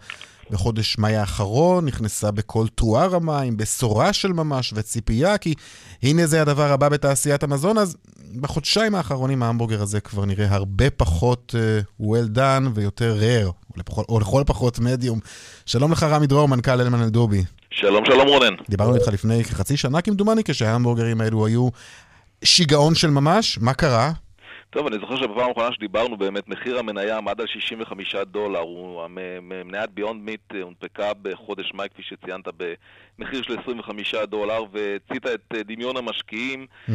בחודש 0.51 0.97
מאי 0.97 1.15
האחרון, 1.15 1.85
נכנסה 1.85 2.31
בכל 2.31 2.67
תרועה 2.75 3.07
רמה, 3.07 3.41
עם 3.41 3.57
בשורה 3.57 4.13
של 4.13 4.33
ממש 4.33 4.73
וציפייה, 4.75 5.37
כי 5.37 5.53
הנה 6.03 6.27
זה 6.27 6.41
הדבר 6.41 6.71
הבא 6.71 6.89
בתעשיית 6.89 7.43
המזון, 7.43 7.77
אז 7.77 7.97
בחודשיים 8.41 8.95
האחרונים 8.95 9.43
ההמבורגר 9.43 9.81
הזה 9.81 9.99
כבר 9.99 10.25
נראה 10.25 10.47
הרבה 10.49 10.89
פחות 10.89 11.55
uh, 11.55 12.03
well 12.03 12.37
done 12.37 12.69
ויותר 12.73 13.17
rare, 13.19 13.45
או, 13.45 13.53
לפחות, 13.77 14.05
או 14.09 14.19
לכל 14.19 14.43
פחות 14.45 14.79
מדיום. 14.79 15.19
שלום 15.65 15.91
לך 15.91 16.03
רמי 16.03 16.27
דרור, 16.27 16.47
מנכ"ל 16.47 16.81
אלמן 16.81 17.01
אלדובי. 17.01 17.43
שלום, 17.71 18.05
שלום 18.05 18.27
רונן. 18.27 18.53
דיברנו 18.69 18.95
איתך 18.95 19.07
לפני 19.07 19.43
כחצי 19.43 19.77
שנה 19.77 20.01
כמדומני, 20.01 20.43
כשההמבורגרים 20.43 21.21
האלו 21.21 21.45
היו 21.45 21.69
שיגעון 22.43 22.95
של 22.95 23.09
ממש, 23.09 23.59
מה 23.61 23.73
קרה? 23.73 24.11
טוב, 24.69 24.87
אני 24.87 24.97
זוכר 24.99 25.15
שבפעם 25.15 25.47
האחרונה 25.49 25.71
שדיברנו 25.73 26.17
באמת, 26.17 26.47
מחיר 26.47 26.79
המניה 26.79 27.17
עמד 27.17 27.41
על 27.41 27.47
65 27.47 28.15
דולר. 28.15 28.63
מניית 29.41 29.89
ביונד 29.89 30.23
מיט 30.23 30.53
הונפקה 30.61 31.13
בחודש 31.21 31.71
מאי, 31.73 31.89
כפי 31.89 32.03
שציינת, 32.03 32.47
במחיר 33.17 33.41
של 33.41 33.59
25 33.59 34.15
דולר, 34.15 34.63
והציתה 34.71 35.33
את 35.33 35.53
אה, 35.55 35.63
דמיון 35.63 35.97
המשקיעים 35.97 36.65
mm-hmm. 36.89 36.91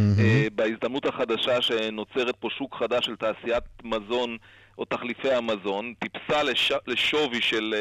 בהזדמנות 0.54 1.06
החדשה 1.06 1.62
שנוצרת 1.62 2.36
פה 2.40 2.48
שוק 2.50 2.76
חדש 2.76 3.06
של 3.06 3.16
תעשיית 3.16 3.64
מזון 3.84 4.36
או 4.78 4.84
תחליפי 4.84 5.32
המזון, 5.32 5.94
טיפסה 5.98 6.42
לש... 6.42 6.72
לשווי 6.86 7.40
של... 7.40 7.74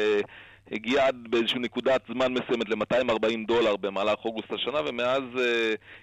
אה, 0.72 0.76
הגיע 0.76 1.06
עד 1.06 1.16
באיזושהי 1.30 1.58
נקודת 1.58 2.02
זמן 2.08 2.32
מסוימת 2.32 2.68
ל-240 2.68 3.46
דולר 3.46 3.76
במהלך 3.76 4.24
אוגוסט 4.24 4.52
השנה, 4.52 4.80
ומאז 4.86 5.22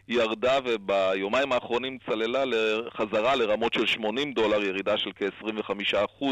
היא 0.07 0.17
ירדה 0.19 0.59
וביומיים 0.65 1.51
האחרונים 1.51 1.97
צללה 2.09 2.43
חזרה 2.89 3.35
לרמות 3.35 3.73
של 3.73 3.85
80 3.85 4.33
דולר, 4.33 4.63
ירידה 4.63 4.97
של 4.97 5.11
כ-25% 5.15 6.25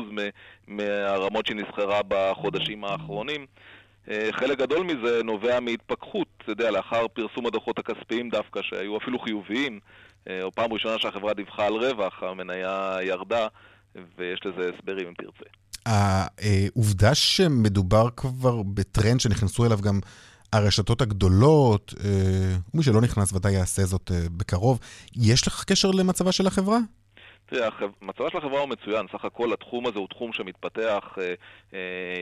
מהרמות 0.68 1.46
שנסחרה 1.46 2.00
בחודשים 2.08 2.84
האחרונים. 2.84 3.46
Uh, 4.06 4.10
חלק 4.32 4.58
גדול 4.58 4.84
מזה 4.84 5.24
נובע 5.24 5.60
מהתפכחות, 5.60 6.28
אתה 6.38 6.52
יודע, 6.52 6.72
לאחר 6.72 7.08
פרסום 7.08 7.46
הדוחות 7.46 7.80
הכספיים 7.80 8.30
דווקא, 8.30 8.62
שהיו 8.62 8.98
אפילו 8.98 9.20
חיוביים, 9.20 9.80
או 10.42 10.52
פעם 10.52 10.74
ראשונה 10.74 11.00
שהחברה 11.00 11.34
דיווחה 11.34 11.66
על 11.66 11.74
רווח, 11.74 12.24
המניה 12.24 12.98
ירדה, 13.02 13.48
ויש 14.18 14.40
לזה 14.46 14.72
הסברים 14.74 15.08
אם 15.08 15.14
תרצה. 15.14 15.50
העובדה 15.88 17.16
שמדובר 17.16 18.10
כבר 18.16 18.64
בטרנד 18.64 19.20
שנכנסו 19.20 19.66
אליו 19.66 19.78
גם 19.82 20.00
הרשתות 20.54 21.02
הגדולות, 21.02 21.94
אה, 22.06 22.56
ומי 22.74 22.84
שלא 22.84 23.02
נכנס 23.02 23.34
ודאי 23.34 23.54
יעשה 23.54 23.82
זאת 23.82 24.12
אה, 24.12 24.18
בקרוב, 24.38 24.80
יש 25.16 25.48
לך 25.48 25.64
קשר 25.64 25.92
למצבה 25.92 26.32
של 26.32 26.48
החברה? 26.48 26.78
תראה, 27.46 27.70
מצבה 28.02 28.30
של 28.32 28.38
החברה 28.38 28.60
הוא 28.60 28.70
מצוין, 28.70 29.06
סך 29.14 29.26
הכל 29.26 29.54
התחום 29.54 29.88
הזה 29.88 30.00
הוא 30.00 30.08
תחום 30.08 30.34
שמתפתח, 30.34 31.04
אה, 31.18 31.34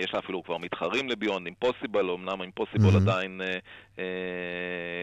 יש 0.03 0.13
לה 0.13 0.19
אפילו 0.19 0.43
כבר 0.43 0.57
מתחרים 0.57 1.09
לביונד, 1.09 1.45
אימפוסיבל, 1.47 2.09
אמנם 2.09 2.41
אימפוסיבל 2.41 2.89
mm-hmm. 2.89 3.11
עדיין 3.11 3.41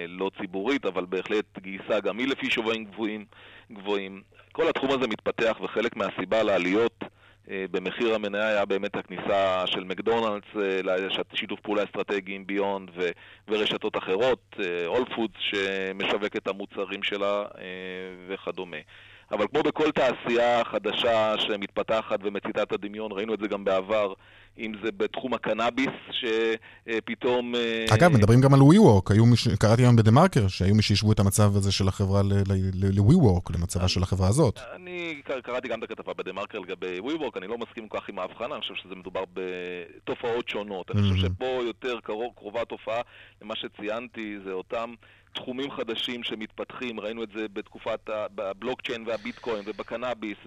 לא 0.09 0.31
ציבורית, 0.41 0.85
אבל 0.87 1.05
בהחלט 1.05 1.59
גייסה 1.59 2.01
גם 2.01 2.19
היא 2.19 2.29
לפי 2.29 2.51
שווים 2.51 2.85
גבוהים. 2.85 3.25
גבוהים. 3.73 4.23
כל 4.53 4.69
התחום 4.69 4.91
הזה 4.91 5.07
מתפתח, 5.07 5.57
וחלק 5.63 5.97
מהסיבה 5.97 6.43
לעליות 6.43 7.05
במחיר 7.71 8.15
המניה 8.15 8.49
היה 8.49 8.65
באמת 8.65 8.97
הכניסה 8.97 9.67
של 9.67 9.85
מקדונלדס 9.85 10.45
לשיתוף 11.33 11.61
פעולה 11.61 11.85
אסטרטגי 11.85 12.35
עם 12.35 12.47
ביונד 12.47 12.91
ורשתות 13.49 13.97
אחרות, 13.97 14.57
אול 14.87 15.05
פודס 15.17 15.35
שמשווק 15.39 16.37
את 16.37 16.49
המוצרים 16.49 17.03
שלה 17.03 17.45
וכדומה. 18.29 18.77
אבל 19.31 19.47
כמו 19.53 19.63
בכל 19.63 19.91
תעשייה 19.91 20.65
חדשה 20.65 21.39
שמתפתחת 21.39 22.19
ומציתה 22.23 22.63
את 22.63 22.73
הדמיון, 22.73 23.13
ראינו 23.13 23.35
את 23.35 23.41
זה 23.41 23.49
גם 23.49 23.65
בעבר, 23.65 24.13
אם 24.59 24.73
זה 24.85 24.93
בתחום 24.97 25.35
הקנאביס, 25.35 25.89
שפתאום... 26.11 27.55
אה, 27.55 27.85
אגב, 27.95 28.13
מדברים 28.13 28.41
גם 28.41 28.55
על 28.55 28.61
WeWork, 28.61 29.23
מש... 29.33 29.49
קראתי 29.49 29.83
היום 29.83 29.97
בדה-מרקר, 29.97 30.49
שהיו 30.49 30.75
מי 30.75 30.83
שהשוו 30.83 31.13
את 31.13 31.21
המצב 31.21 31.57
הזה 31.57 31.73
של 31.73 31.89
החברה 31.89 32.23
ל-WeWork, 32.23 33.53
למצבה 33.55 33.89
של 33.89 34.03
החברה 34.03 34.29
הזאת. 34.29 34.61
אני 34.75 35.23
קראתי 35.43 35.69
גם 35.69 35.79
את 35.79 35.91
הכתבה 35.91 36.13
בדה-מרקר 36.15 36.59
לגבי 36.59 36.99
WeWork, 36.99 37.39
אני 37.39 37.47
לא 37.47 37.59
מסכים 37.59 37.89
כל 37.89 38.01
כך 38.01 38.09
עם 38.09 38.19
ההבחנה, 38.19 38.55
אני 38.55 38.61
חושב 38.61 38.75
שזה 38.75 38.95
מדובר 38.95 39.25
בתופעות 39.35 40.49
שונות. 40.49 40.91
אני 40.91 41.03
חושב 41.03 41.29
שפה 41.29 41.47
יותר 41.67 41.99
קרובה 42.35 42.65
תופעה 42.65 43.01
למה 43.43 43.55
שציינתי, 43.57 44.37
זה 44.45 44.53
אותם... 44.53 44.95
תחומים 45.35 45.71
חדשים 45.71 46.23
שמתפתחים, 46.23 47.01
ראינו 47.01 47.23
את 47.23 47.29
זה 47.37 47.47
בתקופת 47.53 48.01
הבלוקצ'יין 48.39 49.05
והביטקוין 49.07 49.63
ובקנאביס 49.67 50.39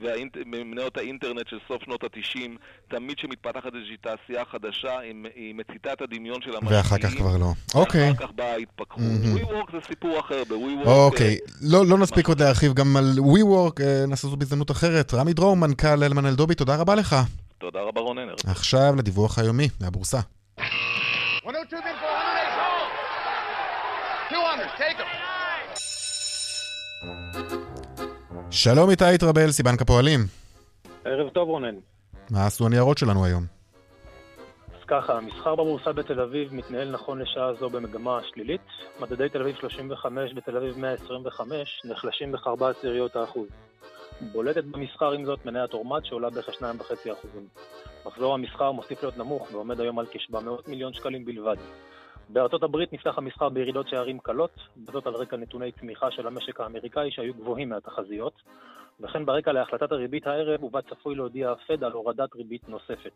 ומניות 0.00 0.96
האינטרנט 0.96 1.48
של 1.48 1.58
סוף 1.68 1.82
שנות 1.84 2.04
התשעים, 2.04 2.56
תמיד 2.88 3.16
כשמתפתחת 3.16 3.74
איזושהי 3.74 3.96
תעשייה 3.96 4.44
חדשה, 4.44 4.98
היא 5.34 5.54
מציתה 5.54 5.92
את 5.92 6.02
הדמיון 6.02 6.42
של 6.42 6.50
המשקיעים. 6.50 6.76
ואחר 6.76 6.98
כך 6.98 7.14
כבר 7.14 7.36
לא. 7.40 7.52
אוקיי. 7.74 8.10
ואחר 8.10 8.26
כך 8.26 8.32
באה 8.34 8.52
ההתפכחות. 8.52 9.02
WeWork 9.34 9.72
זה 9.72 9.78
סיפור 9.86 10.20
אחר, 10.20 10.42
ב-WeWork... 10.48 10.88
אוקיי, 10.88 11.38
לא, 11.62 11.86
לא 11.86 11.98
נספיק 11.98 12.28
עוד 12.28 12.42
להרחיב 12.42 12.74
גם 12.74 12.96
על 12.96 13.12
WeWork, 13.18 13.82
אה, 13.82 14.04
נעשה 14.08 14.28
זאת 14.28 14.38
בהזדמנות 14.38 14.70
אחרת. 14.70 15.14
רמי 15.14 15.32
דרום, 15.32 15.60
מנכ"ל 15.60 16.04
אלמן 16.04 16.26
אלדובי, 16.26 16.54
תודה 16.54 16.76
רבה 16.76 16.94
לך. 16.94 17.16
תודה 17.58 17.80
רבה 17.80 18.00
רונן. 18.00 18.28
עכשיו 18.46 18.94
לדיווח 18.96 19.38
היומי 19.38 19.68
מהבורסה. 19.80 20.20
שלום 28.50 28.90
איתי 28.90 29.04
התרבל, 29.04 29.50
סיבנק 29.50 29.82
הפועלים. 29.82 30.20
ערב 31.04 31.28
טוב 31.28 31.48
רונן. 31.48 31.74
מה 32.30 32.46
עשו 32.46 32.66
הניירות 32.66 32.98
שלנו 32.98 33.24
היום? 33.24 33.44
אז 34.68 34.84
ככה, 34.86 35.16
המסחר 35.16 35.54
בבורסה 35.54 35.92
בתל 35.92 36.20
אביב 36.20 36.54
מתנהל 36.54 36.90
נכון 36.90 37.18
לשעה 37.18 37.54
זו 37.54 37.70
במגמה 37.70 38.20
שלילית. 38.32 38.60
מדדי 39.00 39.28
תל 39.28 39.42
אביב 39.42 39.56
35 39.56 40.32
בתל 40.34 40.56
אביב 40.56 40.78
125 40.78 41.82
נחלשים 41.84 42.32
בכ-4 42.32 42.64
עשיריות 42.64 43.16
האחוז. 43.16 43.48
בולטת 44.20 44.64
במסחר 44.64 45.12
עם 45.12 45.24
זאת 45.24 45.46
מניית 45.46 45.72
אורמד 45.72 46.04
שעולה 46.04 46.30
בערך 46.30 46.48
2.5 46.48 46.62
אחוזים. 47.12 47.48
מחזור 48.06 48.34
המסחר 48.34 48.72
מוסיף 48.72 49.02
להיות 49.02 49.16
נמוך 49.16 49.48
ועומד 49.52 49.80
היום 49.80 49.98
על 49.98 50.06
כ-700 50.06 50.68
מיליון 50.68 50.92
שקלים 50.92 51.24
בלבד. 51.24 51.56
בארצות 52.32 52.62
הברית 52.62 52.92
נפתח 52.92 53.18
המסחר 53.18 53.48
בירידות 53.48 53.88
שערים 53.88 54.18
קלות, 54.18 54.50
וזאת 54.86 55.06
על 55.06 55.14
רקע 55.14 55.36
נתוני 55.36 55.72
תמיכה 55.72 56.10
של 56.10 56.26
המשק 56.26 56.60
האמריקאי 56.60 57.10
שהיו 57.10 57.34
גבוהים 57.34 57.68
מהתחזיות, 57.68 58.42
וכן 59.00 59.26
ברקע 59.26 59.52
להחלטת 59.52 59.92
הריבית 59.92 60.26
הערב 60.26 60.64
ובה 60.64 60.82
צפוי 60.82 61.14
להודיע 61.14 61.50
הפד 61.50 61.84
על 61.84 61.92
הורדת 61.92 62.34
ריבית 62.34 62.68
נוספת. 62.68 63.12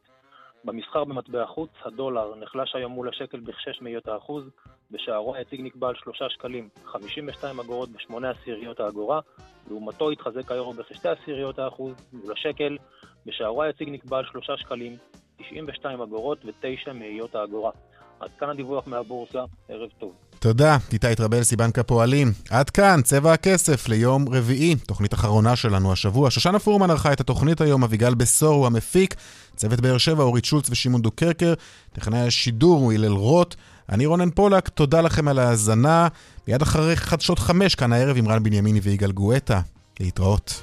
במסחר 0.64 1.04
במטבע 1.04 1.46
חוץ, 1.46 1.70
הדולר 1.84 2.34
נחלש 2.34 2.74
היום 2.74 2.92
מול 2.92 3.08
השקל 3.08 3.40
בכשש 3.40 3.82
מאיות 3.82 4.08
האחוז, 4.08 4.44
בשערו 4.90 5.34
היציג 5.34 5.60
נקבע 5.60 5.88
על 5.88 5.94
שלושה 5.94 6.28
שקלים, 6.28 6.68
52 6.84 7.60
אגורות 7.60 7.88
בשמונה 7.88 8.30
עשיריות 8.30 8.80
האגורה, 8.80 9.20
לעומתו 9.70 10.10
התחזק 10.10 10.50
היורו 10.50 10.72
בכשתי 10.72 11.08
עשיריות 11.08 11.58
האחוז 11.58 11.94
מול 12.12 12.32
השקל, 12.32 12.76
בשערו 13.26 13.62
היציג 13.62 13.88
נקבע 13.88 14.18
על 14.18 14.24
שלושה 14.24 14.56
שקלים, 14.56 14.96
92 15.36 16.00
אגורות 16.00 16.38
ותשע 16.44 16.92
מאיות 16.92 17.34
האגורה. 17.34 17.70
עד 18.24 18.30
כאן 18.40 18.50
הדיווח 18.50 18.84
מהבורסה, 18.86 19.38
ערב 19.68 19.88
טוב. 19.98 20.12
תודה, 20.38 20.76
איתי 20.92 21.14
טרבלסי, 21.14 21.56
בנק 21.56 21.78
הפועלים. 21.78 22.32
עד 22.50 22.70
כאן, 22.70 23.00
צבע 23.04 23.32
הכסף 23.32 23.88
ליום 23.88 24.24
רביעי, 24.28 24.74
תוכנית 24.86 25.14
אחרונה 25.14 25.56
שלנו 25.56 25.92
השבוע. 25.92 26.30
שושנה 26.30 26.58
פורמן 26.58 26.90
ערכה 26.90 27.12
את 27.12 27.20
התוכנית 27.20 27.60
היום, 27.60 27.84
אביגל 27.84 28.14
בשור 28.14 28.54
הוא 28.54 28.66
המפיק, 28.66 29.14
צוות 29.56 29.80
באר 29.80 29.98
שבע, 29.98 30.22
אורית 30.22 30.44
שולץ 30.44 30.70
ושמעון 30.70 31.02
דוקרקר, 31.02 31.54
טכנאי 31.92 32.20
השידור 32.20 32.80
הוא 32.80 32.92
הלל 32.92 33.12
רוט. 33.12 33.54
אני 33.88 34.06
רונן 34.06 34.30
פולק, 34.30 34.68
תודה 34.68 35.00
לכם 35.00 35.28
על 35.28 35.38
ההאזנה. 35.38 36.08
מיד 36.48 36.62
אחרי 36.62 36.96
חדשות 36.96 37.38
חמש, 37.38 37.74
כאן 37.74 37.92
הערב 37.92 38.16
עם 38.16 38.28
רן 38.28 38.42
בנימיני 38.42 38.80
ויגאל 38.80 39.12
גואטה. 39.12 39.60
להתראות. 40.00 40.62